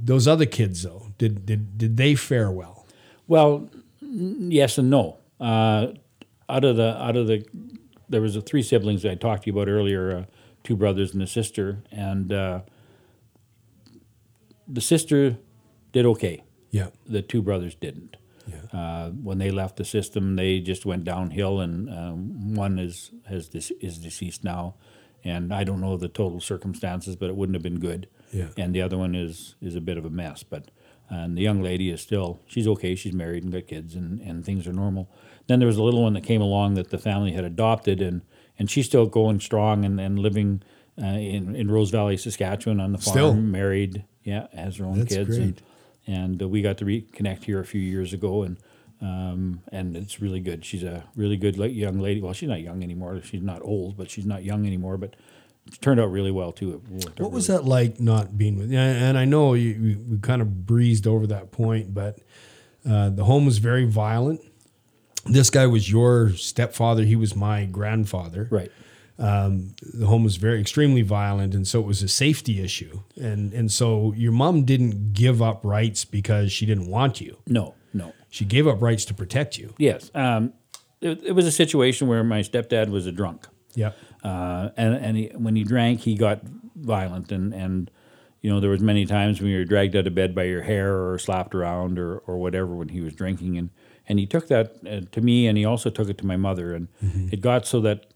Those 0.01 0.27
other 0.27 0.45
kids, 0.45 0.83
though, 0.83 1.07
did 1.17 1.45
did 1.45 1.77
did 1.77 1.97
they 1.97 2.15
fare 2.15 2.51
well? 2.51 2.85
Well, 3.27 3.69
yes 4.01 4.77
and 4.77 4.89
no. 4.89 5.17
Uh, 5.39 5.87
out 6.47 6.63
of 6.63 6.75
the 6.77 6.95
out 7.01 7.15
of 7.15 7.27
the, 7.27 7.45
there 8.09 8.21
was 8.21 8.35
a 8.35 8.41
three 8.41 8.61
siblings 8.63 9.01
that 9.03 9.11
I 9.11 9.15
talked 9.15 9.43
to 9.43 9.47
you 9.51 9.53
about 9.59 9.69
earlier, 9.71 10.15
uh, 10.17 10.25
two 10.63 10.75
brothers 10.75 11.13
and 11.13 11.23
a 11.23 11.27
sister, 11.27 11.83
and 11.91 12.31
uh, 12.31 12.61
the 14.67 14.81
sister 14.81 15.37
did 15.91 16.05
okay. 16.05 16.43
Yeah, 16.71 16.87
The 17.07 17.21
two 17.21 17.41
brothers 17.41 17.73
didn't. 17.75 18.17
yeah, 18.47 18.55
Uh, 18.79 19.09
when 19.11 19.37
they 19.37 19.49
left 19.49 19.77
the 19.77 19.85
system, 19.85 20.35
they 20.35 20.59
just 20.59 20.85
went 20.85 21.03
downhill, 21.05 21.59
and 21.61 21.89
um, 21.89 22.53
one 22.55 22.77
is 22.79 23.11
has 23.27 23.49
this 23.49 23.71
is 23.81 23.97
deceased 23.99 24.43
now, 24.43 24.75
and 25.25 25.53
I 25.53 25.63
don't 25.63 25.81
know 25.81 25.97
the 25.97 26.07
total 26.07 26.39
circumstances, 26.39 27.15
but 27.17 27.29
it 27.29 27.35
wouldn't 27.35 27.55
have 27.55 27.63
been 27.63 27.79
good. 27.79 28.07
Yeah. 28.31 28.47
And 28.57 28.73
the 28.73 28.81
other 28.81 28.97
one 28.97 29.15
is 29.15 29.55
is 29.61 29.75
a 29.75 29.81
bit 29.81 29.97
of 29.97 30.05
a 30.05 30.09
mess, 30.09 30.43
but 30.43 30.69
and 31.09 31.37
the 31.37 31.41
young 31.41 31.61
lady 31.61 31.89
is 31.89 32.01
still 32.01 32.39
she's 32.45 32.67
okay. 32.67 32.95
She's 32.95 33.13
married 33.13 33.43
and 33.43 33.51
got 33.51 33.67
kids, 33.67 33.95
and, 33.95 34.21
and 34.21 34.45
things 34.45 34.67
are 34.67 34.73
normal. 34.73 35.09
Then 35.47 35.59
there 35.59 35.67
was 35.67 35.77
a 35.77 35.83
little 35.83 36.03
one 36.03 36.13
that 36.13 36.23
came 36.23 36.41
along 36.41 36.75
that 36.75 36.89
the 36.89 36.97
family 36.97 37.31
had 37.33 37.43
adopted, 37.43 38.01
and 38.01 38.21
and 38.57 38.69
she's 38.69 38.85
still 38.85 39.05
going 39.05 39.39
strong 39.39 39.83
and, 39.83 39.99
and 39.99 40.19
living 40.19 40.63
uh, 41.01 41.05
in 41.05 41.55
in 41.55 41.69
Rose 41.69 41.89
Valley, 41.91 42.17
Saskatchewan, 42.17 42.79
on 42.79 42.91
the 42.91 42.97
farm, 42.97 43.13
Still. 43.13 43.33
married, 43.33 44.05
yeah, 44.23 44.47
has 44.53 44.77
her 44.77 44.85
own 44.85 44.99
That's 44.99 45.13
kids, 45.15 45.37
and, 45.37 45.55
great. 45.55 46.15
and 46.15 46.41
uh, 46.41 46.47
we 46.47 46.61
got 46.61 46.77
to 46.79 46.85
reconnect 46.85 47.43
here 47.43 47.59
a 47.59 47.65
few 47.65 47.81
years 47.81 48.13
ago, 48.13 48.43
and 48.43 48.57
um, 49.05 49.61
and 49.71 49.95
it's 49.95 50.19
really 50.19 50.39
good. 50.39 50.65
She's 50.65 50.83
a 50.83 51.03
really 51.15 51.37
good 51.37 51.55
young 51.57 51.99
lady. 51.99 52.21
Well, 52.21 52.33
she's 52.33 52.49
not 52.49 52.61
young 52.61 52.83
anymore. 52.83 53.21
She's 53.23 53.41
not 53.41 53.61
old, 53.61 53.97
but 53.97 54.09
she's 54.09 54.25
not 54.25 54.43
young 54.43 54.65
anymore. 54.65 54.97
But 54.97 55.15
it 55.67 55.79
turned 55.81 55.99
out 55.99 56.11
really 56.11 56.31
well 56.31 56.51
too. 56.51 56.81
What 57.17 57.31
was 57.31 57.49
really- 57.49 57.61
that 57.61 57.67
like 57.67 57.99
not 57.99 58.37
being 58.37 58.57
with? 58.57 58.71
And 58.71 58.97
and 59.05 59.17
I 59.17 59.25
know 59.25 59.53
you, 59.53 59.79
we, 59.81 59.95
we 59.95 60.17
kind 60.19 60.41
of 60.41 60.65
breezed 60.65 61.05
over 61.07 61.27
that 61.27 61.51
point, 61.51 61.93
but 61.93 62.19
uh, 62.89 63.09
the 63.09 63.25
home 63.25 63.45
was 63.45 63.59
very 63.59 63.85
violent. 63.85 64.41
This 65.25 65.49
guy 65.49 65.65
was 65.67 65.91
your 65.91 66.31
stepfather. 66.31 67.03
He 67.03 67.15
was 67.15 67.35
my 67.35 67.65
grandfather. 67.65 68.47
Right. 68.51 68.71
The 69.17 70.05
home 70.05 70.23
was 70.23 70.35
very 70.37 70.59
extremely 70.59 71.01
violent, 71.01 71.55
and 71.55 71.67
so 71.67 71.79
it 71.79 71.85
was 71.87 72.03
a 72.03 72.07
safety 72.07 72.61
issue. 72.61 73.01
And 73.15 73.53
and 73.53 73.71
so 73.71 74.13
your 74.15 74.31
mom 74.31 74.65
didn't 74.65 75.13
give 75.13 75.41
up 75.41 75.61
rights 75.63 76.05
because 76.05 76.51
she 76.51 76.65
didn't 76.65 76.87
want 76.87 77.21
you. 77.21 77.37
No. 77.47 77.75
She 78.35 78.43
gave 78.43 78.67
up 78.67 78.81
rights 78.81 79.05
to 79.05 79.13
protect 79.13 79.57
you. 79.57 79.73
Yes. 79.77 80.11
Um, 80.13 80.51
it, 80.99 81.23
it 81.23 81.31
was 81.31 81.47
a 81.47 81.53
situation 81.53 82.09
where 82.09 82.21
my 82.21 82.41
stepdad 82.41 82.89
was 82.89 83.07
a 83.07 83.11
drunk. 83.13 83.47
Yeah. 83.75 83.91
uh, 84.25 84.71
and 84.75 84.93
and 84.95 85.17
he, 85.17 85.31
when 85.35 85.55
he 85.55 85.63
drank, 85.63 86.01
he 86.01 86.15
got 86.15 86.41
violent, 86.75 87.31
and 87.31 87.53
and 87.53 87.89
you 88.41 88.49
know 88.49 88.59
there 88.59 88.69
was 88.69 88.81
many 88.81 89.05
times 89.05 89.39
when 89.39 89.51
you 89.51 89.59
were 89.59 89.63
dragged 89.63 89.95
out 89.95 90.05
of 90.05 90.15
bed 90.15 90.35
by 90.35 90.43
your 90.43 90.63
hair 90.63 91.09
or 91.09 91.17
slapped 91.17 91.55
around 91.55 91.97
or 91.97 92.17
or 92.27 92.37
whatever 92.37 92.75
when 92.75 92.89
he 92.89 92.99
was 92.99 93.13
drinking, 93.15 93.57
and 93.57 93.69
and 94.05 94.19
he 94.19 94.25
took 94.25 94.49
that 94.49 94.75
uh, 94.85 94.99
to 95.11 95.21
me, 95.21 95.47
and 95.47 95.57
he 95.57 95.63
also 95.63 95.89
took 95.89 96.09
it 96.09 96.17
to 96.17 96.25
my 96.25 96.35
mother, 96.35 96.73
and 96.73 96.89
it 97.31 97.39
got 97.39 97.65
so 97.65 97.79
that 97.81 98.07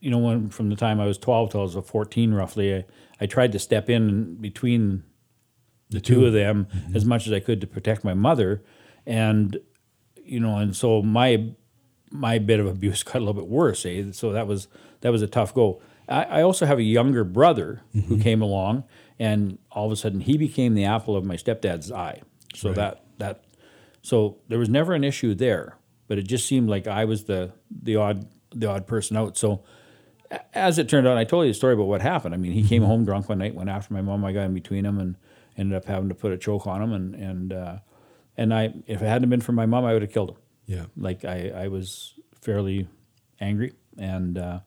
you 0.00 0.10
know 0.10 0.18
when 0.18 0.48
from 0.50 0.70
the 0.70 0.76
time 0.76 0.98
I 0.98 1.06
was 1.06 1.18
twelve 1.18 1.52
till 1.52 1.60
I 1.60 1.64
was 1.64 1.76
fourteen 1.86 2.34
roughly, 2.34 2.74
I, 2.74 2.84
I 3.20 3.26
tried 3.26 3.52
to 3.52 3.60
step 3.60 3.88
in 3.88 4.34
between 4.40 5.04
the 5.90 6.00
two 6.00 6.26
of 6.26 6.32
them 6.32 6.66
as 6.94 7.04
much 7.04 7.28
as 7.28 7.32
I 7.32 7.38
could 7.38 7.60
to 7.60 7.66
protect 7.66 8.02
my 8.04 8.14
mother, 8.14 8.62
and 9.10 9.58
you 10.24 10.38
know, 10.38 10.56
and 10.58 10.74
so 10.74 11.02
my 11.02 11.50
my 12.12 12.38
bit 12.38 12.60
of 12.60 12.66
abuse 12.66 13.02
got 13.02 13.16
a 13.16 13.18
little 13.18 13.34
bit 13.34 13.48
worse. 13.48 13.84
Eh? 13.84 14.04
So 14.12 14.32
that 14.32 14.46
was 14.46 14.68
that 15.00 15.10
was 15.10 15.20
a 15.20 15.26
tough 15.26 15.52
go. 15.52 15.82
I, 16.08 16.22
I 16.22 16.42
also 16.42 16.64
have 16.64 16.78
a 16.78 16.84
younger 16.84 17.24
brother 17.24 17.82
who 18.08 18.18
came 18.18 18.40
along, 18.40 18.84
and 19.18 19.58
all 19.70 19.86
of 19.86 19.92
a 19.92 19.96
sudden 19.96 20.20
he 20.20 20.38
became 20.38 20.74
the 20.74 20.84
apple 20.84 21.16
of 21.16 21.24
my 21.24 21.36
stepdad's 21.36 21.90
eye. 21.90 22.22
So 22.54 22.72
that 22.72 23.04
that 23.18 23.44
so 24.02 24.38
there 24.48 24.58
was 24.58 24.68
never 24.68 24.94
an 24.94 25.04
issue 25.04 25.34
there, 25.34 25.76
but 26.06 26.18
it 26.18 26.22
just 26.22 26.46
seemed 26.46 26.68
like 26.68 26.86
I 26.86 27.04
was 27.04 27.24
the 27.24 27.52
the 27.70 27.96
odd 27.96 28.28
the 28.54 28.68
odd 28.68 28.86
person 28.86 29.16
out. 29.16 29.36
So 29.36 29.64
as 30.54 30.78
it 30.78 30.88
turned 30.88 31.08
out, 31.08 31.16
I 31.16 31.24
told 31.24 31.46
you 31.46 31.50
the 31.50 31.54
story 31.54 31.74
about 31.74 31.86
what 31.86 32.00
happened. 32.00 32.34
I 32.34 32.38
mean, 32.38 32.52
he 32.52 32.62
came 32.62 32.84
home 32.84 33.04
drunk 33.04 33.28
one 33.28 33.38
night, 33.38 33.56
went 33.56 33.70
after 33.70 33.92
my 33.92 34.02
mom. 34.02 34.24
I 34.24 34.32
got 34.32 34.42
in 34.42 34.54
between 34.54 34.86
him 34.86 35.00
and 35.00 35.16
ended 35.56 35.76
up 35.76 35.86
having 35.86 36.08
to 36.08 36.14
put 36.14 36.32
a 36.32 36.38
choke 36.38 36.68
on 36.68 36.80
him. 36.80 36.92
And 36.92 37.14
and 37.16 37.52
uh, 37.52 37.78
and 38.40 38.52
I, 38.52 38.72
if 38.86 39.00
it 39.02 39.06
hadn't 39.06 39.28
been 39.30 39.40
for 39.40 39.52
my 39.52 39.66
mom, 39.66 39.84
I 39.84 39.92
would 39.92 40.02
have 40.02 40.12
killed 40.12 40.30
him. 40.30 40.36
Yeah. 40.66 40.84
Like 40.96 41.24
I, 41.24 41.50
I 41.64 41.68
was 41.68 42.14
fairly 42.40 42.88
angry, 43.40 43.72
and 43.98 44.36
uh, 44.38 44.60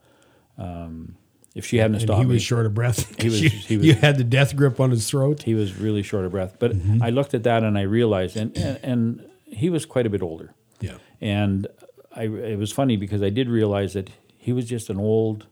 um, 0.57 1.15
if 1.55 1.65
she 1.65 1.77
hadn't 1.77 1.95
And 1.95 2.03
stopped 2.03 2.19
he 2.21 2.25
me, 2.25 2.33
was 2.35 2.41
short 2.43 2.65
of 2.65 2.73
breath. 2.73 3.19
He 3.21 3.29
was- 3.29 3.41
you, 3.45 3.49
he 3.49 3.77
was- 3.77 3.85
you 3.85 3.93
had 3.93 4.17
the 4.17 4.23
death 4.23 4.55
grip 4.55 4.79
on 4.79 4.89
his 4.91 5.09
throat. 5.09 5.43
he 5.43 5.53
was 5.55 5.75
really 5.77 6.03
short 6.03 6.25
of 6.25 6.31
breath. 6.31 6.55
But 6.59 6.73
I 7.01 7.09
looked 7.09 7.33
at 7.33 7.43
that 7.43 7.63
and 7.63 7.77
I 7.77 7.81
realized, 7.83 8.35
and, 8.37 8.55
and 8.57 8.79
and 8.83 9.29
he 9.45 9.69
was 9.69 9.85
quite 9.85 10.05
a 10.05 10.09
bit 10.09 10.21
older. 10.21 10.53
Yeah. 10.81 10.97
And 11.21 11.67
I, 12.15 12.23
it 12.23 12.57
was 12.57 12.71
funny 12.71 12.97
because 12.97 13.21
I 13.21 13.29
did 13.29 13.47
realize 13.49 13.93
that 13.93 14.09
he 14.37 14.51
was 14.53 14.65
just 14.65 14.89
an 14.89 14.97
old 14.99 15.45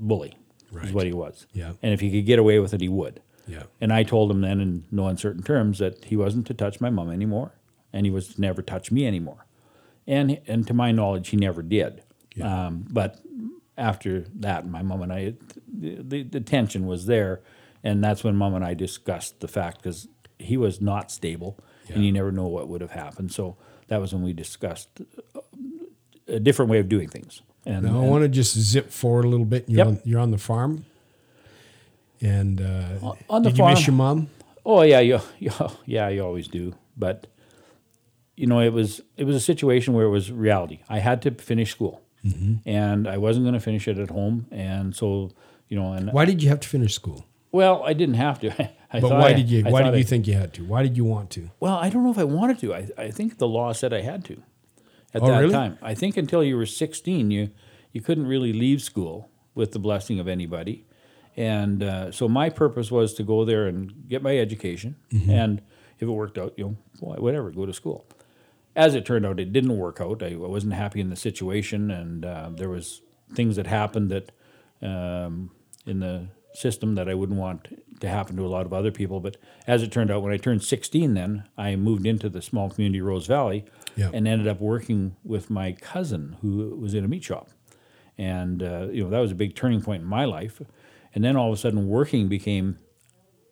bully, 0.00 0.36
Right. 0.72 0.86
is 0.86 0.92
what 0.92 1.06
he 1.06 1.12
was. 1.12 1.46
Yeah. 1.52 1.72
And 1.82 1.92
if 1.92 2.00
he 2.00 2.10
could 2.10 2.26
get 2.26 2.38
away 2.38 2.58
with 2.60 2.72
it, 2.74 2.80
he 2.80 2.88
would. 2.88 3.20
Yeah. 3.46 3.64
And 3.80 3.92
I 3.92 4.02
told 4.04 4.30
him 4.30 4.40
then 4.40 4.60
in 4.60 4.84
no 4.90 5.06
uncertain 5.06 5.42
terms 5.42 5.78
that 5.78 6.04
he 6.06 6.16
wasn't 6.16 6.46
to 6.46 6.54
touch 6.54 6.80
my 6.80 6.90
mom 6.90 7.10
anymore, 7.10 7.52
and 7.92 8.06
he 8.06 8.10
was 8.10 8.34
to 8.34 8.40
never 8.40 8.62
touch 8.62 8.90
me 8.90 9.06
anymore. 9.06 9.46
And 10.06 10.40
and 10.46 10.66
to 10.66 10.74
my 10.74 10.92
knowledge, 10.92 11.28
he 11.28 11.36
never 11.36 11.62
did. 11.62 12.02
Um, 12.42 12.84
but 12.90 13.20
after 13.78 14.20
that, 14.36 14.66
my 14.68 14.82
mom 14.82 15.02
and 15.02 15.12
I, 15.12 15.34
the, 15.72 15.96
the, 16.02 16.22
the 16.22 16.40
tension 16.40 16.86
was 16.86 17.06
there, 17.06 17.40
and 17.82 18.02
that's 18.02 18.22
when 18.24 18.36
mom 18.36 18.54
and 18.54 18.64
I 18.64 18.74
discussed 18.74 19.40
the 19.40 19.48
fact 19.48 19.78
because 19.78 20.08
he 20.38 20.56
was 20.56 20.80
not 20.80 21.10
stable, 21.10 21.58
and 21.88 22.04
you 22.04 22.12
never 22.12 22.32
know 22.32 22.46
what 22.46 22.68
would 22.68 22.80
have 22.80 22.90
happened. 22.92 23.32
So 23.32 23.56
that 23.88 24.00
was 24.00 24.12
when 24.12 24.22
we 24.22 24.32
discussed 24.32 24.88
a 26.26 26.40
different 26.40 26.70
way 26.70 26.78
of 26.78 26.88
doing 26.88 27.08
things. 27.08 27.42
And, 27.66 27.84
Now 27.84 28.02
I 28.02 28.06
want 28.06 28.22
to 28.22 28.28
just 28.28 28.56
zip 28.58 28.90
forward 28.90 29.24
a 29.24 29.28
little 29.28 29.46
bit. 29.46 29.68
You're, 29.68 29.78
Yep. 29.78 29.86
on, 29.86 30.00
you're 30.04 30.20
on 30.20 30.30
the 30.30 30.38
farm, 30.38 30.84
and 32.20 32.60
uh, 32.60 33.14
on 33.28 33.42
the 33.42 33.50
did 33.50 33.58
you 33.58 33.64
miss 33.66 33.78
farm- 33.78 33.86
your 33.86 33.94
mom? 33.96 34.28
Oh 34.66 34.82
yeah, 34.82 35.00
you, 35.00 35.20
you 35.38 35.50
yeah, 35.86 36.08
you 36.08 36.24
always 36.24 36.48
do. 36.48 36.74
But 36.96 37.26
you 38.36 38.46
know, 38.46 38.60
it 38.60 38.72
was 38.72 39.00
it 39.16 39.24
was 39.24 39.36
a 39.36 39.40
situation 39.40 39.94
where 39.94 40.06
it 40.06 40.10
was 40.10 40.30
reality. 40.32 40.80
I 40.88 40.98
had 41.00 41.22
to 41.22 41.30
finish 41.32 41.70
school, 41.72 42.02
and 42.64 43.06
I 43.08 43.18
wasn't 43.18 43.44
going 43.44 43.54
to 43.54 43.60
finish 43.60 43.86
it 43.88 43.98
at 43.98 44.10
home. 44.10 44.46
And 44.50 44.94
so, 44.94 45.30
you 45.68 45.76
know, 45.78 45.92
and 45.92 46.12
Why 46.12 46.24
did 46.24 46.42
you 46.42 46.48
have 46.48 46.60
to 46.60 46.68
finish 46.68 46.94
school? 46.94 47.26
well, 47.52 47.84
I 47.84 47.92
didn't 47.92 48.16
have 48.16 48.40
to. 48.40 48.50
I 48.92 49.00
But 49.00 49.10
why 49.10 49.28
I- 49.28 49.32
did 49.34 49.50
you? 49.50 49.64
I 49.66 49.70
Why 49.70 49.82
did 49.82 49.94
you 49.94 50.00
I- 50.00 50.02
think 50.04 50.26
you 50.26 50.34
had 50.34 50.52
to? 50.54 50.64
Why 50.64 50.82
did 50.82 50.96
you 50.96 51.04
want 51.04 51.30
to? 51.30 51.50
Well, 51.60 51.74
I 51.76 51.88
don't 51.90 52.02
know 52.04 52.10
if 52.10 52.18
I 52.18 52.24
wanted 52.24 52.58
to. 52.60 52.74
I 52.74 52.88
I 52.96 53.10
think 53.10 53.38
the 53.38 53.48
law 53.48 53.72
said 53.72 53.92
I 53.92 54.00
had 54.02 54.24
to 54.26 54.36
at 55.12 55.22
Oh, 55.22 55.26
that 55.26 55.38
really? 55.40 55.52
time. 55.52 55.78
I 55.82 55.94
think 55.94 56.16
until 56.16 56.42
you 56.42 56.56
were 56.56 56.66
sixteen, 56.66 57.30
you 57.30 57.50
you 57.92 58.00
couldn't 58.00 58.26
really 58.26 58.52
leave 58.52 58.80
school 58.82 59.30
with 59.54 59.70
the 59.72 59.78
blessing 59.78 60.18
of 60.20 60.26
anybody. 60.28 60.84
And 61.36 61.82
uh, 61.82 62.12
so 62.12 62.28
my 62.28 62.48
purpose 62.48 62.90
was 62.90 63.14
to 63.14 63.22
go 63.24 63.44
there 63.44 63.66
and 63.66 64.08
get 64.08 64.22
my 64.22 64.38
education, 64.38 64.96
Mm-hmm. 65.12 65.30
and 65.30 65.62
if 65.98 66.02
it 66.08 66.10
worked 66.10 66.38
out, 66.38 66.54
you 66.56 66.64
know, 66.64 66.76
wh- 67.00 67.20
whatever, 67.22 67.50
go 67.50 67.66
to 67.66 67.72
school. 67.72 68.06
As 68.76 68.94
it 68.94 69.04
turned 69.06 69.24
out, 69.24 69.38
it 69.38 69.52
didn't 69.52 69.76
work 69.78 70.00
out. 70.00 70.22
I, 70.22 70.32
I 70.32 70.36
wasn't 70.36 70.74
happy 70.74 71.00
in 71.00 71.10
the 71.10 71.16
situation, 71.16 71.90
and 71.90 72.24
uh, 72.24 72.50
there 72.52 72.68
was 72.68 73.00
things 73.32 73.56
that 73.56 73.66
happened 73.66 74.10
that 74.10 74.32
um, 74.82 75.50
in 75.86 76.00
the 76.00 76.28
system 76.52 76.94
that 76.94 77.08
I 77.08 77.14
wouldn't 77.14 77.38
want 77.38 77.68
to 78.00 78.08
happen 78.08 78.36
to 78.36 78.46
a 78.46 78.48
lot 78.48 78.64
of 78.66 78.72
other 78.72 78.92
people. 78.92 79.18
But 79.20 79.36
as 79.66 79.82
it 79.82 79.90
turned 79.90 80.10
out, 80.10 80.22
when 80.22 80.32
I 80.32 80.36
turned 80.36 80.62
16, 80.62 81.14
then 81.14 81.44
I 81.58 81.74
moved 81.76 82.06
into 82.06 82.28
the 82.28 82.40
small 82.42 82.70
community 82.70 83.00
Rose 83.00 83.26
Valley 83.26 83.64
Yeah. 83.96 84.10
and 84.12 84.28
ended 84.28 84.46
up 84.46 84.60
working 84.60 85.16
with 85.24 85.50
my 85.50 85.72
cousin 85.72 86.36
who 86.42 86.76
was 86.76 86.94
in 86.94 87.04
a 87.04 87.08
meat 87.08 87.24
shop. 87.24 87.48
And, 88.16 88.62
uh, 88.62 88.86
you 88.92 89.02
know, 89.02 89.10
that 89.10 89.18
was 89.18 89.32
a 89.32 89.34
big 89.36 89.56
turning 89.56 89.82
point 89.82 90.02
in 90.02 90.08
my 90.08 90.24
life. 90.24 90.60
And 91.14 91.22
then 91.24 91.36
all 91.36 91.48
of 91.52 91.54
a 91.54 91.56
sudden, 91.60 91.88
working 91.88 92.28
became 92.28 92.78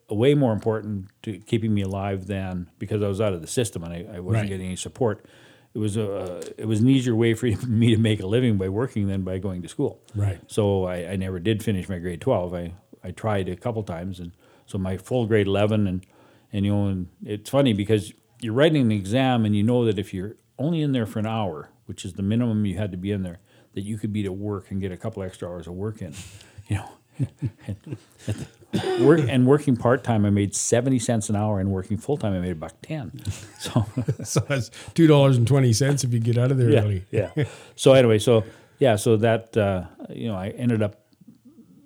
way 0.09 0.33
more 0.35 0.53
important 0.53 1.07
to 1.23 1.39
keeping 1.39 1.73
me 1.73 1.81
alive 1.81 2.27
than 2.27 2.69
because 2.77 3.01
I 3.01 3.07
was 3.07 3.19
out 3.21 3.33
of 3.33 3.41
the 3.41 3.47
system 3.47 3.83
and 3.83 3.93
I, 3.93 4.15
I 4.15 4.19
wasn't 4.19 4.43
Right. 4.43 4.49
getting 4.49 4.67
any 4.67 4.75
support. 4.75 5.25
It 5.73 5.79
was 5.79 5.97
a 5.97 6.41
it 6.57 6.65
was 6.67 6.81
an 6.81 6.89
easier 6.89 7.15
way 7.15 7.33
for 7.33 7.47
me 7.67 7.95
to 7.95 7.97
make 7.97 8.19
a 8.21 8.27
living 8.27 8.57
by 8.57 8.69
working 8.69 9.07
than 9.07 9.23
by 9.23 9.39
going 9.39 9.61
to 9.63 9.67
school. 9.67 10.01
Right. 10.13 10.39
So 10.47 10.83
I, 10.85 11.11
I 11.11 11.15
never 11.15 11.39
did 11.39 11.63
finish 11.63 11.89
my 11.89 11.97
grade 11.97 12.21
twelve. 12.21 12.53
I, 12.53 12.73
I 13.03 13.11
tried 13.11 13.49
a 13.49 13.55
couple 13.55 13.81
times 13.83 14.19
and 14.19 14.33
so 14.67 14.77
my 14.77 14.97
full 14.97 15.25
grade 15.25 15.47
eleven 15.47 15.87
and 15.87 16.05
and 16.51 16.65
you 16.65 16.73
know 16.75 16.87
and 16.87 17.07
it's 17.25 17.49
funny 17.49 17.73
because 17.73 18.13
you're 18.39 18.53
writing 18.53 18.81
an 18.81 18.91
exam 18.91 19.45
and 19.45 19.55
you 19.55 19.63
know 19.63 19.85
that 19.85 19.97
if 19.97 20.13
you're 20.13 20.35
only 20.59 20.81
in 20.81 20.91
there 20.91 21.07
for 21.07 21.17
an 21.19 21.25
hour, 21.25 21.69
which 21.85 22.05
is 22.05 22.13
the 22.13 22.21
minimum 22.23 22.65
you 22.67 22.77
had 22.77 22.91
to 22.91 22.97
be 22.97 23.09
in 23.11 23.23
there, 23.23 23.39
that 23.73 23.81
you 23.81 23.97
could 23.97 24.13
be 24.13 24.21
to 24.21 24.31
work 24.31 24.69
and 24.69 24.79
get 24.79 24.91
a 24.91 24.97
couple 24.97 25.23
extra 25.23 25.49
hours 25.49 25.65
of 25.65 25.73
work 25.73 26.01
in. 26.01 26.13
You 26.69 26.77
know. 26.77 26.89
Work 29.01 29.21
and 29.29 29.45
working 29.45 29.77
part 29.77 30.03
time, 30.03 30.25
I 30.25 30.31
made 30.31 30.55
seventy 30.55 30.97
cents 30.97 31.29
an 31.29 31.35
hour, 31.35 31.59
and 31.59 31.71
working 31.71 31.95
full 31.97 32.17
time, 32.17 32.33
I 32.33 32.39
made 32.39 32.53
a 32.53 32.55
buck 32.55 32.73
ten. 32.81 33.11
So 33.59 33.85
So 34.23 34.39
that's 34.39 34.71
two 34.95 35.05
dollars 35.05 35.37
and 35.37 35.47
twenty 35.47 35.73
cents 35.73 36.03
if 36.03 36.11
you 36.11 36.19
get 36.19 36.39
out 36.39 36.51
of 36.51 36.57
there 36.57 36.71
yeah, 36.71 36.81
early. 36.81 37.05
yeah. 37.11 37.31
So 37.75 37.93
anyway, 37.93 38.17
so 38.17 38.43
yeah, 38.79 38.95
so 38.95 39.15
that 39.17 39.55
uh, 39.55 39.83
you 40.09 40.27
know, 40.27 40.35
I 40.35 40.49
ended 40.49 40.81
up 40.81 41.03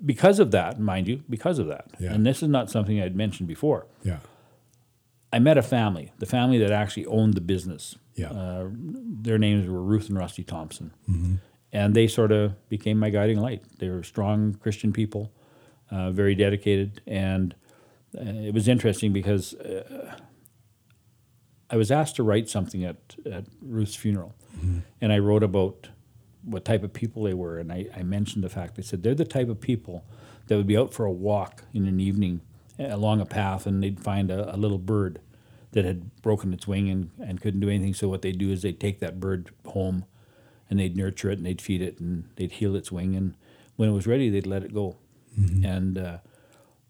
because 0.05 0.39
of 0.39 0.51
that, 0.51 0.79
mind 0.79 1.07
you, 1.07 1.23
because 1.29 1.59
of 1.59 1.67
that. 1.67 1.87
Yeah. 1.99 2.13
And 2.13 2.25
this 2.25 2.41
is 2.41 2.49
not 2.49 2.69
something 2.69 3.01
I'd 3.01 3.15
mentioned 3.15 3.47
before. 3.47 3.87
Yeah. 4.03 4.19
I 5.33 5.39
met 5.39 5.57
a 5.57 5.61
family, 5.61 6.13
the 6.19 6.25
family 6.25 6.57
that 6.59 6.71
actually 6.71 7.05
owned 7.07 7.33
the 7.33 7.41
business. 7.41 7.97
Yeah. 8.15 8.31
Uh, 8.31 8.69
their 8.71 9.37
names 9.37 9.67
were 9.67 9.81
Ruth 9.81 10.07
and 10.07 10.17
Rusty 10.17 10.43
Thompson. 10.43 10.93
Mm-hmm. 11.09 11.35
And 11.77 11.93
they 11.93 12.07
sort 12.07 12.31
of 12.31 12.43
became 12.69 12.97
my 12.97 13.11
guiding 13.11 13.39
light. 13.47 13.61
They 13.79 13.89
were 13.89 14.03
strong 14.03 14.55
Christian 14.63 14.91
people, 14.91 15.23
uh, 15.91 16.11
very 16.11 16.35
dedicated. 16.35 17.01
And 17.05 17.53
uh, 18.17 18.47
it 18.47 18.53
was 18.53 18.67
interesting 18.67 19.13
because 19.13 19.53
uh, 19.53 20.15
I 21.69 21.75
was 21.77 21.91
asked 21.91 22.15
to 22.15 22.23
write 22.23 22.49
something 22.49 22.83
at, 22.83 22.97
at 23.31 23.45
Ruth's 23.61 23.95
funeral. 23.95 24.33
And 25.01 25.13
I 25.13 25.19
wrote 25.19 25.43
about 25.43 25.89
what 26.43 26.65
type 26.65 26.83
of 26.83 26.93
people 26.93 27.23
they 27.23 27.35
were. 27.35 27.59
And 27.59 27.71
I, 27.71 27.85
I 27.95 28.03
mentioned 28.03 28.43
the 28.43 28.49
fact, 28.49 28.75
they 28.75 28.83
said 28.83 29.03
they're 29.03 29.23
the 29.25 29.25
type 29.25 29.49
of 29.49 29.59
people 29.61 30.03
that 30.47 30.57
would 30.57 30.67
be 30.67 30.77
out 30.77 30.93
for 30.93 31.05
a 31.05 31.11
walk 31.11 31.63
in 31.73 31.85
an 31.85 31.99
evening 31.99 32.41
along 32.79 33.21
a 33.21 33.25
path, 33.25 33.67
and 33.67 33.83
they'd 33.83 33.99
find 33.99 34.31
a, 34.31 34.55
a 34.55 34.57
little 34.57 34.77
bird 34.79 35.19
that 35.73 35.85
had 35.85 35.99
broken 36.21 36.53
its 36.53 36.67
wing 36.67 36.89
and, 36.89 37.11
and 37.19 37.41
couldn't 37.41 37.59
do 37.59 37.69
anything. 37.69 37.93
So 37.93 38.07
what 38.07 38.21
they'd 38.21 38.37
do 38.37 38.49
is 38.49 38.61
they'd 38.61 38.79
take 38.79 38.99
that 38.99 39.19
bird 39.19 39.51
home, 39.65 40.05
and 40.69 40.79
they'd 40.79 40.95
nurture 40.95 41.29
it 41.29 41.37
and 41.37 41.45
they'd 41.45 41.61
feed 41.61 41.81
it 41.81 41.99
and 41.99 42.29
they'd 42.35 42.51
heal 42.51 42.75
its 42.75 42.91
wing, 42.91 43.15
and 43.15 43.35
when 43.75 43.89
it 43.89 43.93
was 43.93 44.07
ready, 44.07 44.29
they'd 44.29 44.47
let 44.47 44.63
it 44.63 44.73
go. 44.73 44.97
And 45.65 45.97
uh, 45.97 46.17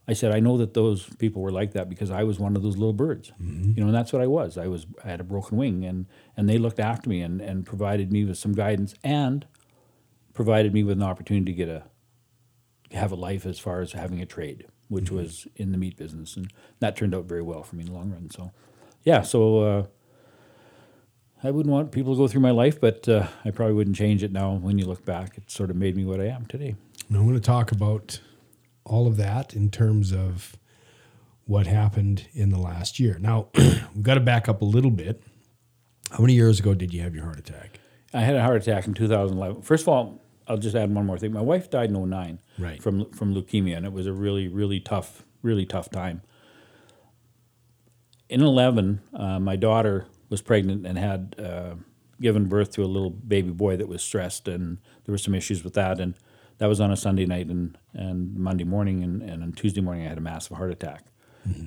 I 0.08 0.14
said, 0.14 0.32
I 0.32 0.40
know 0.40 0.58
that 0.58 0.74
those 0.74 1.04
people 1.18 1.42
were 1.42 1.52
like 1.52 1.74
that 1.74 1.90
because 1.90 2.10
I 2.10 2.24
was 2.24 2.40
one 2.40 2.56
of 2.56 2.64
those 2.64 2.78
little 2.78 2.94
birds. 2.94 3.34
You 3.76 3.82
know, 3.82 3.88
and 3.88 3.96
that's 3.96 4.14
what 4.14 4.22
I 4.22 4.28
was. 4.28 4.58
I 4.58 4.68
was 4.68 4.86
I 5.04 5.10
had 5.10 5.20
a 5.20 5.26
broken 5.26 5.58
wing, 5.58 5.84
and 5.84 6.06
and 6.38 6.48
they 6.48 6.58
looked 6.58 6.80
after 6.80 7.10
me 7.10 7.22
and 7.22 7.42
and 7.42 7.66
provided 7.66 8.12
me 8.12 8.24
with 8.24 8.38
some 8.38 8.54
guidance 8.54 8.96
and 9.04 9.46
provided 10.34 10.74
me 10.74 10.84
with 10.84 10.98
an 10.98 11.04
opportunity 11.04 11.52
to 11.52 11.58
get 11.58 11.68
a 11.68 11.84
have 12.92 13.12
a 13.12 13.16
life 13.16 13.46
as 13.46 13.60
far 13.60 13.82
as 13.82 13.92
having 13.92 14.22
a 14.22 14.26
trade, 14.26 14.66
which 14.88 15.12
was 15.12 15.46
in 15.58 15.74
the 15.74 15.78
meat 15.78 15.98
business, 15.98 16.38
and 16.38 16.54
that 16.80 16.96
turned 16.96 17.14
out 17.14 17.26
very 17.26 17.42
well 17.42 17.64
for 17.64 17.76
me 17.76 17.82
in 17.82 17.88
the 17.88 17.94
long 17.94 18.10
run. 18.10 18.30
So, 18.30 18.52
yeah, 19.04 19.24
so 19.24 19.60
uh, 19.60 19.86
I 21.44 21.52
wouldn't 21.52 21.72
want 21.72 21.92
people 21.92 22.14
to 22.14 22.18
go 22.18 22.28
through 22.28 22.42
my 22.42 22.52
life, 22.52 22.82
but 22.82 23.08
uh, 23.08 23.28
I 23.46 23.52
probably 23.52 23.76
wouldn't 23.76 23.96
change 23.96 24.24
it 24.24 24.32
now. 24.32 24.54
When 24.54 24.78
you 24.80 24.86
look 24.86 25.06
back, 25.06 25.38
it 25.38 25.52
sort 25.52 25.70
of 25.70 25.76
made 25.76 25.96
me 25.96 26.04
what 26.04 26.20
I 26.20 26.26
am 26.26 26.46
today. 26.48 26.76
And 27.08 27.18
I 27.18 27.22
want 27.22 27.36
to 27.36 27.42
talk 27.42 27.72
about 27.72 28.20
all 28.86 29.06
of 29.08 29.18
that 29.18 29.54
in 29.54 29.70
terms 29.70 30.12
of 30.12 30.56
what 31.46 31.68
happened 31.68 32.28
in 32.34 32.50
the 32.50 32.58
last 32.60 33.00
year. 33.00 33.18
Now, 33.20 33.50
we've 33.56 34.02
got 34.04 34.16
to 34.16 34.20
back 34.20 34.50
up 34.50 34.62
a 34.62 34.66
little 34.66 34.92
bit. 34.92 35.22
How 36.12 36.20
many 36.20 36.34
years 36.34 36.60
ago 36.60 36.74
did 36.74 36.94
you 36.94 37.02
have 37.02 37.14
your 37.14 37.24
heart 37.26 37.38
attack? 37.40 37.80
I 38.14 38.22
had 38.22 38.36
a 38.36 38.42
heart 38.42 38.62
attack 38.62 38.88
in 38.88 38.94
2011. 38.94 39.62
First 39.62 39.84
of 39.84 39.90
all, 39.90 40.22
I'll 40.48 40.58
just 40.58 40.76
add 40.76 40.94
one 40.94 41.06
more 41.06 41.18
thing. 41.20 41.34
My 41.34 41.42
wife 41.42 41.70
died 41.70 41.90
in 41.92 42.10
09 42.10 42.40
Right. 42.58 42.82
from 42.82 43.12
from 43.12 43.36
leukemia, 43.36 43.76
and 43.78 43.86
it 43.86 43.92
was 43.92 44.08
a 44.08 44.14
really, 44.14 44.48
really 44.48 44.80
tough, 44.80 45.24
really 45.42 45.66
tough 45.66 45.90
time. 45.92 46.22
In 48.30 48.42
11, 48.42 49.02
uh, 49.14 49.40
my 49.40 49.56
daughter 49.58 50.06
was 50.30 50.42
pregnant 50.42 50.86
and 50.86 50.98
had 50.98 51.36
uh, 51.40 51.76
given 52.20 52.46
birth 52.46 52.72
to 52.74 52.84
a 52.84 52.86
little 52.86 53.10
baby 53.10 53.52
boy 53.52 53.78
that 53.78 53.88
was 53.88 54.02
stressed, 54.04 54.48
and 54.48 54.78
there 55.06 55.14
were 55.14 55.18
some 55.18 55.36
issues 55.36 55.64
with 55.64 55.74
that. 55.76 56.00
And 56.00 56.16
that 56.58 56.68
was 56.68 56.82
on 56.82 56.92
a 56.92 56.96
Sunday 56.98 57.26
night 57.26 57.48
and, 57.48 57.78
and 57.94 58.36
Monday 58.36 58.64
morning, 58.64 59.04
and, 59.04 59.22
and 59.22 59.44
on 59.44 59.52
Tuesday 59.54 59.82
morning, 59.82 60.06
I 60.06 60.10
had 60.10 60.18
a 60.18 60.22
massive 60.22 60.58
heart 60.58 60.72
attack. 60.72 61.06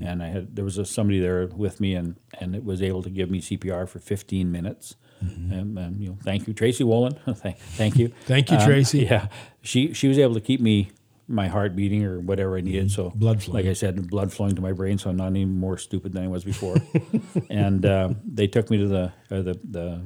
And 0.04 0.22
I 0.22 0.26
had 0.28 0.56
there 0.56 0.64
was 0.64 0.76
a, 0.76 0.84
somebody 0.84 1.20
there 1.20 1.46
with 1.46 1.80
me, 1.80 1.94
and, 1.94 2.16
and 2.38 2.54
it 2.54 2.62
was 2.64 2.82
able 2.82 3.02
to 3.02 3.08
give 3.08 3.30
me 3.30 3.40
CPR 3.40 3.88
for 3.88 3.98
15 3.98 4.52
minutes. 4.52 4.94
And, 5.20 5.78
and, 5.78 6.02
you 6.02 6.08
know, 6.10 6.18
thank 6.22 6.46
you, 6.46 6.52
Tracy 6.52 6.84
Wolin. 6.84 7.18
thank, 7.38 7.56
thank 7.58 7.96
you. 7.96 8.08
Thank 8.26 8.50
you, 8.50 8.58
Um, 8.58 8.64
Tracy. 8.66 9.00
Yeah, 9.00 9.28
she 9.62 9.94
she 9.94 10.06
was 10.08 10.18
able 10.18 10.34
to 10.34 10.40
keep 10.42 10.60
me 10.60 10.90
my 11.30 11.46
heart 11.46 11.76
beating 11.76 12.04
or 12.04 12.20
whatever 12.20 12.56
I 12.56 12.60
needed. 12.60 12.90
So 12.90 13.10
Mm-hmm. 13.10 13.18
Blood 13.18 13.42
flowing. 13.42 13.64
like 13.64 13.70
I 13.70 13.74
said, 13.74 14.08
blood 14.10 14.32
flowing 14.32 14.54
to 14.56 14.62
my 14.62 14.72
brain, 14.72 14.98
so 14.98 15.10
I'm 15.10 15.16
not 15.16 15.28
any 15.28 15.44
more 15.44 15.78
stupid 15.78 16.12
than 16.12 16.24
I 16.24 16.28
was 16.28 16.44
before. 16.44 16.76
and 17.50 17.86
uh, 17.86 18.10
they 18.24 18.46
took 18.46 18.70
me 18.70 18.78
to 18.78 18.88
the 18.88 19.04
uh, 19.30 19.42
the 19.42 19.60
the 19.64 20.02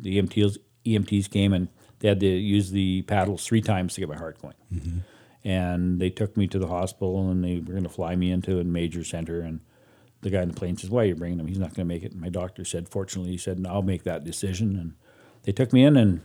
the 0.00 0.18
EMTs 0.18 0.56
EMTs 0.86 1.30
came 1.30 1.52
and 1.52 1.68
they 1.98 2.08
had 2.08 2.20
to 2.20 2.26
use 2.26 2.70
the 2.70 3.02
paddles 3.02 3.44
three 3.44 3.60
times 3.60 3.94
to 3.94 4.00
get 4.00 4.08
my 4.08 4.16
heart 4.16 4.40
going. 4.40 4.54
Mm-hmm. 4.72 4.98
And 5.44 6.00
they 6.00 6.10
took 6.10 6.36
me 6.36 6.46
to 6.48 6.58
the 6.58 6.66
hospital 6.66 7.30
and 7.30 7.44
they 7.44 7.56
were 7.56 7.72
going 7.72 7.82
to 7.84 7.88
fly 7.88 8.16
me 8.16 8.30
into 8.30 8.58
a 8.58 8.64
major 8.64 9.04
center 9.04 9.40
and. 9.40 9.60
The 10.20 10.30
guy 10.30 10.42
in 10.42 10.48
the 10.48 10.54
plane 10.54 10.76
says, 10.76 10.90
"Why 10.90 11.02
are 11.02 11.04
you 11.04 11.14
bringing 11.14 11.38
him? 11.38 11.46
He's 11.46 11.60
not 11.60 11.74
going 11.74 11.86
to 11.88 11.94
make 11.94 12.02
it." 12.02 12.10
And 12.10 12.20
my 12.20 12.28
doctor 12.28 12.64
said, 12.64 12.88
"Fortunately, 12.88 13.30
he 13.30 13.38
said, 13.38 13.64
I'll 13.70 13.82
make 13.82 14.02
that 14.02 14.24
decision." 14.24 14.74
And 14.74 14.94
they 15.44 15.52
took 15.52 15.72
me 15.72 15.84
in, 15.84 15.96
and 15.96 16.20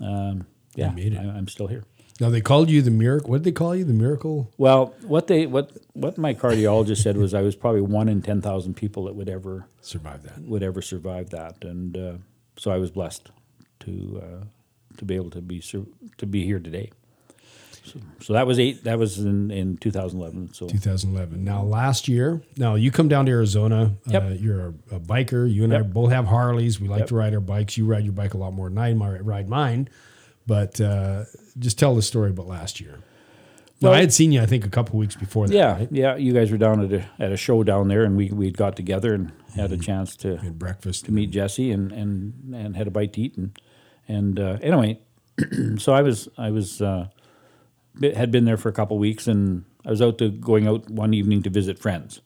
um, 0.00 0.46
yeah. 0.76 0.92
I, 0.96 1.36
I'm 1.36 1.48
still 1.48 1.66
here. 1.66 1.82
Now 2.20 2.30
they 2.30 2.40
called 2.40 2.70
you 2.70 2.80
the 2.80 2.90
miracle. 2.92 3.30
What 3.30 3.38
did 3.38 3.44
they 3.44 3.52
call 3.52 3.74
you? 3.74 3.84
The 3.84 3.92
miracle? 3.92 4.50
Well, 4.56 4.94
what 5.02 5.26
they 5.26 5.46
what 5.46 5.72
what 5.94 6.16
my 6.16 6.32
cardiologist 6.34 7.02
said 7.02 7.16
was 7.16 7.34
I 7.34 7.42
was 7.42 7.56
probably 7.56 7.80
one 7.80 8.08
in 8.08 8.22
ten 8.22 8.40
thousand 8.40 8.74
people 8.74 9.04
that 9.04 9.14
would 9.14 9.28
ever 9.28 9.66
Survive 9.80 10.22
that. 10.22 10.38
would 10.42 10.62
ever 10.62 10.80
survive 10.80 11.30
that, 11.30 11.64
and 11.64 11.96
uh, 11.96 12.12
so 12.56 12.70
I 12.70 12.78
was 12.78 12.90
blessed 12.92 13.30
to 13.80 14.22
uh, 14.22 14.44
to 14.98 15.04
be 15.04 15.16
able 15.16 15.30
to 15.30 15.40
be 15.42 15.60
sur- 15.60 15.86
to 16.18 16.26
be 16.26 16.44
here 16.44 16.60
today. 16.60 16.90
So, 17.84 18.00
so 18.20 18.32
that 18.32 18.46
was 18.46 18.58
eight. 18.58 18.84
That 18.84 18.98
was 18.98 19.18
in, 19.18 19.50
in 19.50 19.76
2011. 19.76 20.54
So 20.54 20.66
2011. 20.68 21.44
Now, 21.44 21.62
last 21.64 22.08
year, 22.08 22.40
now 22.56 22.76
you 22.76 22.90
come 22.90 23.08
down 23.08 23.26
to 23.26 23.32
Arizona. 23.32 23.92
Yep. 24.06 24.22
Uh, 24.22 24.26
you're 24.28 24.66
a, 24.90 24.96
a 24.96 25.00
biker. 25.00 25.52
You 25.52 25.64
and 25.64 25.74
I 25.74 25.82
both 25.82 26.10
have 26.10 26.24
Harleys. 26.26 26.80
We 26.80 26.88
like 26.88 27.00
Yep. 27.00 27.08
to 27.08 27.14
ride 27.16 27.34
our 27.34 27.40
bikes. 27.40 27.76
You 27.76 27.84
ride 27.84 28.04
your 28.04 28.14
bike 28.14 28.32
a 28.32 28.38
lot 28.38 28.54
more 28.54 28.70
than 28.70 28.78
I 28.78 28.92
ride 28.94 29.48
mine. 29.50 29.88
But 30.46 30.80
uh, 30.80 31.24
just 31.58 31.78
tell 31.78 31.94
the 31.94 32.02
story 32.02 32.30
about 32.30 32.46
last 32.46 32.80
year. 32.80 32.98
Well- 33.80 33.92
I 33.92 34.00
had 34.00 34.12
seen 34.12 34.32
you, 34.32 34.40
I 34.40 34.46
think, 34.46 34.64
a 34.64 34.70
couple 34.70 34.98
weeks 34.98 35.16
before 35.16 35.46
that. 35.48 35.54
yeah, 35.54 35.72
right? 35.78 35.88
yeah. 35.90 36.16
You 36.16 36.32
guys 36.32 36.50
were 36.50 36.58
down 36.58 36.84
at 36.84 36.92
a 36.92 37.06
at 37.18 37.32
a 37.32 37.36
show 37.36 37.62
down 37.64 37.88
there, 37.88 38.04
and 38.04 38.16
we 38.16 38.30
we 38.30 38.50
got 38.50 38.76
together 38.76 39.14
and 39.14 39.32
had 39.54 39.72
a 39.72 39.76
chance 39.78 40.16
to 40.16 40.36
Had 40.38 40.58
breakfast. 40.58 41.04
to 41.06 41.12
meet 41.12 41.30
Jesse 41.30 41.70
and 41.70 41.92
and 41.92 42.54
and 42.54 42.76
had 42.76 42.86
a 42.86 42.90
bite 42.90 43.12
to 43.14 43.20
eat 43.22 43.36
and 43.36 43.58
and 44.08 44.38
uh, 44.38 44.58
anyway, 44.62 45.00
so 45.78 45.92
I 45.92 46.02
was 46.02 46.28
I 46.38 46.50
was 46.50 46.80
uh, 46.80 47.08
had 48.14 48.30
been 48.30 48.44
there 48.44 48.56
for 48.56 48.68
a 48.68 48.72
couple 48.72 48.98
weeks 48.98 49.26
and 49.26 49.64
I 49.84 49.90
was 49.90 50.00
out 50.02 50.18
to 50.18 50.30
going 50.30 50.66
out 50.66 50.88
one 50.90 51.12
evening 51.14 51.42
to 51.42 51.50
visit 51.50 51.78
friends. 51.78 52.20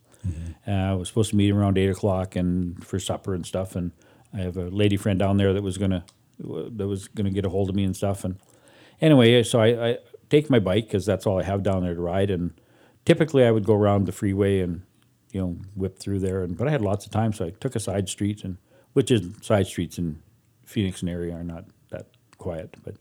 Uh, 0.67 0.71
I 0.71 0.95
was 0.95 1.09
supposed 1.09 1.31
to 1.31 1.37
meet 1.37 1.51
around 1.51 1.79
eight 1.79 1.89
o'clock 1.89 2.37
and 2.37 2.85
for 2.87 2.99
supper 2.99 3.35
and 3.35 3.47
stuff. 3.47 3.75
And 3.75 3.93
I 4.35 4.39
have 4.39 4.57
a 4.59 4.69
lady 4.69 4.97
friend 4.99 5.19
down 5.19 5.39
there 5.39 5.53
that 5.55 5.63
was 5.63 5.79
gonna 5.79 6.05
that 6.39 6.87
was 6.87 7.09
gonna 7.09 7.31
get 7.31 7.45
a 7.45 7.49
hold 7.49 7.69
of 7.69 7.75
me 7.75 7.85
and 7.85 7.97
stuff. 7.97 8.25
And 8.25 8.37
anyway, 9.01 9.43
so 9.43 9.61
I, 9.61 9.91
I 9.91 9.99
take 10.31 10.51
my 10.51 10.59
bike 10.59 10.87
because 10.87 11.07
that's 11.07 11.27
all 11.27 11.39
I 11.39 11.43
have 11.43 11.63
down 11.63 11.83
there 11.83 11.95
to 11.95 12.01
ride. 12.01 12.31
And 12.31 12.53
typically 13.05 13.45
I 13.45 13.51
would 13.51 13.65
go 13.65 13.75
around 13.75 14.07
the 14.07 14.13
freeway 14.13 14.61
and 14.61 14.83
you 15.33 15.41
know 15.41 15.57
whip 15.75 15.99
through 15.99 16.21
there. 16.21 16.43
And 16.43 16.57
but 16.57 16.69
I 16.69 16.71
had 16.71 16.83
lots 16.83 17.07
of 17.07 17.13
time, 17.13 17.33
so 17.33 17.47
I 17.47 17.51
took 17.51 17.77
a 17.77 17.81
side 17.81 18.09
street 18.09 18.45
and 18.45 18.59
which 18.93 19.11
is 19.11 19.23
side 19.43 19.67
streets 19.67 19.99
in 19.99 20.23
Phoenix 20.65 21.03
and 21.03 21.11
area 21.11 21.35
are 21.35 21.45
not 21.45 21.65
that 21.91 22.07
quiet, 22.39 22.77
but. 22.85 22.97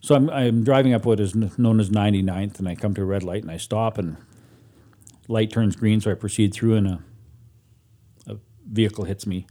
So 0.00 0.14
I'm, 0.14 0.30
I'm 0.30 0.62
driving 0.62 0.94
up 0.94 1.04
what 1.04 1.18
is 1.18 1.34
known 1.34 1.80
as 1.80 1.90
99th, 1.90 2.60
and 2.60 2.68
I 2.68 2.76
come 2.76 2.94
to 2.94 3.02
a 3.02 3.04
red 3.04 3.24
light, 3.24 3.42
and 3.42 3.50
I 3.50 3.56
stop, 3.56 3.98
and 3.98 4.16
light 5.26 5.50
turns 5.50 5.74
green, 5.74 6.00
so 6.00 6.12
I 6.12 6.14
proceed 6.14 6.54
through, 6.54 6.76
and 6.76 6.86
a, 6.86 7.02
a 8.28 8.36
vehicle 8.64 9.06
hits 9.06 9.26
me, 9.26 9.48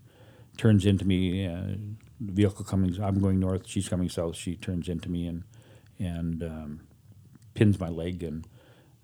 turns 0.55 0.85
into 0.85 1.05
me. 1.05 1.45
Uh, 1.45 1.75
the 2.19 2.31
vehicle 2.31 2.65
coming, 2.65 2.99
I'm 3.01 3.19
going 3.19 3.39
north, 3.39 3.67
she's 3.67 3.89
coming 3.89 4.09
south. 4.09 4.35
She 4.35 4.55
turns 4.55 4.89
into 4.89 5.09
me 5.09 5.27
and 5.27 5.43
and 5.99 6.43
um, 6.43 6.81
pins 7.53 7.79
my 7.79 7.89
leg 7.89 8.21
and 8.21 8.47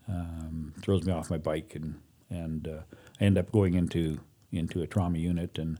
um, 0.07 0.73
throws 0.81 1.05
me 1.05 1.13
off 1.13 1.29
my 1.29 1.37
bike, 1.37 1.73
and 1.75 1.99
and 2.29 2.67
uh, 2.67 2.81
I 3.19 3.23
end 3.25 3.37
up 3.37 3.51
going 3.51 3.73
into 3.73 4.19
into 4.51 4.81
a 4.81 4.87
trauma 4.87 5.17
unit, 5.17 5.57
and 5.57 5.79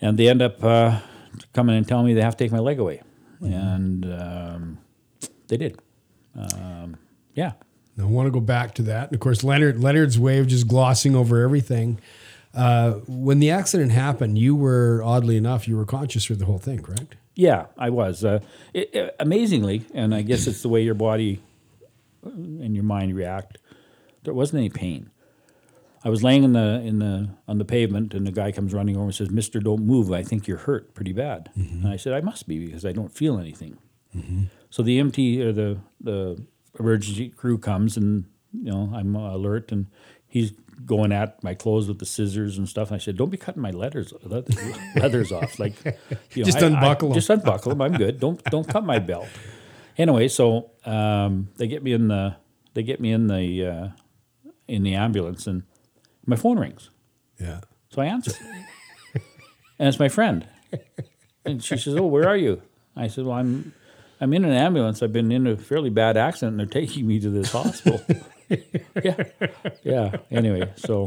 and 0.00 0.18
they 0.18 0.28
end 0.28 0.42
up 0.42 0.62
uh, 0.62 1.00
coming 1.52 1.76
and 1.76 1.86
telling 1.86 2.06
me 2.06 2.14
they 2.14 2.22
have 2.22 2.36
to 2.36 2.44
take 2.44 2.52
my 2.52 2.58
leg 2.58 2.78
away, 2.78 3.02
and 3.40 4.04
um, 4.06 4.78
they 5.48 5.56
did. 5.56 5.78
Um, 6.36 6.96
yeah. 7.34 7.52
I 7.96 8.02
want 8.02 8.26
to 8.26 8.32
go 8.32 8.40
back 8.40 8.74
to 8.74 8.82
that. 8.82 9.08
And 9.08 9.14
of 9.14 9.20
course, 9.20 9.44
Leonard 9.44 9.80
Leonard's 9.80 10.18
way 10.18 10.38
of 10.38 10.48
just 10.48 10.66
glossing 10.66 11.14
over 11.14 11.42
everything. 11.44 12.00
Uh, 12.54 12.92
when 13.08 13.38
the 13.40 13.50
accident 13.50 13.92
happened, 13.92 14.38
you 14.38 14.54
were 14.54 15.02
oddly 15.04 15.36
enough, 15.36 15.66
you 15.66 15.76
were 15.76 15.84
conscious 15.86 16.24
through 16.26 16.36
the 16.36 16.44
whole 16.44 16.58
thing, 16.58 16.80
correct? 16.80 17.16
Yeah, 17.34 17.66
I 17.76 17.90
was. 17.90 18.24
Uh, 18.24 18.40
it, 18.72 18.94
it- 18.94 19.16
amazingly, 19.18 19.84
and 19.92 20.14
I 20.14 20.22
guess 20.22 20.46
it's 20.46 20.62
the 20.62 20.68
way 20.68 20.82
your 20.82 20.94
body 20.94 21.42
and 22.22 22.74
your 22.74 22.84
mind 22.84 23.14
react. 23.16 23.58
There 24.22 24.32
wasn't 24.34 24.60
any 24.60 24.68
pain. 24.70 25.10
I 26.04 26.10
was 26.10 26.22
laying 26.22 26.44
in 26.44 26.52
the 26.52 26.80
in 26.84 26.98
the 26.98 27.30
on 27.48 27.58
the 27.58 27.64
pavement, 27.64 28.12
and 28.14 28.26
the 28.26 28.30
guy 28.32 28.52
comes 28.52 28.72
running 28.74 28.94
over 28.96 29.06
and 29.06 29.14
says, 29.14 29.30
"Mister, 29.30 29.58
don't 29.58 29.84
move. 29.84 30.12
I 30.12 30.22
think 30.22 30.46
you're 30.46 30.58
hurt 30.58 30.94
pretty 30.94 31.12
bad." 31.12 31.50
And 31.56 31.88
I 31.88 31.96
said, 31.96 32.12
"I 32.12 32.20
must 32.20 32.46
be 32.46 32.58
because 32.64 32.84
I 32.84 32.92
don't 32.92 33.12
feel 33.12 33.38
anything." 33.38 33.78
So 34.70 34.82
the 34.82 34.98
EMT 35.00 35.40
or 35.40 35.52
the 35.52 35.78
the 36.00 36.44
emergency 36.78 37.30
crew 37.30 37.58
comes, 37.58 37.96
and 37.96 38.26
you 38.52 38.70
know 38.70 38.92
I'm 38.94 39.16
alert, 39.16 39.72
and 39.72 39.86
he's 40.28 40.52
going 40.86 41.12
at 41.12 41.42
my 41.42 41.54
clothes 41.54 41.88
with 41.88 41.98
the 41.98 42.06
scissors 42.06 42.58
and 42.58 42.68
stuff. 42.68 42.88
And 42.88 42.96
I 42.96 42.98
said, 42.98 43.16
"Don't 43.16 43.30
be 43.30 43.36
cutting 43.36 43.62
my 43.62 43.70
leathers 43.70 44.12
leathers, 44.96 45.32
off. 45.32 45.58
Like, 45.58 45.74
you 45.84 46.42
know, 46.42 46.44
Just 46.44 46.58
I- 46.58 46.62
I- 46.62 46.66
unbuckle 46.66 47.08
'em. 47.08 47.14
Just 47.14 47.30
unbuckle 47.30 47.70
them. 47.70 47.82
I'm 47.82 47.96
good. 47.96 48.20
Don't 48.20 48.42
don't 48.44 48.68
cut 48.68 48.84
my 48.84 48.98
belt." 48.98 49.26
Anyway, 49.98 50.28
so 50.28 50.70
um, 50.84 51.48
they 51.56 51.66
get 51.68 51.82
me 51.82 51.92
in 51.92 52.08
the 52.08 52.36
they 52.74 52.82
get 52.82 53.00
me 53.00 53.12
in 53.12 53.26
the 53.28 53.66
uh, 53.66 53.88
in 54.68 54.82
the 54.82 54.94
ambulance, 54.94 55.46
and 55.46 55.62
my 56.26 56.36
phone 56.36 56.58
rings. 56.58 56.90
Yeah. 57.40 57.60
So 57.90 58.02
I 58.02 58.06
answer. 58.06 58.32
and 59.78 59.88
it's 59.88 59.98
my 59.98 60.08
friend. 60.08 60.46
And 61.44 61.62
she 61.62 61.76
says, 61.76 61.94
Oh, 61.96 62.06
where 62.06 62.26
are 62.28 62.36
you? 62.36 62.62
I 62.96 63.06
said, 63.08 63.24
Well, 63.26 63.36
I'm 63.36 63.72
I'm 64.20 64.32
in 64.32 64.44
an 64.44 64.52
ambulance. 64.52 65.02
I've 65.02 65.12
been 65.12 65.30
in 65.30 65.46
a 65.46 65.56
fairly 65.56 65.90
bad 65.90 66.16
accident 66.16 66.52
and 66.52 66.60
they're 66.60 66.82
taking 66.82 67.06
me 67.06 67.20
to 67.20 67.28
this 67.30 67.52
hospital. 67.52 68.00
yeah. 69.02 69.24
Yeah. 69.82 70.16
Anyway, 70.30 70.72
so 70.76 71.06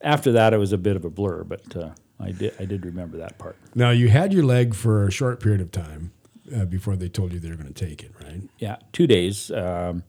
after 0.00 0.32
that 0.32 0.52
it 0.52 0.58
was 0.58 0.72
a 0.72 0.78
bit 0.78 0.96
of 0.96 1.04
a 1.04 1.10
blur, 1.10 1.44
but 1.44 1.76
uh, 1.76 1.90
I 2.18 2.32
did 2.32 2.54
I 2.58 2.64
did 2.64 2.84
remember 2.84 3.18
that 3.18 3.38
part. 3.38 3.56
Now, 3.74 3.90
you 3.90 4.08
had 4.08 4.32
your 4.32 4.44
leg 4.44 4.74
for 4.74 5.06
a 5.06 5.10
short 5.10 5.40
period 5.40 5.60
of 5.60 5.70
time 5.70 6.12
uh, 6.54 6.64
before 6.64 6.96
they 6.96 7.08
told 7.08 7.32
you 7.32 7.40
they 7.40 7.50
were 7.50 7.56
going 7.56 7.72
to 7.72 7.86
take 7.86 8.02
it, 8.02 8.12
right? 8.22 8.42
Yeah, 8.58 8.76
two 8.92 9.06
days. 9.06 9.50
Um, 9.50 10.04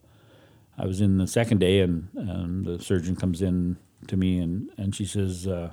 I 0.78 0.86
was 0.86 1.00
in 1.00 1.18
the 1.18 1.26
second 1.26 1.58
day, 1.58 1.80
and, 1.80 2.08
and 2.14 2.64
the 2.64 2.82
surgeon 2.82 3.14
comes 3.14 3.42
in 3.42 3.76
to 4.08 4.16
me, 4.16 4.38
and, 4.38 4.70
and 4.76 4.94
she 4.94 5.04
says, 5.04 5.46
uh, 5.46 5.72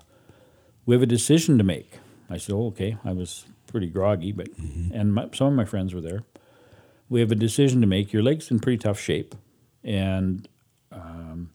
"We 0.85 0.95
have 0.95 1.01
a 1.01 1.07
decision 1.07 1.57
to 1.57 1.63
make." 1.63 1.93
I 2.29 2.37
said, 2.37 2.53
"Oh, 2.53 2.67
okay." 2.67 2.97
I 3.03 3.13
was 3.13 3.45
pretty 3.67 3.87
groggy, 3.87 4.31
but 4.31 4.49
and 4.93 5.13
my, 5.13 5.29
some 5.33 5.47
of 5.47 5.53
my 5.53 5.65
friends 5.65 5.93
were 5.93 6.01
there. 6.01 6.23
We 7.07 7.21
have 7.21 7.31
a 7.31 7.35
decision 7.35 7.81
to 7.81 7.87
make. 7.87 8.13
Your 8.13 8.21
leg's 8.21 8.51
in 8.51 8.59
pretty 8.59 8.77
tough 8.77 8.99
shape, 8.99 9.35
and 9.83 10.47
um, 10.91 11.51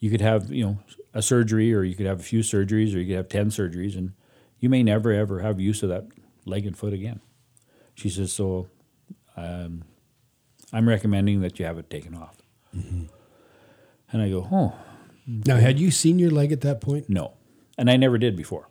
you 0.00 0.10
could 0.10 0.20
have 0.20 0.50
you 0.52 0.64
know 0.64 0.78
a 1.14 1.22
surgery, 1.22 1.74
or 1.74 1.82
you 1.84 1.94
could 1.94 2.06
have 2.06 2.20
a 2.20 2.22
few 2.22 2.40
surgeries, 2.40 2.94
or 2.94 2.98
you 2.98 3.06
could 3.06 3.16
have 3.16 3.28
ten 3.28 3.48
surgeries, 3.50 3.96
and 3.96 4.12
you 4.60 4.68
may 4.68 4.82
never 4.82 5.12
ever 5.12 5.40
have 5.40 5.58
use 5.60 5.82
of 5.82 5.88
that 5.88 6.06
leg 6.44 6.66
and 6.66 6.76
foot 6.76 6.92
again. 6.92 7.20
She 7.94 8.08
says, 8.08 8.32
"So, 8.32 8.68
um, 9.36 9.82
I'm 10.72 10.88
recommending 10.88 11.40
that 11.40 11.58
you 11.58 11.64
have 11.66 11.78
it 11.78 11.90
taken 11.90 12.14
off." 12.14 12.36
And 14.12 14.22
I 14.22 14.28
go, 14.30 14.46
"Oh, 14.50 14.74
Now, 15.26 15.56
had 15.56 15.78
you 15.78 15.90
seen 15.90 16.18
your 16.18 16.30
leg 16.30 16.52
at 16.52 16.60
that 16.62 16.80
point? 16.80 17.08
no," 17.08 17.34
and 17.76 17.90
I 17.90 17.96
never 17.96 18.18
did 18.18 18.36
before. 18.36 18.68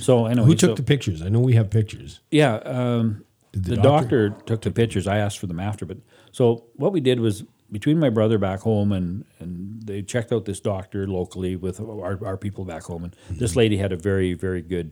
so 0.00 0.26
anyway, 0.26 0.46
Who 0.46 0.54
took 0.54 0.70
so- 0.70 0.74
the 0.74 0.82
pictures? 0.82 1.22
I 1.22 1.28
know 1.28 1.40
we 1.40 1.54
have 1.54 1.70
pictures. 1.70 2.20
Yeah, 2.30 2.56
um, 2.56 3.24
the, 3.52 3.60
the 3.60 3.76
doctor? 3.76 4.28
doctor- 4.30 4.44
took 4.46 4.62
the 4.62 4.70
pictures. 4.70 5.06
I 5.06 5.18
asked 5.18 5.38
for 5.38 5.46
them 5.46 5.60
after, 5.60 5.86
but 5.86 5.98
so 6.32 6.64
what 6.76 6.92
we 6.92 7.00
did 7.00 7.20
was 7.20 7.44
between 7.74 7.98
my 7.98 8.10
brother 8.18 8.38
back 8.38 8.60
home 8.60 8.90
and 8.98 9.24
and 9.40 9.50
they 9.88 10.00
checked 10.12 10.32
out 10.34 10.44
this 10.44 10.60
doctor 10.72 11.00
locally 11.18 11.54
with 11.56 11.76
our, 11.80 12.16
our 12.24 12.36
people 12.44 12.64
back 12.64 12.84
home, 12.90 13.02
and 13.06 13.12
Mm-hmm. 13.14 13.38
this 13.42 13.54
lady 13.56 13.76
had 13.84 13.92
a 13.92 13.96
very 14.10 14.30
very 14.46 14.62
good, 14.74 14.88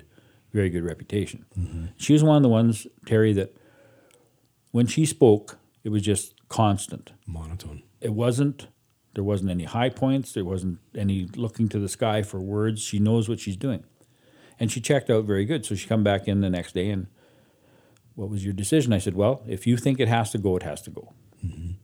very 0.52 0.70
good 0.74 0.84
reputation. 0.92 1.40
Mm-hmm. 1.58 1.84
She 1.96 2.12
was 2.12 2.22
one 2.30 2.36
of 2.36 2.42
the 2.42 2.54
ones 2.60 2.86
Terry 3.06 3.32
that 3.40 3.50
when 4.76 4.86
she 4.94 5.06
spoke, 5.06 5.58
it 5.84 5.90
was 5.90 6.02
just 6.02 6.34
constant. 6.48 7.12
Monotone. 7.26 7.82
It 8.00 8.12
wasn't. 8.24 8.66
There 9.14 9.24
wasn't 9.32 9.50
any 9.50 9.64
high 9.64 9.90
points. 9.90 10.32
There 10.32 10.44
wasn't 10.54 10.78
any 11.04 11.18
looking 11.44 11.68
to 11.68 11.78
the 11.78 11.88
sky 11.98 12.22
for 12.22 12.40
words. 12.40 12.80
She 12.82 12.98
knows 12.98 13.28
what 13.28 13.38
she's 13.40 13.56
doing, 13.66 13.84
and 14.58 14.72
she 14.72 14.80
checked 14.80 15.08
out 15.10 15.24
very 15.24 15.44
good. 15.44 15.64
So 15.66 15.74
she 15.74 15.86
come 15.86 16.02
back 16.02 16.26
in 16.26 16.40
the 16.40 16.50
next 16.58 16.72
day 16.74 16.88
and, 16.90 17.06
what 18.14 18.28
was 18.28 18.44
your 18.44 18.52
decision? 18.62 18.92
I 18.92 18.98
said, 18.98 19.14
well, 19.14 19.42
if 19.46 19.66
you 19.66 19.76
think 19.78 19.98
it 20.00 20.08
has 20.08 20.30
to 20.32 20.38
go, 20.38 20.56
it 20.56 20.62
has 20.62 20.82
to 20.82 20.90
go. 20.90 21.04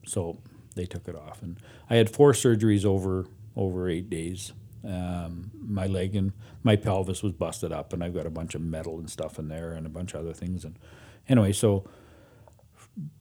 So 0.06 0.38
they 0.78 0.86
took 0.86 1.06
it 1.08 1.14
off, 1.14 1.42
and 1.42 1.58
I 1.90 1.96
had 1.96 2.08
four 2.08 2.32
surgeries 2.32 2.84
over 2.86 3.26
over 3.54 3.88
eight 3.90 4.08
days. 4.08 4.52
Um, 4.84 5.50
my 5.60 5.86
leg 5.86 6.14
and 6.16 6.32
my 6.62 6.76
pelvis 6.76 7.22
was 7.22 7.32
busted 7.32 7.72
up, 7.72 7.92
and 7.92 8.02
I've 8.02 8.14
got 8.14 8.24
a 8.26 8.30
bunch 8.30 8.54
of 8.54 8.62
metal 8.62 8.98
and 8.98 9.10
stuff 9.10 9.38
in 9.38 9.48
there, 9.48 9.72
and 9.72 9.84
a 9.84 9.90
bunch 9.90 10.14
of 10.14 10.20
other 10.20 10.32
things. 10.32 10.64
And 10.64 10.78
anyway, 11.28 11.52
so 11.52 11.84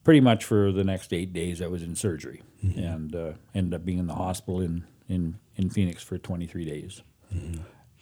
pretty 0.04 0.20
much 0.20 0.44
for 0.44 0.72
the 0.72 0.84
next 0.84 1.12
eight 1.12 1.32
days, 1.32 1.60
I 1.60 1.66
was 1.66 1.82
in 1.82 1.94
surgery 1.96 2.42
and 2.62 3.14
uh, 3.14 3.32
ended 3.54 3.74
up 3.74 3.84
being 3.84 3.98
in 3.98 4.06
the 4.08 4.14
hospital 4.14 4.60
in, 4.60 4.84
in, 5.08 5.38
in 5.56 5.70
Phoenix 5.70 6.02
for 6.02 6.18
23 6.18 6.64
days. 6.64 7.02
No, 7.32 7.60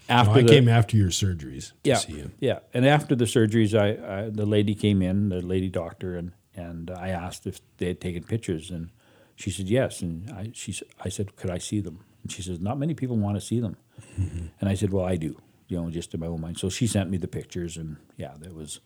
After 0.09 0.39
I 0.39 0.43
the, 0.43 0.49
came 0.49 0.69
after 0.69 0.97
your 0.97 1.11
surgeries 1.11 1.71
to 1.71 1.75
yeah, 1.91 1.97
see 1.97 2.13
you. 2.15 2.31
yeah, 2.41 2.61
and 2.73 2.87
after 2.87 3.15
the 3.15 3.25
surgeries, 3.27 3.75
I, 3.79 4.25
I 4.27 4.31
the 4.31 4.47
lady 4.47 4.75
came 4.75 5.03
in, 5.03 5.29
the 5.31 5.41
lady 5.43 5.69
doctor, 5.69 6.17
and 6.17 6.33
and 6.55 6.91
I 6.91 7.09
asked 7.09 7.47
if 7.47 7.61
they 7.79 7.89
had 7.89 8.01
taken 8.01 8.23
pictures, 8.25 8.71
and 8.71 8.91
she 9.37 9.51
said 9.51 9.69
yes, 9.69 10.03
and 10.03 10.29
I 10.31 10.51
she 10.55 10.75
I 11.05 11.09
said 11.09 11.37
could 11.37 11.51
I 11.51 11.59
see 11.59 11.81
them, 11.81 12.05
and 12.23 12.33
she 12.33 12.43
says 12.43 12.59
not 12.61 12.79
many 12.79 12.95
people 12.95 13.17
want 13.17 13.37
to 13.37 13.41
see 13.41 13.61
them, 13.61 13.77
and 14.61 14.69
I 14.69 14.75
said 14.75 14.93
well 14.93 15.05
I 15.05 15.17
do, 15.17 15.41
you 15.69 15.81
know, 15.81 15.91
just 15.91 16.13
in 16.15 16.21
my 16.21 16.27
own 16.27 16.41
mind. 16.41 16.59
So 16.59 16.69
she 16.69 16.87
sent 16.87 17.11
me 17.11 17.19
the 17.19 17.29
pictures, 17.29 17.77
and 17.77 17.97
yeah, 18.17 18.33
that 18.41 18.55
was. 18.55 18.81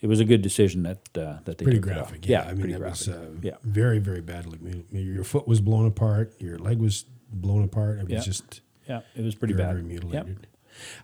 It 0.00 0.08
was 0.08 0.20
a 0.20 0.24
good 0.26 0.42
decision 0.42 0.82
that 0.82 0.98
uh, 1.16 1.38
that 1.46 1.56
they 1.56 1.64
Pretty 1.64 1.80
took 1.80 1.90
it 1.90 1.96
off. 1.96 2.08
graphic. 2.08 2.28
Yeah, 2.28 2.42
I 2.42 2.52
mean, 2.52 2.70
that 2.72 2.78
graphic. 2.80 3.06
was 3.06 3.08
uh, 3.08 3.26
yeah, 3.40 3.56
very, 3.62 3.98
very 4.00 4.20
badly. 4.20 4.58
I 4.60 4.64
mean, 4.64 4.84
Your 4.92 5.24
foot 5.24 5.48
was 5.48 5.62
blown 5.62 5.86
apart. 5.86 6.34
Your 6.40 6.58
leg 6.58 6.78
was 6.78 7.06
blown 7.32 7.64
apart. 7.64 8.00
It 8.00 8.04
was 8.04 8.12
Yeah. 8.12 8.20
just 8.20 8.60
yeah, 8.86 9.00
it 9.16 9.24
was 9.24 9.34
pretty 9.34 9.54
very, 9.54 9.66
bad. 9.80 9.84
very 9.86 9.94
Yep. 9.94 10.02
mutilated. 10.26 10.46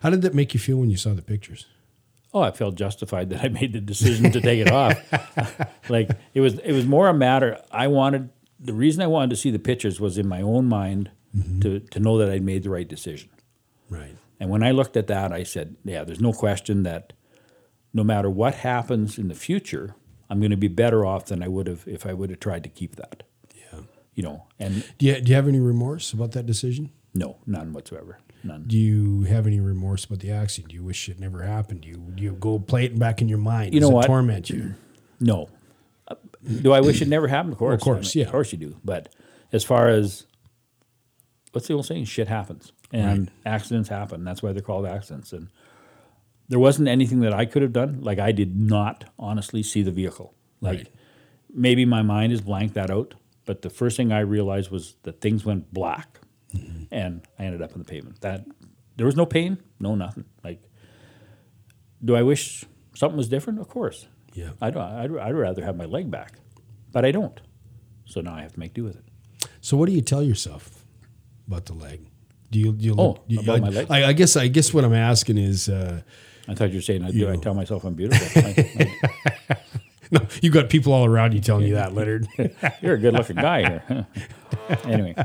How 0.03 0.11
did 0.11 0.21
that 0.21 0.35
make 0.35 0.53
you 0.53 0.59
feel 0.59 0.77
when 0.77 0.91
you 0.91 0.97
saw 0.97 1.13
the 1.15 1.23
pictures? 1.23 1.65
Oh, 2.31 2.41
I 2.41 2.51
felt 2.51 2.75
justified 2.75 3.31
that 3.31 3.43
I 3.43 3.47
made 3.47 3.73
the 3.73 3.81
decision 3.81 4.31
to 4.33 4.39
take 4.41 4.59
it 4.59 4.71
off. 4.71 4.95
like 5.89 6.11
it 6.35 6.41
was, 6.41 6.59
it 6.59 6.73
was 6.73 6.85
more 6.85 7.07
a 7.07 7.13
matter. 7.13 7.59
I 7.71 7.87
wanted 7.87 8.29
the 8.63 8.73
reason 8.73 9.01
I 9.01 9.07
wanted 9.07 9.31
to 9.31 9.35
see 9.35 9.51
the 9.51 9.59
pictures 9.59 9.99
was 9.99 10.17
in 10.17 10.27
my 10.27 10.41
own 10.41 10.65
mind 10.67 11.11
mm-hmm. 11.35 11.59
to 11.61 11.79
to 11.79 11.99
know 11.99 12.17
that 12.17 12.29
I'd 12.29 12.43
made 12.43 12.63
the 12.63 12.69
right 12.69 12.87
decision. 12.87 13.29
Right. 13.89 14.15
And 14.39 14.49
when 14.49 14.63
I 14.63 14.71
looked 14.71 14.97
at 14.97 15.07
that, 15.07 15.31
I 15.31 15.43
said, 15.43 15.75
"Yeah, 15.83 16.03
there's 16.03 16.21
no 16.21 16.33
question 16.33 16.83
that 16.83 17.13
no 17.93 18.03
matter 18.03 18.29
what 18.29 18.55
happens 18.55 19.17
in 19.17 19.27
the 19.27 19.35
future, 19.35 19.95
I'm 20.29 20.39
going 20.39 20.51
to 20.51 20.57
be 20.57 20.67
better 20.67 21.05
off 21.05 21.25
than 21.25 21.43
I 21.43 21.47
would 21.47 21.67
have 21.67 21.87
if 21.87 22.05
I 22.05 22.13
would 22.13 22.29
have 22.29 22.39
tried 22.39 22.63
to 22.63 22.69
keep 22.69 22.95
that." 22.95 23.23
Yeah. 23.55 23.81
You 24.15 24.23
know, 24.23 24.43
and 24.59 24.83
Do 24.97 25.05
you, 25.05 25.21
do 25.21 25.29
you 25.29 25.35
have 25.35 25.47
any 25.47 25.59
remorse 25.59 26.13
about 26.13 26.31
that 26.33 26.45
decision? 26.45 26.91
no, 27.13 27.37
none 27.45 27.73
whatsoever, 27.73 28.19
none. 28.43 28.63
Do 28.67 28.77
you 28.77 29.23
have 29.23 29.45
any 29.45 29.59
remorse 29.59 30.05
about 30.05 30.19
the 30.19 30.31
accident? 30.31 30.69
Do 30.69 30.75
you 30.75 30.83
wish 30.83 31.09
it 31.09 31.19
never 31.19 31.43
happened? 31.43 31.81
Do 31.81 31.89
you, 31.89 31.95
do 32.15 32.23
you 32.23 32.31
go 32.31 32.57
play 32.57 32.85
it 32.85 32.97
back 32.97 33.21
in 33.21 33.27
your 33.27 33.37
mind? 33.37 33.73
You 33.73 33.81
Does 33.81 33.89
know 33.89 33.95
it 33.95 33.99
what? 33.99 34.05
torment 34.07 34.49
you? 34.49 34.75
No. 35.19 35.49
Do 36.61 36.73
I 36.73 36.81
wish 36.81 37.01
it 37.01 37.07
never 37.07 37.27
happened? 37.27 37.53
Of 37.53 37.59
course. 37.59 37.75
Of 37.75 37.81
course, 37.81 37.97
I 37.97 37.99
mean, 37.99 38.21
yeah. 38.21 38.25
Of 38.25 38.31
course 38.31 38.51
you 38.51 38.57
do. 38.57 38.77
But 38.83 39.09
as 39.51 39.63
far 39.63 39.89
as 39.89 40.25
what's 41.51 41.67
the 41.67 41.73
old 41.73 41.85
saying? 41.85 42.05
Shit 42.05 42.27
happens. 42.27 42.71
And 42.93 43.31
accidents 43.45 43.89
happen. 43.89 44.23
That's 44.23 44.43
why 44.43 44.51
they're 44.51 44.61
called 44.61 44.85
accidents. 44.85 45.31
And 45.31 45.47
there 46.49 46.59
wasn't 46.59 46.89
anything 46.89 47.21
that 47.21 47.33
I 47.33 47.45
could 47.45 47.61
have 47.61 47.71
done. 47.71 48.01
Like 48.01 48.19
I 48.19 48.31
did 48.31 48.59
not 48.59 49.05
honestly 49.17 49.63
see 49.63 49.81
the 49.81 49.91
vehicle. 49.91 50.33
Like 50.59 50.77
Right. 50.77 50.89
maybe 51.53 51.85
my 51.85 52.01
mind 52.01 52.33
is 52.33 52.41
blanked 52.41 52.73
that 52.75 52.91
out. 52.91 53.13
But 53.45 53.61
the 53.61 53.69
first 53.69 53.97
thing 53.97 54.11
I 54.11 54.19
realized 54.19 54.71
was 54.71 54.95
that 55.03 55.21
things 55.21 55.45
went 55.45 55.73
black 55.73 56.19
mm-hmm. 56.53 56.83
and 56.91 57.21
I 57.39 57.45
ended 57.45 57.61
up 57.61 57.71
on 57.73 57.79
the 57.79 57.85
pavement. 57.85 58.21
That 58.21 58.45
there 58.97 59.05
was 59.05 59.15
no 59.15 59.25
pain, 59.25 59.57
no 59.79 59.95
nothing. 59.95 60.25
Like 60.43 60.61
do 62.03 62.15
I 62.15 62.23
wish 62.23 62.65
something 62.95 63.17
was 63.17 63.29
different? 63.29 63.59
Of 63.59 63.67
course. 63.69 64.07
Yeah. 64.33 64.51
I 64.61 64.69
don't. 64.71 64.81
I'd, 64.81 65.17
I'd 65.17 65.35
rather 65.35 65.63
have 65.63 65.75
my 65.75 65.85
leg 65.85 66.09
back, 66.11 66.33
but 66.91 67.05
I 67.05 67.11
don't. 67.11 67.39
So 68.05 68.21
now 68.21 68.33
I 68.35 68.41
have 68.41 68.53
to 68.53 68.59
make 68.59 68.73
do 68.73 68.83
with 68.83 68.95
it. 68.95 69.05
So 69.61 69.77
what 69.77 69.87
do 69.87 69.93
you 69.93 70.01
tell 70.01 70.23
yourself 70.23 70.85
about 71.47 71.65
the 71.65 71.73
leg? 71.73 72.07
Do 72.49 72.59
you, 72.59 72.73
do 72.73 72.85
you 72.85 72.95
Oh, 72.97 73.17
look, 73.29 73.43
about 73.43 73.55
I, 73.57 73.59
my 73.59 73.69
leg? 73.69 73.87
I, 73.89 74.09
I 74.09 74.13
guess 74.13 74.35
I 74.35 74.47
guess 74.47 74.73
what 74.73 74.83
I'm 74.83 74.93
asking 74.93 75.37
is 75.37 75.69
uh, 75.69 76.01
I 76.47 76.55
thought 76.55 76.69
you 76.71 76.77
were 76.77 76.81
saying, 76.81 77.03
do 77.09 77.13
You 77.17 77.29
I 77.29 77.35
tell 77.37 77.53
myself 77.53 77.83
I'm 77.85 77.93
beautiful? 77.93 78.27
I- 79.49 79.57
no, 80.11 80.19
you 80.41 80.49
got 80.51 80.69
people 80.69 80.91
all 80.91 81.05
around 81.05 81.33
you 81.33 81.39
telling 81.39 81.65
you 81.67 81.75
that, 81.75 81.93
Leonard. 81.93 82.27
You're 82.81 82.95
a 82.95 82.97
good-looking 82.99 83.37
guy 83.37 83.59
here. 83.69 84.07
anyway, 84.83 85.15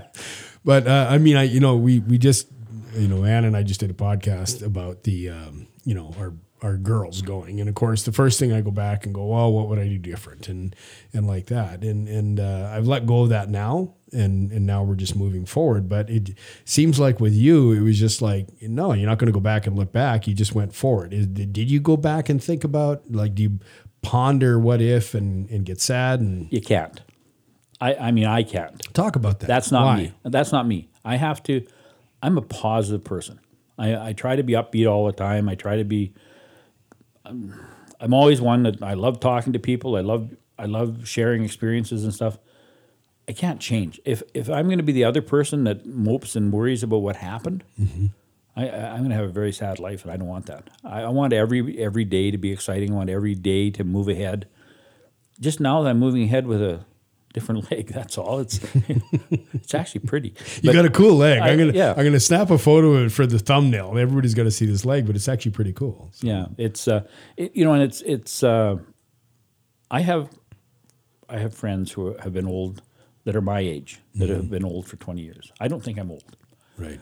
But 0.64 0.86
uh, 0.86 1.06
I 1.10 1.18
mean, 1.18 1.36
I 1.36 1.42
you 1.44 1.58
know 1.60 1.76
we 1.76 1.98
we 2.00 2.18
just 2.18 2.48
you 2.94 3.08
know 3.08 3.24
Ann 3.24 3.44
and 3.44 3.56
I 3.56 3.62
just 3.64 3.80
did 3.80 3.90
a 3.90 3.94
podcast 3.94 4.64
about 4.64 5.02
the 5.04 5.30
um, 5.30 5.66
you 5.84 5.94
know 5.94 6.14
our 6.18 6.32
our 6.66 6.76
girls 6.76 7.22
going, 7.22 7.60
and 7.60 7.68
of 7.68 7.74
course 7.74 8.02
the 8.02 8.12
first 8.12 8.38
thing 8.38 8.52
I 8.52 8.60
go 8.60 8.70
back 8.70 9.06
and 9.06 9.14
go, 9.14 9.26
well, 9.26 9.52
what 9.52 9.68
would 9.68 9.78
I 9.78 9.88
do 9.88 9.98
different, 9.98 10.48
and 10.48 10.74
and 11.12 11.26
like 11.26 11.46
that, 11.46 11.82
and 11.82 12.08
and 12.08 12.40
uh, 12.40 12.70
I've 12.72 12.86
let 12.86 13.06
go 13.06 13.22
of 13.22 13.28
that 13.30 13.48
now, 13.48 13.94
and 14.12 14.50
and 14.50 14.66
now 14.66 14.82
we're 14.82 14.96
just 14.96 15.16
moving 15.16 15.46
forward. 15.46 15.88
But 15.88 16.10
it 16.10 16.30
seems 16.64 16.98
like 17.00 17.20
with 17.20 17.34
you, 17.34 17.72
it 17.72 17.80
was 17.80 17.98
just 17.98 18.20
like 18.20 18.48
no, 18.60 18.92
you're 18.92 19.08
not 19.08 19.18
going 19.18 19.32
to 19.32 19.32
go 19.32 19.40
back 19.40 19.66
and 19.66 19.76
look 19.76 19.92
back. 19.92 20.26
You 20.26 20.34
just 20.34 20.54
went 20.54 20.74
forward. 20.74 21.14
Is, 21.14 21.26
did 21.26 21.70
you 21.70 21.80
go 21.80 21.96
back 21.96 22.28
and 22.28 22.42
think 22.42 22.64
about 22.64 23.10
like 23.10 23.34
do 23.34 23.44
you 23.44 23.58
ponder 24.02 24.58
what 24.58 24.80
if 24.80 25.14
and 25.14 25.50
and 25.50 25.64
get 25.64 25.80
sad 25.80 26.20
and 26.20 26.52
you 26.52 26.60
can't. 26.60 27.00
I, 27.80 27.94
I 27.94 28.10
mean, 28.10 28.24
I 28.24 28.42
can't. 28.42 28.80
talk 28.94 29.16
about 29.16 29.40
that? 29.40 29.46
That's 29.46 29.70
not 29.70 29.84
Why? 29.84 29.96
me. 29.96 30.12
That's 30.24 30.52
not 30.52 30.66
me. 30.66 30.88
I 31.04 31.16
have 31.16 31.42
to. 31.44 31.66
I'm 32.22 32.38
a 32.38 32.42
positive 32.42 33.04
person. 33.04 33.38
I, 33.78 34.08
I 34.08 34.12
try 34.14 34.36
to 34.36 34.42
be 34.42 34.54
upbeat 34.54 34.90
all 34.90 35.06
the 35.06 35.12
time. 35.12 35.48
I 35.48 35.54
try 35.54 35.76
to 35.76 35.84
be. 35.84 36.14
I'm, 37.26 37.54
I'm 38.00 38.14
always 38.14 38.40
one 38.40 38.62
that 38.64 38.82
I 38.82 38.94
love 38.94 39.20
talking 39.20 39.52
to 39.52 39.58
people. 39.58 39.96
I 39.96 40.00
love 40.00 40.34
I 40.58 40.66
love 40.66 41.06
sharing 41.06 41.44
experiences 41.44 42.04
and 42.04 42.14
stuff. 42.14 42.38
I 43.28 43.32
can't 43.32 43.60
change. 43.60 44.00
If 44.04 44.22
if 44.34 44.48
I'm 44.48 44.66
going 44.66 44.78
to 44.78 44.84
be 44.84 44.92
the 44.92 45.04
other 45.04 45.22
person 45.22 45.64
that 45.64 45.86
mopes 45.86 46.36
and 46.36 46.52
worries 46.52 46.82
about 46.82 46.98
what 46.98 47.16
happened, 47.16 47.64
mm-hmm. 47.80 48.06
I, 48.54 48.68
I- 48.68 48.90
I'm 48.92 48.98
going 48.98 49.10
to 49.10 49.16
have 49.16 49.26
a 49.26 49.32
very 49.32 49.52
sad 49.52 49.78
life, 49.78 50.02
and 50.04 50.12
I 50.12 50.16
don't 50.16 50.28
want 50.28 50.46
that. 50.46 50.70
I, 50.84 51.02
I 51.02 51.08
want 51.08 51.32
every 51.32 51.78
every 51.78 52.04
day 52.04 52.30
to 52.30 52.38
be 52.38 52.52
exciting. 52.52 52.92
I 52.92 52.94
want 52.94 53.10
every 53.10 53.34
day 53.34 53.70
to 53.70 53.84
move 53.84 54.08
ahead. 54.08 54.46
Just 55.40 55.60
now 55.60 55.82
that 55.82 55.90
I'm 55.90 55.98
moving 55.98 56.22
ahead 56.22 56.46
with 56.46 56.62
a 56.62 56.84
different 57.36 57.70
leg, 57.70 57.88
that's 57.88 58.16
all. 58.18 58.40
It's 58.40 58.58
it's 59.54 59.74
actually 59.74 60.00
pretty. 60.06 60.30
You 60.62 60.70
But- 60.70 60.72
got 60.72 60.84
a 60.86 60.90
cool 60.90 61.14
leg. 61.16 61.38
I- 61.40 61.50
am 61.50 61.58
gonna 61.58 61.72
yeah. 61.72 61.94
I'm 61.96 62.04
gonna 62.04 62.18
snap 62.18 62.50
a 62.50 62.58
photo 62.58 62.94
of 62.94 63.06
it 63.06 63.12
for 63.12 63.26
the 63.26 63.38
thumbnail. 63.38 63.96
Everybody's 63.96 64.34
to 64.34 64.50
see 64.50 64.66
this 64.66 64.84
leg, 64.84 65.06
but 65.06 65.14
it's 65.14 65.28
actually 65.28 65.52
pretty 65.52 65.72
cool. 65.72 66.08
So, 66.12 66.26
Yeah, 66.26 66.46
it's 66.58 66.88
uh, 66.88 67.02
it, 67.36 67.54
you 67.54 67.64
know, 67.64 67.72
and 67.74 67.82
it's 67.82 68.00
it's. 68.02 68.42
Uh, 68.42 68.78
I 69.88 70.00
have, 70.00 70.30
I 71.28 71.38
have 71.38 71.54
friends 71.54 71.92
who 71.92 72.16
have 72.18 72.32
been 72.32 72.46
old 72.46 72.82
that 73.24 73.36
are 73.36 73.40
my 73.40 73.60
age 73.60 74.00
that 74.16 74.28
have 74.30 74.50
been 74.50 74.64
old 74.64 74.88
for 74.88 74.96
twenty 74.96 75.22
years. 75.22 75.52
I 75.60 75.68
don't 75.68 75.82
think 75.84 75.98
I'm 75.98 76.10
old. 76.10 76.36
right. 76.78 76.98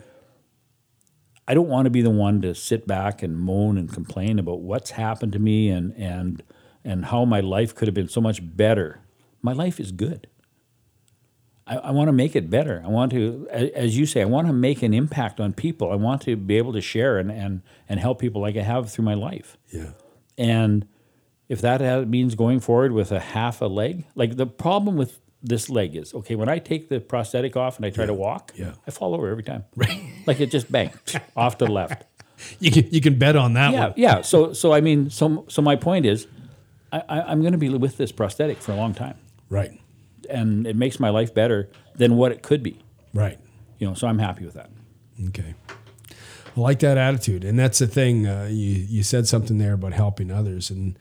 I 1.47 1.53
don't 1.53 1.69
want 1.69 1.85
to 1.85 1.91
be 1.91 2.01
the 2.01 2.09
one 2.09 2.41
to 2.41 2.55
sit 2.55 2.87
back 2.87 3.21
and 3.21 3.37
moan 3.37 3.77
and 3.77 3.91
complain 3.91 4.39
about 4.39 4.61
what's 4.61 4.91
happened 4.91 5.31
to 5.33 5.39
me 5.39 5.69
and 5.69 5.93
and 5.95 6.43
and 6.83 7.05
how 7.05 7.23
my 7.25 7.39
life 7.39 7.73
could 7.75 7.87
have 7.87 7.95
been 7.95 8.09
so 8.09 8.19
much 8.21 8.39
better. 8.57 8.99
My 9.45 9.53
life 9.53 9.79
is 9.79 9.91
good. 9.91 10.27
I, 11.67 11.77
I 11.77 11.91
want 11.91 12.07
to 12.09 12.11
make 12.13 12.35
it 12.35 12.49
better. 12.49 12.81
I 12.85 12.89
want 12.89 13.11
to, 13.13 13.47
as 13.51 13.97
you 13.97 14.05
say, 14.05 14.21
I 14.21 14.25
want 14.25 14.47
to 14.47 14.53
make 14.53 14.83
an 14.83 14.93
impact 14.93 15.39
on 15.39 15.53
people. 15.53 15.91
I 15.91 15.95
want 15.95 16.21
to 16.23 16.35
be 16.35 16.57
able 16.57 16.73
to 16.73 16.81
share 16.81 17.17
and 17.17 17.31
and 17.31 17.61
and 17.89 17.99
help 17.99 18.19
people 18.19 18.41
like 18.41 18.57
I 18.57 18.61
have 18.61 18.91
through 18.91 19.05
my 19.05 19.13
life. 19.15 19.57
Yeah. 19.71 19.91
And 20.37 20.87
if 21.47 21.61
that 21.61 22.07
means 22.07 22.35
going 22.35 22.59
forward 22.59 22.91
with 22.91 23.11
a 23.11 23.19
half 23.19 23.61
a 23.61 23.65
leg, 23.65 24.05
like 24.15 24.35
the 24.37 24.45
problem 24.47 24.95
with 24.97 25.19
this 25.41 25.69
leg 25.69 25.95
is 25.95 26.13
okay, 26.13 26.35
when 26.35 26.49
I 26.49 26.57
take 26.59 26.89
the 26.89 26.99
prosthetic 26.99 27.55
off 27.55 27.77
and 27.77 27.85
I 27.85 27.89
try 27.91 28.05
to 28.07 28.13
walk, 28.13 28.51
yeah. 28.55 28.73
I 28.87 28.91
fall 28.91 29.13
over 29.15 29.27
every 29.29 29.43
time. 29.43 29.63
Right. 29.75 29.99
like 30.27 30.39
it 30.39 30.51
just 30.51 30.71
bang 30.71 30.91
off 31.35 31.57
to 31.59 31.65
the 31.65 31.71
left. 31.71 32.03
You 32.59 32.69
can 32.71 32.85
you 32.91 33.01
can 33.01 33.17
bet 33.17 33.35
on 33.35 33.53
that 33.53 33.71
Yeah, 33.73 33.79
one. 33.87 33.93
yeah. 33.97 34.21
So 34.21 34.53
so 34.53 34.73
I 34.73 34.81
mean, 34.81 35.09
so 35.09 35.45
so 35.47 35.61
my 35.61 35.75
point 35.75 36.05
is, 36.05 36.27
I, 36.91 36.99
I, 37.09 37.21
I'm 37.31 37.41
going 37.41 37.53
to 37.53 37.57
be 37.57 37.69
with 37.69 37.97
this 37.97 38.11
prosthetic 38.11 38.57
for 38.57 38.71
a 38.71 38.75
long 38.75 38.93
time, 38.93 39.17
Right. 39.49 39.79
and 40.29 40.65
it 40.65 40.75
makes 40.75 40.99
my 40.99 41.09
life 41.09 41.33
better 41.33 41.69
than 41.95 42.17
what 42.17 42.31
it 42.31 42.41
could 42.41 42.63
be. 42.63 42.79
Right. 43.13 43.39
You 43.77 43.87
know, 43.87 43.93
so 43.93 44.07
I'm 44.07 44.19
happy 44.19 44.43
with 44.45 44.55
that. 44.55 44.69
Okay. 45.29 45.53
I 46.09 46.59
like 46.59 46.79
that 46.79 46.97
attitude, 46.97 47.43
and 47.43 47.59
that's 47.59 47.79
the 47.79 47.87
thing. 47.87 48.25
Uh, 48.27 48.47
you 48.49 48.73
you 48.89 49.03
said 49.03 49.27
something 49.27 49.57
there 49.57 49.73
about 49.73 49.93
helping 49.93 50.31
others, 50.31 50.69
and 50.69 50.97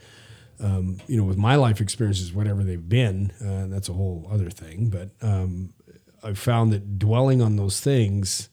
um, 0.61 0.99
you 1.07 1.17
know, 1.17 1.25
with 1.25 1.37
my 1.39 1.55
life 1.57 1.81
experiences, 1.81 2.33
whatever 2.33 2.63
they've 2.65 2.89
been, 2.89 3.33
uh, 3.41 3.67
that's 3.69 3.89
a 3.89 3.93
whole 3.93 4.29
other 4.31 4.51
thing. 4.51 4.89
But 4.89 5.11
um, 5.23 5.73
I've 6.23 6.39
found 6.39 6.73
that 6.73 6.99
dwelling 6.99 7.41
on 7.41 7.57
those 7.57 7.81
things, 7.81 8.49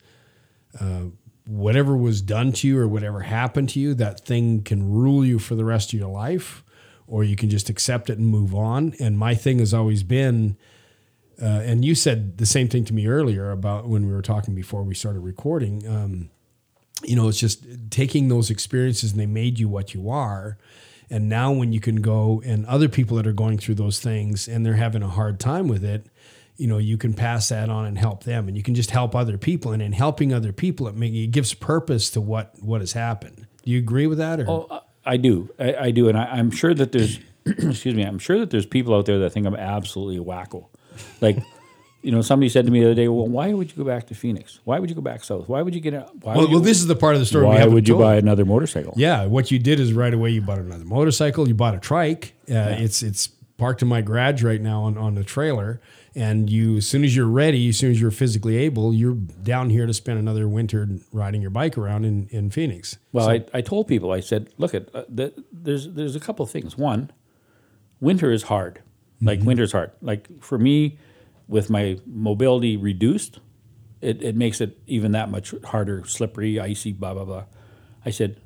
uh, 0.79 1.05
whatever 1.45 1.97
was 1.97 2.21
done 2.21 2.51
to 2.53 2.67
you 2.67 2.77
or 2.79 2.87
whatever 2.87 3.21
happened 3.21 3.69
to 3.69 3.79
you, 3.79 3.93
that 3.95 4.19
thing 4.25 4.61
can 4.63 4.87
rule 4.91 5.25
you 5.25 5.39
for 5.39 5.55
the 5.55 5.65
rest 5.65 5.93
of 5.93 5.99
your 5.99 6.09
life, 6.09 6.63
or 7.11 7.25
you 7.25 7.35
can 7.35 7.49
just 7.49 7.69
accept 7.69 8.09
it 8.09 8.17
and 8.17 8.25
move 8.25 8.55
on. 8.55 8.95
And 8.99 9.17
my 9.17 9.35
thing 9.35 9.59
has 9.59 9.73
always 9.73 10.01
been. 10.01 10.57
Uh, 11.41 11.61
and 11.65 11.83
you 11.83 11.93
said 11.93 12.37
the 12.37 12.45
same 12.45 12.69
thing 12.69 12.85
to 12.85 12.93
me 12.93 13.05
earlier 13.05 13.51
about 13.51 13.87
when 13.87 14.07
we 14.07 14.13
were 14.13 14.21
talking 14.21 14.55
before 14.55 14.81
we 14.83 14.95
started 14.95 15.19
recording. 15.19 15.85
Um, 15.87 16.29
you 17.03 17.15
know, 17.15 17.27
it's 17.27 17.39
just 17.39 17.65
taking 17.89 18.29
those 18.29 18.49
experiences 18.49 19.11
and 19.11 19.19
they 19.19 19.25
made 19.25 19.59
you 19.59 19.67
what 19.67 19.93
you 19.93 20.09
are. 20.09 20.57
And 21.09 21.27
now 21.27 21.51
when 21.51 21.73
you 21.73 21.81
can 21.81 21.97
go 21.97 22.41
and 22.45 22.65
other 22.65 22.87
people 22.87 23.17
that 23.17 23.27
are 23.27 23.33
going 23.33 23.57
through 23.57 23.75
those 23.75 23.99
things 23.99 24.47
and 24.47 24.65
they're 24.65 24.75
having 24.75 25.03
a 25.03 25.09
hard 25.09 25.39
time 25.39 25.67
with 25.67 25.83
it, 25.83 26.05
you 26.55 26.67
know, 26.67 26.77
you 26.77 26.97
can 26.97 27.13
pass 27.13 27.49
that 27.49 27.69
on 27.69 27.85
and 27.85 27.97
help 27.97 28.23
them 28.23 28.47
and 28.47 28.55
you 28.55 28.63
can 28.63 28.75
just 28.75 28.91
help 28.91 29.15
other 29.15 29.37
people. 29.37 29.73
And 29.73 29.81
in 29.81 29.91
helping 29.91 30.33
other 30.33 30.53
people, 30.53 30.87
it, 30.87 30.95
it 31.01 31.31
gives 31.31 31.53
purpose 31.53 32.09
to 32.11 32.21
what, 32.21 32.55
what 32.61 32.79
has 32.79 32.93
happened. 32.93 33.47
Do 33.63 33.71
you 33.71 33.79
agree 33.79 34.07
with 34.07 34.19
that? 34.19 34.39
Or? 34.39 34.49
Oh, 34.49 34.80
I 35.05 35.17
do, 35.17 35.49
I, 35.59 35.75
I 35.75 35.91
do, 35.91 36.09
and 36.09 36.17
I, 36.17 36.25
I'm 36.25 36.51
sure 36.51 36.73
that 36.73 36.91
there's, 36.91 37.19
excuse 37.45 37.95
me, 37.95 38.03
I'm 38.03 38.19
sure 38.19 38.39
that 38.39 38.49
there's 38.51 38.65
people 38.65 38.93
out 38.95 39.05
there 39.05 39.19
that 39.19 39.31
think 39.31 39.47
I'm 39.47 39.55
absolutely 39.55 40.23
wacko. 40.23 40.67
Like, 41.21 41.37
you 42.01 42.11
know, 42.11 42.21
somebody 42.21 42.49
said 42.49 42.65
to 42.65 42.71
me 42.71 42.79
the 42.79 42.87
other 42.87 42.95
day, 42.95 43.07
"Well, 43.07 43.27
why 43.27 43.53
would 43.53 43.71
you 43.71 43.77
go 43.77 43.83
back 43.83 44.07
to 44.07 44.15
Phoenix? 44.15 44.59
Why 44.63 44.79
would 44.79 44.89
you 44.89 44.95
go 44.95 45.01
back 45.01 45.23
south? 45.23 45.47
Why 45.47 45.61
would 45.61 45.73
you 45.75 45.81
get? 45.81 45.93
Why 46.23 46.35
well, 46.35 46.45
you, 46.45 46.51
well, 46.51 46.59
this 46.59 46.79
is 46.79 46.87
the 46.87 46.95
part 46.95 47.15
of 47.15 47.19
the 47.19 47.25
story. 47.25 47.45
why 47.45 47.65
would 47.65 47.87
you 47.87 47.93
told. 47.93 48.03
buy 48.03 48.15
another 48.15 48.45
motorcycle? 48.45 48.93
Yeah, 48.95 49.25
what 49.25 49.51
you 49.51 49.59
did 49.59 49.79
is 49.79 49.93
right 49.93 50.13
away 50.13 50.31
you 50.31 50.41
bought 50.41 50.59
another 50.59 50.85
motorcycle, 50.85 51.47
you 51.47 51.53
bought 51.53 51.75
a 51.75 51.79
trike. 51.79 52.33
Uh, 52.49 52.75
It's 52.77 53.03
it's 53.03 53.27
parked 53.57 53.81
in 53.83 53.87
my 53.87 54.01
garage 54.01 54.41
right 54.43 54.61
now 54.61 54.83
on, 54.83 54.97
on 54.97 55.15
the 55.15 55.23
trailer. 55.23 55.79
And 56.13 56.49
you, 56.49 56.77
as 56.77 56.87
soon 56.87 57.05
as 57.05 57.15
you're 57.15 57.25
ready, 57.25 57.69
as 57.69 57.77
soon 57.77 57.91
as 57.91 58.01
you're 58.01 58.11
physically 58.11 58.57
able, 58.57 58.93
you're 58.93 59.13
down 59.13 59.69
here 59.69 59.85
to 59.85 59.93
spend 59.93 60.19
another 60.19 60.45
winter 60.45 60.87
riding 61.13 61.41
your 61.41 61.51
bike 61.51 61.77
around 61.77 62.03
in, 62.03 62.27
in 62.31 62.49
Phoenix. 62.49 62.97
Well, 63.13 63.29
I, 63.29 63.45
I 63.53 63.61
told 63.61 63.87
people, 63.87 64.11
I 64.11 64.19
said, 64.19 64.49
look, 64.57 64.73
at 64.73 64.93
uh, 64.93 65.05
the, 65.07 65.33
there's 65.53 65.87
there's 65.93 66.17
a 66.17 66.19
couple 66.19 66.43
of 66.43 66.51
things. 66.51 66.77
One, 66.77 67.11
winter 68.01 68.29
is 68.29 68.43
hard. 68.43 68.81
Like 69.21 69.41
winter's 69.41 69.71
hard. 69.71 69.91
Like 70.01 70.27
for 70.43 70.57
me, 70.57 70.97
with 71.47 71.69
my 71.69 71.99
mobility 72.05 72.75
reduced, 72.75 73.39
it, 74.01 74.21
it 74.21 74.35
makes 74.35 74.59
it 74.59 74.79
even 74.87 75.11
that 75.13 75.29
much 75.29 75.53
harder, 75.65 76.03
slippery, 76.05 76.59
icy, 76.59 76.91
blah 76.91 77.13
blah 77.13 77.25
blah. 77.25 77.45
I 78.05 78.09
said, 78.09 78.41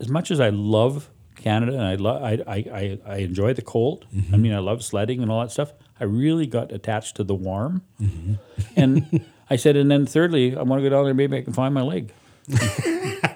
as 0.00 0.08
much 0.08 0.30
as 0.30 0.40
I 0.40 0.48
love 0.48 1.10
Canada 1.36 1.74
and 1.74 1.82
I 1.82 1.94
love 1.94 2.22
I, 2.22 2.32
I, 2.46 2.56
I, 2.56 2.98
I 3.06 3.16
enjoy 3.18 3.54
the 3.54 3.62
cold. 3.62 4.06
I 4.32 4.36
mean, 4.36 4.52
I 4.52 4.58
love 4.58 4.82
sledding 4.82 5.22
and 5.22 5.30
all 5.30 5.42
that 5.42 5.52
stuff. 5.52 5.74
I 6.00 6.04
really 6.04 6.46
got 6.46 6.72
attached 6.72 7.16
to 7.16 7.24
the 7.24 7.34
warm. 7.34 7.82
Mm-hmm. 8.00 8.34
And 8.76 9.24
I 9.48 9.56
said, 9.56 9.76
and 9.76 9.90
then 9.90 10.06
thirdly, 10.06 10.56
I 10.56 10.62
want 10.62 10.82
to 10.82 10.88
go 10.88 10.94
down 10.94 11.04
there. 11.04 11.14
Maybe 11.14 11.36
I 11.36 11.42
can 11.42 11.52
find 11.52 11.74
my 11.74 11.82
leg. 11.82 12.12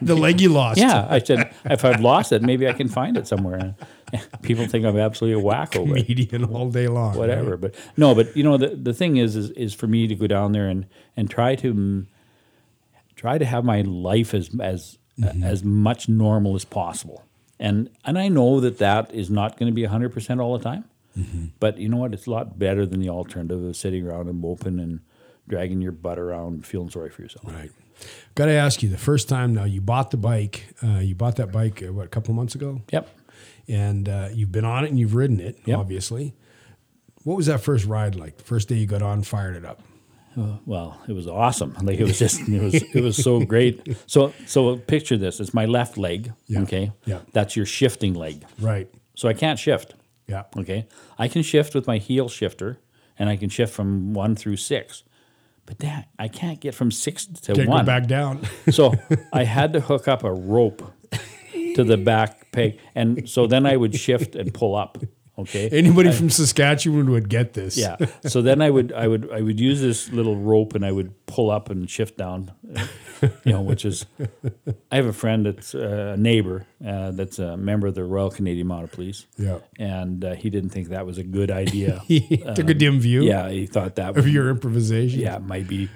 The 0.00 0.14
leg 0.14 0.40
you 0.40 0.50
lost. 0.50 0.78
Yeah, 0.78 1.06
I 1.08 1.18
said 1.18 1.54
if 1.64 1.84
I've 1.84 2.00
lost 2.00 2.32
it, 2.32 2.42
maybe 2.42 2.68
I 2.68 2.72
can 2.72 2.88
find 2.88 3.16
it 3.16 3.26
somewhere. 3.26 3.74
People 4.42 4.66
think 4.66 4.84
I'm 4.84 4.98
absolutely 4.98 5.40
a 5.40 5.44
wacko, 5.44 5.88
but 5.88 6.50
all 6.50 6.70
day 6.70 6.88
long. 6.88 7.16
whatever. 7.16 7.52
right? 7.52 7.60
But 7.60 7.74
no, 7.96 8.14
but 8.14 8.36
you 8.36 8.42
know 8.42 8.56
the 8.56 8.68
the 8.68 8.92
thing 8.92 9.16
is, 9.16 9.36
is 9.36 9.50
is 9.50 9.72
for 9.72 9.86
me 9.86 10.06
to 10.06 10.14
go 10.14 10.26
down 10.26 10.52
there 10.52 10.68
and 10.68 10.86
and 11.16 11.30
try 11.30 11.54
to 11.56 12.06
try 13.16 13.38
to 13.38 13.44
have 13.44 13.64
my 13.64 13.82
life 13.82 14.34
as 14.34 14.50
as 14.60 14.98
mm-hmm. 15.18 15.42
as 15.42 15.64
much 15.64 16.08
normal 16.08 16.54
as 16.54 16.64
possible. 16.64 17.24
And 17.58 17.90
and 18.04 18.18
I 18.18 18.28
know 18.28 18.60
that 18.60 18.78
that 18.78 19.12
is 19.14 19.30
not 19.30 19.58
going 19.58 19.70
to 19.70 19.74
be 19.74 19.84
hundred 19.84 20.12
percent 20.12 20.40
all 20.40 20.56
the 20.56 20.64
time. 20.64 20.84
But 21.60 21.78
you 21.78 21.88
know 21.88 21.96
what? 21.98 22.12
It's 22.12 22.26
a 22.26 22.30
lot 22.30 22.58
better 22.58 22.84
than 22.86 23.00
the 23.00 23.08
alternative 23.10 23.62
of 23.62 23.76
sitting 23.76 24.06
around 24.06 24.28
and 24.28 24.40
moping 24.40 24.80
and 24.80 25.00
dragging 25.48 25.80
your 25.80 25.92
butt 25.92 26.18
around, 26.18 26.66
feeling 26.66 26.90
sorry 26.90 27.10
for 27.10 27.22
yourself. 27.22 27.44
Right. 27.46 27.70
Got 28.34 28.46
to 28.46 28.52
ask 28.52 28.82
you 28.82 28.88
the 28.88 28.98
first 28.98 29.28
time 29.28 29.54
now 29.54 29.64
you 29.64 29.80
bought 29.80 30.10
the 30.10 30.16
bike, 30.16 30.74
uh, 30.82 30.98
you 30.98 31.14
bought 31.14 31.36
that 31.36 31.52
bike, 31.52 31.82
uh, 31.86 31.92
what, 31.92 32.06
a 32.06 32.08
couple 32.08 32.34
months 32.34 32.54
ago? 32.56 32.82
Yep. 32.92 33.08
And 33.68 34.08
uh, 34.08 34.28
you've 34.32 34.50
been 34.52 34.64
on 34.64 34.84
it 34.84 34.90
and 34.90 34.98
you've 34.98 35.14
ridden 35.14 35.38
it, 35.40 35.58
Yep. 35.66 35.78
obviously. 35.78 36.34
What 37.22 37.36
was 37.36 37.46
that 37.46 37.60
first 37.62 37.86
ride 37.86 38.16
like? 38.16 38.36
The 38.38 38.44
first 38.44 38.68
day 38.68 38.74
you 38.76 38.86
got 38.86 39.00
on, 39.02 39.22
fired 39.22 39.56
it 39.56 39.64
up. 39.64 39.80
Well, 40.66 41.00
it 41.08 41.12
was 41.12 41.28
awesome. 41.28 41.76
Like 41.82 42.00
it 42.00 42.04
was 42.04 42.18
just 42.18 42.40
it 42.48 42.60
was 42.60 42.74
it 42.74 43.00
was 43.02 43.16
so 43.16 43.40
great. 43.44 43.96
So 44.08 44.32
so 44.46 44.76
picture 44.78 45.16
this. 45.16 45.38
It's 45.38 45.54
my 45.54 45.64
left 45.66 45.96
leg. 45.96 46.32
Yeah. 46.48 46.62
Okay. 46.62 46.90
Yeah. 47.04 47.20
That's 47.32 47.54
your 47.54 47.66
shifting 47.66 48.14
leg. 48.14 48.44
Right. 48.58 48.88
So 49.14 49.28
I 49.28 49.32
can't 49.32 49.60
shift. 49.60 49.94
Yeah. 50.26 50.44
Okay. 50.56 50.86
I 51.18 51.28
can 51.28 51.42
shift 51.42 51.74
with 51.74 51.86
my 51.86 51.98
heel 51.98 52.28
shifter 52.28 52.78
and 53.18 53.28
I 53.28 53.36
can 53.36 53.48
shift 53.48 53.72
from 53.72 54.14
one 54.14 54.34
through 54.34 54.56
six. 54.56 55.02
But 55.66 55.78
that 55.78 56.08
I 56.18 56.28
can't 56.28 56.60
get 56.60 56.74
from 56.74 56.90
six 56.90 57.24
to 57.26 57.54
Can't 57.54 57.68
one. 57.68 57.84
go 57.84 57.86
back 57.86 58.06
down. 58.06 58.46
So 58.70 58.92
I 59.32 59.44
had 59.44 59.72
to 59.72 59.80
hook 59.80 60.08
up 60.08 60.22
a 60.24 60.32
rope 60.32 60.82
to 61.74 61.84
the 61.84 61.96
back 61.96 62.52
peg. 62.52 62.78
And 62.94 63.28
so 63.28 63.46
then 63.46 63.64
I 63.66 63.76
would 63.76 63.94
shift 63.94 64.34
and 64.36 64.52
pull 64.52 64.74
up. 64.74 64.98
Okay. 65.36 65.68
Anybody 65.70 66.12
from 66.12 66.30
Saskatchewan 66.30 67.10
would 67.10 67.28
get 67.28 67.54
this. 67.54 67.76
Yeah. 67.76 67.96
So 68.26 68.40
then 68.42 68.62
I 68.62 68.70
would 68.70 68.92
I 68.92 69.08
would 69.08 69.30
I 69.32 69.40
would 69.40 69.58
use 69.58 69.80
this 69.80 70.08
little 70.12 70.36
rope 70.36 70.74
and 70.74 70.84
I 70.84 70.92
would 70.92 71.26
pull 71.26 71.50
up 71.50 71.70
and 71.70 71.90
shift 71.90 72.16
down, 72.16 72.52
you 73.22 73.52
know, 73.52 73.62
which 73.62 73.84
is. 73.84 74.06
I 74.90 74.96
have 74.96 75.06
a 75.06 75.12
friend 75.12 75.46
that's 75.46 75.74
uh, 75.74 76.14
a 76.14 76.16
neighbor 76.16 76.66
uh, 76.86 77.10
that's 77.12 77.38
a 77.38 77.56
member 77.56 77.86
of 77.86 77.94
the 77.94 78.04
Royal 78.04 78.30
Canadian 78.30 78.66
Mounted 78.66 78.92
Police. 78.92 79.26
Yeah. 79.36 79.58
And 79.78 80.24
uh, 80.24 80.34
he 80.34 80.50
didn't 80.50 80.70
think 80.70 80.88
that 80.88 81.06
was 81.06 81.18
a 81.18 81.24
good 81.24 81.50
idea. 81.50 82.00
He 82.08 82.38
took 82.54 82.68
a 82.70 82.74
dim 82.74 83.00
view 83.00 83.20
Um, 83.22 83.26
yeah, 83.26 83.48
he 83.50 83.66
thought 83.66 83.96
that 83.96 84.10
of 84.10 84.16
was 84.24 84.32
your 84.32 84.48
improvisation. 84.50 85.20
yeah, 85.20 85.36
it 85.36 85.42
might 85.42 85.66
be 85.68 85.88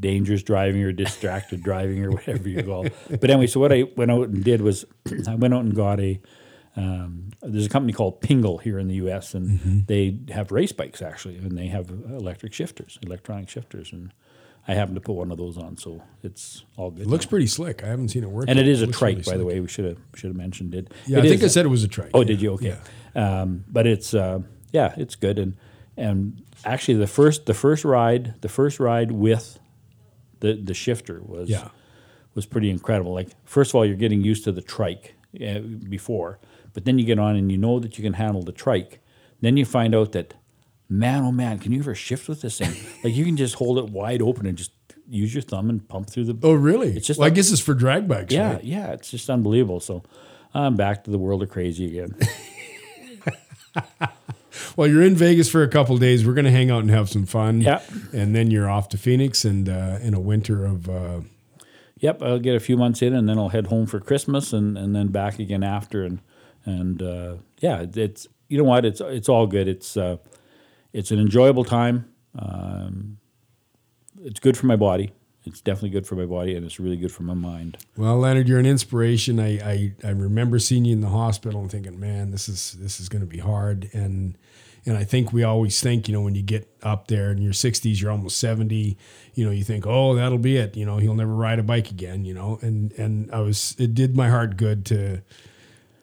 dangerous 0.00 0.42
driving 0.42 0.82
or 0.82 0.92
distracted 0.92 1.62
driving 1.62 2.04
or 2.04 2.10
whatever 2.10 2.48
you 2.48 2.62
call. 2.62 2.86
it. 2.86 2.94
But 3.20 3.30
anyway, 3.30 3.46
so 3.46 3.60
what 3.60 3.72
I 3.72 3.84
went 3.96 4.10
out 4.10 4.28
and 4.28 4.42
did 4.42 4.60
was 4.62 4.84
I 5.28 5.34
went 5.34 5.54
out 5.54 5.64
and 5.64 5.74
got 5.74 6.00
a. 6.00 6.20
Um, 6.78 7.30
there's 7.40 7.64
a 7.66 7.70
company 7.70 7.94
called 7.94 8.20
Pingel 8.20 8.60
here 8.60 8.78
in 8.78 8.86
the 8.88 8.96
U.S. 8.96 9.32
and 9.34 9.46
Mm-hmm. 9.60 9.78
they 9.86 10.18
have 10.34 10.52
race 10.52 10.72
bikes 10.72 11.00
actually, 11.00 11.36
and 11.38 11.56
they 11.56 11.68
have 11.68 11.88
electric 11.90 12.52
shifters, 12.52 12.98
electronic 13.02 13.48
shifters, 13.48 13.92
and 13.92 14.12
I 14.68 14.74
happen 14.74 14.94
to 14.96 15.00
put 15.00 15.12
one 15.14 15.30
of 15.30 15.38
those 15.38 15.56
on, 15.56 15.76
so 15.76 16.02
it's 16.24 16.64
all 16.76 16.90
good. 16.90 17.02
It 17.02 17.08
looks 17.08 17.24
now. 17.26 17.30
pretty 17.30 17.46
slick. 17.46 17.84
I 17.84 17.86
haven't 17.86 18.08
seen 18.08 18.24
it 18.24 18.30
work. 18.30 18.46
and 18.48 18.58
it 18.58 18.66
is 18.66 18.82
a 18.82 18.86
trike, 18.88 19.18
really 19.18 19.30
by 19.30 19.36
the 19.36 19.44
way. 19.44 19.60
We 19.60 19.68
should 19.68 19.84
have 19.84 19.98
should 20.16 20.28
have 20.28 20.36
mentioned 20.36 20.74
it. 20.74 20.92
Yeah, 21.06 21.18
It 21.18 21.24
I 21.24 21.28
think 21.28 21.42
I 21.44 21.46
said 21.46 21.64
it 21.64 21.68
was 21.68 21.84
a 21.84 21.88
trike. 21.88 22.10
Oh, 22.14 22.20
Yeah. 22.20 22.26
did 22.26 22.42
you? 22.42 22.52
Okay. 22.54 22.76
Um, 23.14 23.64
but 23.68 23.86
it's 23.86 24.12
uh, 24.14 24.40
yeah, 24.72 24.92
it's 24.96 25.14
good 25.14 25.38
and 25.38 25.54
and 25.96 26.42
actually 26.64 26.98
the 26.98 27.06
first 27.06 27.46
the 27.46 27.54
first 27.54 27.84
ride 27.84 28.34
the 28.40 28.48
first 28.48 28.80
ride 28.80 29.12
with 29.12 29.58
the 30.40 30.54
the 30.54 30.74
shifter 30.74 31.20
was 31.22 31.48
Yeah. 31.48 31.68
was 32.34 32.44
pretty 32.44 32.68
incredible. 32.70 33.12
Like 33.14 33.28
first 33.44 33.70
of 33.70 33.76
all, 33.76 33.86
you're 33.86 33.96
getting 33.96 34.22
used 34.22 34.44
to 34.44 34.52
the 34.52 34.62
trike 34.62 35.14
uh, 35.40 35.60
before, 35.60 36.38
but 36.74 36.84
then 36.84 36.98
you 36.98 37.04
get 37.06 37.18
on 37.18 37.36
and 37.36 37.50
you 37.52 37.58
know 37.58 37.78
that 37.78 37.96
you 37.98 38.02
can 38.04 38.14
handle 38.14 38.42
the 38.42 38.52
trike. 38.52 39.00
Then 39.40 39.56
you 39.56 39.64
find 39.64 39.94
out 39.94 40.12
that 40.12 40.34
man, 40.88 41.22
oh 41.24 41.32
man, 41.32 41.58
can 41.58 41.72
you 41.72 41.80
ever 41.80 41.94
shift 41.94 42.28
with 42.28 42.40
this 42.42 42.58
thing? 42.58 42.72
like 43.04 43.14
you 43.14 43.24
can 43.24 43.36
just 43.36 43.54
hold 43.56 43.78
it 43.78 43.86
wide 43.90 44.22
open 44.22 44.46
and 44.46 44.56
just 44.56 44.72
use 45.08 45.32
your 45.34 45.42
thumb 45.42 45.70
and 45.70 45.88
pump 45.88 46.10
through 46.10 46.24
the 46.24 46.36
Oh, 46.42 46.52
really? 46.52 46.96
It's 46.96 47.06
just 47.06 47.18
well, 47.18 47.26
I 47.26 47.28
like- 47.28 47.34
guess 47.36 47.50
it's 47.52 47.60
for 47.60 47.74
drag 47.74 48.08
bikes. 48.08 48.32
yeah, 48.34 48.54
right? 48.54 48.64
yeah, 48.64 48.92
it's 48.92 49.10
just 49.10 49.28
unbelievable. 49.30 49.80
So 49.80 50.02
I'm 50.54 50.74
back 50.76 51.04
to 51.04 51.10
the 51.10 51.18
world 51.18 51.42
of 51.42 51.50
crazy 51.50 51.86
again. 51.98 52.16
Well, 54.74 54.86
you're 54.88 55.02
in 55.02 55.14
Vegas 55.14 55.50
for 55.50 55.62
a 55.62 55.68
couple 55.68 55.96
days. 55.98 56.26
We're 56.26 56.34
going 56.34 56.44
to 56.46 56.50
hang 56.50 56.70
out 56.70 56.80
and 56.80 56.90
have 56.90 57.08
some 57.08 57.24
fun. 57.26 57.60
Yeah. 57.62 57.80
And 58.12 58.34
then 58.34 58.50
you're 58.50 58.68
off 58.68 58.88
to 58.90 58.98
Phoenix 58.98 59.44
and 59.44 59.68
uh, 59.68 59.98
in 60.02 60.12
a 60.14 60.20
winter 60.20 60.64
of. 60.64 60.88
Uh, 60.88 61.20
Yep, 62.00 62.22
I'll 62.22 62.38
get 62.38 62.54
a 62.54 62.60
few 62.60 62.76
months 62.76 63.00
in, 63.00 63.14
and 63.14 63.26
then 63.26 63.38
I'll 63.38 63.48
head 63.48 63.68
home 63.68 63.86
for 63.86 63.98
Christmas, 64.00 64.52
and, 64.52 64.76
and 64.76 64.94
then 64.94 65.06
back 65.08 65.38
again 65.38 65.62
after, 65.62 66.02
and 66.04 66.20
and 66.66 67.00
uh, 67.02 67.36
yeah, 67.60 67.86
it's 67.94 68.26
you 68.48 68.58
know 68.58 68.64
what, 68.64 68.84
it's 68.84 69.00
it's 69.00 69.30
all 69.30 69.46
good. 69.46 69.66
It's 69.66 69.96
uh, 69.96 70.18
it's 70.96 71.10
an 71.10 71.18
enjoyable 71.18 71.64
time. 71.64 72.06
um, 72.38 73.18
it's 74.24 74.40
good 74.40 74.56
for 74.56 74.66
my 74.66 74.76
body. 74.76 75.12
It's 75.44 75.60
definitely 75.60 75.90
good 75.90 76.06
for 76.06 76.16
my 76.16 76.24
body, 76.24 76.56
and 76.56 76.64
it's 76.64 76.80
really 76.80 76.96
good 76.96 77.12
for 77.12 77.22
my 77.22 77.34
mind. 77.34 77.76
Well, 77.96 78.18
Leonard, 78.18 78.48
you're 78.48 78.58
an 78.58 78.66
inspiration. 78.66 79.38
I, 79.38 79.58
I, 79.58 79.94
I 80.02 80.10
remember 80.10 80.58
seeing 80.58 80.84
you 80.84 80.94
in 80.94 81.02
the 81.02 81.10
hospital 81.10 81.60
and 81.60 81.70
thinking, 81.70 82.00
man, 82.00 82.30
this 82.32 82.48
is 82.48 82.72
this 82.80 82.98
is 82.98 83.08
going 83.08 83.20
to 83.20 83.26
be 83.26 83.38
hard. 83.38 83.88
And 83.92 84.36
and 84.86 84.96
I 84.96 85.04
think 85.04 85.32
we 85.32 85.44
always 85.44 85.80
think, 85.80 86.08
you 86.08 86.14
know, 86.14 86.22
when 86.22 86.34
you 86.34 86.42
get 86.42 86.68
up 86.82 87.08
there 87.08 87.30
in 87.30 87.38
your 87.38 87.52
60s, 87.52 88.00
you're 88.00 88.10
almost 88.10 88.38
70, 88.38 88.96
you 89.34 89.44
know, 89.44 89.50
you 89.50 89.64
think, 89.64 89.86
oh, 89.86 90.14
that'll 90.14 90.38
be 90.38 90.56
it. 90.56 90.76
You 90.76 90.86
know, 90.86 90.96
he'll 90.96 91.14
never 91.14 91.34
ride 91.34 91.58
a 91.58 91.62
bike 91.62 91.90
again. 91.90 92.24
You 92.24 92.34
know, 92.34 92.58
and 92.62 92.90
and 92.92 93.30
I 93.32 93.40
was 93.40 93.76
it 93.78 93.94
did 93.94 94.16
my 94.16 94.28
heart 94.30 94.56
good 94.56 94.84
to 94.86 95.22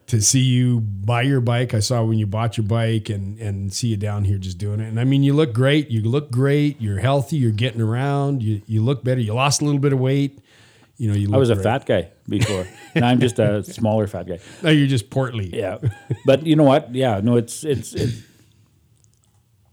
to 0.08 0.22
see 0.22 0.42
you 0.42 0.80
buy 0.82 1.22
your 1.22 1.42
bike. 1.42 1.74
I 1.74 1.80
saw 1.80 2.04
when 2.04 2.18
you 2.20 2.28
bought 2.28 2.58
your 2.58 2.66
bike 2.68 3.10
and 3.10 3.40
and 3.40 3.74
see 3.74 3.88
you 3.88 3.98
down 3.98 4.24
here 4.26 4.38
just 4.38 4.58
doing 4.58 4.80
it. 4.80 4.88
And 4.88 5.00
I 5.00 5.04
mean, 5.06 5.24
you 5.24 5.34
look 5.34 5.54
great. 5.54 5.90
You 5.90 6.02
look 6.04 6.30
great. 6.32 6.82
You're 6.82 7.00
healthy. 7.00 7.38
You're 7.38 7.52
getting 7.52 7.82
around. 7.82 8.44
You 8.44 8.62
you 8.68 8.82
look 8.84 9.04
better. 9.04 9.22
You 9.22 9.34
lost 9.34 9.62
a 9.62 9.66
little 9.66 9.80
bit 9.80 9.94
of 9.94 10.00
weight. 10.00 10.40
You 10.98 11.10
know, 11.10 11.16
you. 11.16 11.28
Look 11.28 11.36
I 11.36 11.40
was 11.40 11.50
a 11.50 11.56
great. 11.56 11.64
fat 11.64 11.86
guy 11.86 12.12
before, 12.30 12.68
and 12.96 13.04
I'm 13.04 13.20
just 13.20 13.40
a 13.40 13.64
smaller 13.80 14.06
fat 14.08 14.28
guy. 14.28 14.40
No, 14.62 14.70
you're 14.70 14.88
just 14.88 15.10
portly. 15.10 15.50
Yeah, 15.56 15.78
but 16.26 16.46
you 16.46 16.56
know 16.56 16.64
what? 16.64 16.94
Yeah, 16.94 17.20
no, 17.24 17.36
it's 17.38 17.64
it's. 17.64 17.94
it's 17.94 18.22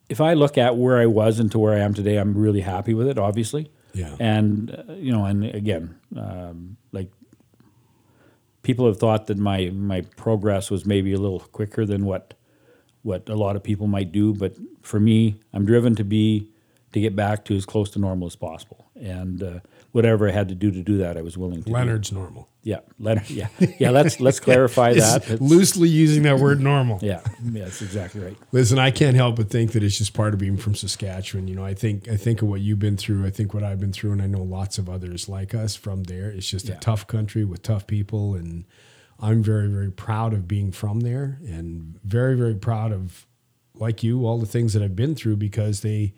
if 0.08 0.20
I 0.20 0.34
look 0.34 0.58
at 0.58 0.76
where 0.76 0.98
I 0.98 1.06
was 1.06 1.38
and 1.38 1.50
to 1.52 1.58
where 1.58 1.72
I 1.74 1.80
am 1.80 1.94
today, 1.94 2.16
I'm 2.16 2.36
really 2.36 2.60
happy 2.62 2.94
with 2.94 3.06
it. 3.06 3.16
Obviously, 3.18 3.70
Yeah. 3.94 4.16
and 4.18 4.70
uh, 4.70 4.94
you 4.94 5.12
know, 5.12 5.24
and 5.24 5.44
again, 5.44 5.94
um, 6.16 6.76
like 6.90 7.12
people 8.62 8.86
have 8.86 8.98
thought 8.98 9.26
that 9.26 9.38
my 9.38 9.70
my 9.70 10.02
progress 10.16 10.70
was 10.70 10.86
maybe 10.86 11.12
a 11.12 11.18
little 11.18 11.40
quicker 11.40 11.84
than 11.86 12.04
what 12.04 12.34
what 13.02 13.28
a 13.28 13.34
lot 13.34 13.56
of 13.56 13.62
people 13.62 13.86
might 13.86 14.12
do, 14.12 14.34
but 14.34 14.54
for 14.82 15.00
me, 15.00 15.40
I'm 15.54 15.64
driven 15.64 15.94
to 15.94 16.04
be 16.04 16.50
to 16.92 17.00
get 17.00 17.16
back 17.16 17.44
to 17.46 17.56
as 17.56 17.64
close 17.64 17.90
to 17.92 17.98
normal 17.98 18.26
as 18.26 18.36
possible, 18.36 18.90
and 18.94 19.42
uh, 19.42 19.60
whatever 19.92 20.28
I 20.28 20.32
had 20.32 20.48
to 20.48 20.54
do 20.54 20.70
to 20.70 20.82
do 20.82 20.98
that, 20.98 21.16
I 21.16 21.22
was 21.22 21.36
willing 21.36 21.62
to. 21.62 21.66
do. 21.68 21.72
Leonard's 21.72 22.12
normal. 22.12 22.48
Yeah, 22.62 22.80
Leonard. 22.98 23.30
Yeah, 23.30 23.48
yeah. 23.78 23.90
Let's 23.90 24.20
let's 24.20 24.38
clarify 24.48 24.92
that. 24.94 25.28
It's 25.28 25.40
loosely 25.40 25.88
using 25.88 26.24
that 26.24 26.38
word 26.38 26.60
normal. 26.60 26.98
yeah, 27.00 27.20
yeah, 27.42 27.64
that's 27.64 27.80
exactly 27.80 28.20
right. 28.20 28.36
Listen, 28.52 28.78
I 28.78 28.90
can't 28.90 29.16
help 29.16 29.36
but 29.36 29.48
think 29.48 29.72
that 29.72 29.82
it's 29.82 29.96
just 29.96 30.12
part 30.12 30.34
of 30.34 30.40
being 30.40 30.58
from 30.58 30.74
Saskatchewan. 30.74 31.48
You 31.48 31.54
know, 31.54 31.64
I 31.64 31.74
think 31.74 32.08
I 32.08 32.16
think 32.16 32.42
of 32.42 32.48
what 32.48 32.60
you've 32.60 32.78
been 32.78 32.96
through. 32.98 33.26
I 33.26 33.30
think 33.30 33.54
what 33.54 33.62
I've 33.62 33.80
been 33.80 33.92
through, 33.92 34.12
and 34.12 34.22
I 34.22 34.26
know 34.26 34.42
lots 34.42 34.76
of 34.78 34.90
others 34.90 35.28
like 35.28 35.54
us 35.54 35.74
from 35.74 36.04
there. 36.04 36.30
It's 36.30 36.48
just 36.48 36.68
a 36.68 36.74
tough 36.76 37.06
country 37.06 37.44
with 37.44 37.62
tough 37.62 37.86
people, 37.86 38.34
and 38.34 38.66
I'm 39.18 39.42
very 39.42 39.68
very 39.68 39.90
proud 39.90 40.34
of 40.34 40.46
being 40.46 40.70
from 40.70 41.00
there, 41.00 41.38
and 41.46 41.98
very 42.04 42.36
very 42.36 42.54
proud 42.56 42.92
of, 42.92 43.26
like 43.74 44.02
you, 44.02 44.26
all 44.26 44.38
the 44.38 44.46
things 44.46 44.74
that 44.74 44.82
I've 44.82 44.96
been 44.96 45.14
through 45.14 45.36
because 45.36 45.80
they 45.80 46.12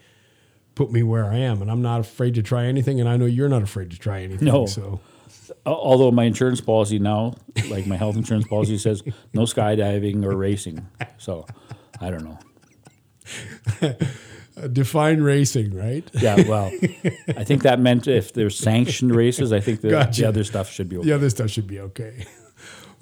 put 0.75 0.91
me 0.91 1.03
where 1.03 1.27
I 1.27 1.37
am, 1.37 1.63
and 1.63 1.71
I'm 1.71 1.83
not 1.83 2.01
afraid 2.01 2.35
to 2.35 2.43
try 2.43 2.65
anything, 2.65 3.01
and 3.01 3.09
I 3.09 3.17
know 3.17 3.27
you're 3.27 3.49
not 3.49 3.63
afraid 3.63 3.91
to 3.91 3.99
try 3.99 4.23
anything. 4.23 4.47
No. 4.49 4.67
So 4.67 5.01
Although 5.65 6.11
my 6.11 6.25
insurance 6.25 6.61
policy 6.61 6.99
now, 6.99 7.35
like 7.69 7.87
my 7.87 7.97
health 7.97 8.17
insurance 8.17 8.47
policy, 8.47 8.79
says 8.79 9.03
no 9.33 9.43
skydiving 9.43 10.25
or 10.25 10.37
racing. 10.37 10.87
So 11.19 11.47
I 12.01 12.11
don't 12.11 12.25
know. 12.25 12.39
define 14.73 15.21
racing, 15.21 15.75
right? 15.77 16.09
Yeah, 16.15 16.49
well, 16.49 16.73
I 17.37 17.45
think 17.45 17.63
that 17.63 17.79
meant 17.81 18.09
if 18.09 18.33
there's 18.33 18.59
sanctioned 18.59 19.15
races, 19.15 19.53
I 19.53 19.61
think 19.61 19.81
the, 19.81 19.91
Gotcha. 19.91 20.23
the 20.23 20.29
other 20.29 20.45
stuff 20.45 20.71
should 20.71 20.89
be 20.89 20.97
okay. 20.99 21.07
The 21.07 21.15
other 21.15 21.31
stuff 21.31 21.51
should 21.51 21.67
be 21.67 21.81
okay. 21.81 22.27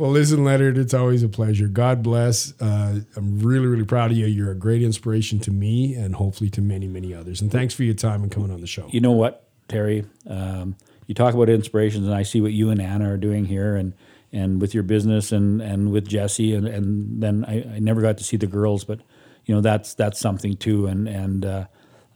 Well, 0.01 0.13
listen, 0.13 0.45
Leonard, 0.45 0.79
it's 0.79 0.95
always 0.95 1.23
a 1.23 1.29
pleasure. 1.29 1.69
God 1.69 2.03
bless. 2.03 2.59
Uh, 2.59 3.01
I'm 3.17 3.39
really, 3.39 3.67
really 3.67 3.85
proud 3.85 4.11
of 4.11 4.17
you. 4.17 4.25
You're 4.25 4.51
a 4.51 4.55
great 4.55 4.83
inspiration 4.83 5.41
to 5.41 5.51
me 5.51 5.93
and 5.93 6.15
hopefully 6.15 6.49
to 6.51 6.63
many, 6.63 6.87
many 6.87 7.13
others. 7.13 7.43
And 7.43 7.53
thanks 7.53 7.75
for 7.75 7.83
your 7.83 7.93
time 7.93 8.23
and 8.23 8.33
coming 8.33 8.51
on 8.51 8.63
the 8.63 8.67
show. 8.67 8.89
You 8.91 9.03
know 9.03 9.13
what, 9.13 9.47
Terry? 9.69 10.07
Um, 10.27 10.75
you 11.07 11.15
talk 11.15 11.35
about 11.35 11.51
inspirations, 11.51 12.07
and 12.07 12.15
I 12.15 12.23
see 12.23 12.41
what 12.41 12.53
you 12.53 12.71
and 12.71 12.81
Anna 12.81 13.13
are 13.13 13.19
doing 13.19 13.45
here, 13.45 13.77
and 13.77 13.93
and 14.33 14.59
with 14.59 14.73
your 14.73 14.85
business, 14.85 15.33
and 15.33 15.61
and 15.61 15.93
with 15.93 16.09
Jesse, 16.09 16.55
and 16.55 16.67
and 16.67 17.23
then 17.23 17.45
I, 17.45 17.75
I 17.75 17.79
never 17.79 18.01
got 18.01 18.17
to 18.17 18.25
see 18.25 18.39
the 18.39 18.47
girls, 18.47 18.85
but 18.85 19.01
you 19.45 19.55
know 19.55 19.61
that's 19.61 19.93
that's 19.93 20.19
something 20.19 20.57
too, 20.57 20.87
and 20.87 21.09
and 21.09 21.45
uh, 21.45 21.67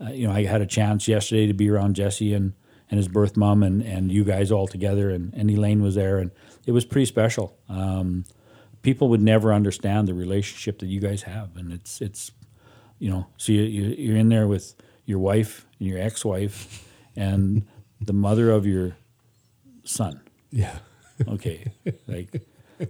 uh, 0.01 0.09
you 0.09 0.27
know 0.27 0.33
I 0.33 0.45
had 0.45 0.63
a 0.63 0.67
chance 0.67 1.07
yesterday 1.07 1.49
to 1.49 1.53
be 1.53 1.69
around 1.69 1.97
Jesse 1.97 2.33
and 2.33 2.55
and 2.95 2.99
his 3.01 3.09
birth 3.09 3.37
mom 3.37 3.65
and 3.65 3.83
and 3.83 4.13
you 4.13 4.23
guys 4.23 4.53
all 4.53 4.69
together, 4.69 5.11
and 5.11 5.35
and 5.35 5.51
Elaine 5.51 5.83
was 5.83 5.97
there, 5.97 6.19
and 6.19 6.31
it 6.65 6.71
was 6.71 6.85
pretty 6.85 7.07
special. 7.07 7.59
Um, 7.69 8.25
people 8.83 9.09
would 9.09 9.21
never 9.21 9.53
understand 9.53 10.07
the 10.07 10.15
relationship 10.15 10.79
that 10.79 10.87
you 10.87 11.01
guys 11.01 11.23
have, 11.23 11.57
and 11.57 11.73
it's 11.73 12.01
it's 12.01 12.31
you 13.01 13.11
know, 13.11 13.27
so 13.37 13.51
you, 13.51 13.63
you 13.63 13.83
you're 13.99 14.17
in 14.17 14.29
there 14.29 14.47
with 14.47 14.77
your 15.07 15.19
wife 15.19 15.67
and 15.81 15.89
your 15.89 15.99
ex-wife 15.99 16.89
and 17.17 17.67
the 18.01 18.13
mother 18.13 18.53
of 18.53 18.65
your 18.65 18.97
son. 19.83 20.21
Yeah. 20.51 20.79
Okay, 21.27 21.73
like 22.07 22.43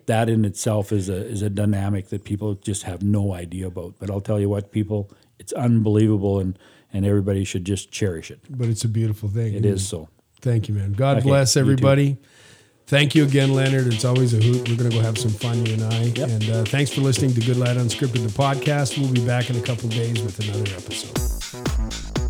that 0.05 0.29
in 0.29 0.45
itself 0.45 0.93
is 0.93 1.09
a 1.09 1.17
is 1.17 1.41
a 1.41 1.49
dynamic 1.49 2.09
that 2.09 2.25
people 2.25 2.57
just 2.57 2.83
have 2.83 3.03
no 3.03 3.33
idea 3.33 3.69
about. 3.69 3.95
But 3.99 4.11
I'll 4.11 4.21
tell 4.21 4.39
you 4.39 4.51
what, 4.51 4.71
people, 4.71 5.11
it's 5.39 5.55
unbelievable, 5.55 6.41
and 6.41 6.59
and 6.95 7.05
everybody 7.05 7.45
should 7.45 7.67
just 7.67 7.91
cherish 7.91 8.31
it. 8.31 8.41
But 8.49 8.69
it's 8.69 8.85
a 8.85 8.89
beautiful 8.89 9.29
thing. 9.29 9.53
It 9.53 9.67
is 9.67 9.87
so. 9.87 10.09
Thank 10.41 10.69
you, 10.69 10.75
man. 10.75 10.93
God 10.93 11.19
Okay, 11.19 11.27
bless 11.27 11.57
you 11.57 11.61
everybody. 11.61 12.17
Thank 12.87 13.15
you 13.15 13.25
again, 13.25 13.53
Leonard. 13.53 13.93
It's 13.93 14.05
always 14.05 14.35
a 14.35 14.37
hoot. 14.37 14.69
We're 14.69 14.77
going 14.77 14.91
to 14.91 14.97
go 14.97 15.03
have 15.03 15.19
some 15.19 15.31
fun, 15.31 15.65
you 15.65 15.73
and 15.73 15.85
I. 15.85 16.03
Yep. 16.03 16.29
And 16.29 16.51
uh, 16.51 16.65
thanks 16.65 16.93
for 16.93 17.01
listening 17.01 17.33
to 17.35 17.41
Good 17.41 17.57
Light 17.57 17.77
Unscripted, 17.77 18.23
the 18.23 18.29
podcast. 18.29 18.99
We'll 18.99 19.13
be 19.13 19.25
back 19.27 19.49
in 19.51 19.57
a 19.57 19.63
couple 19.63 19.89
days 19.89 20.23
with 20.23 20.39
another 20.41 20.71
episode. 20.77 22.24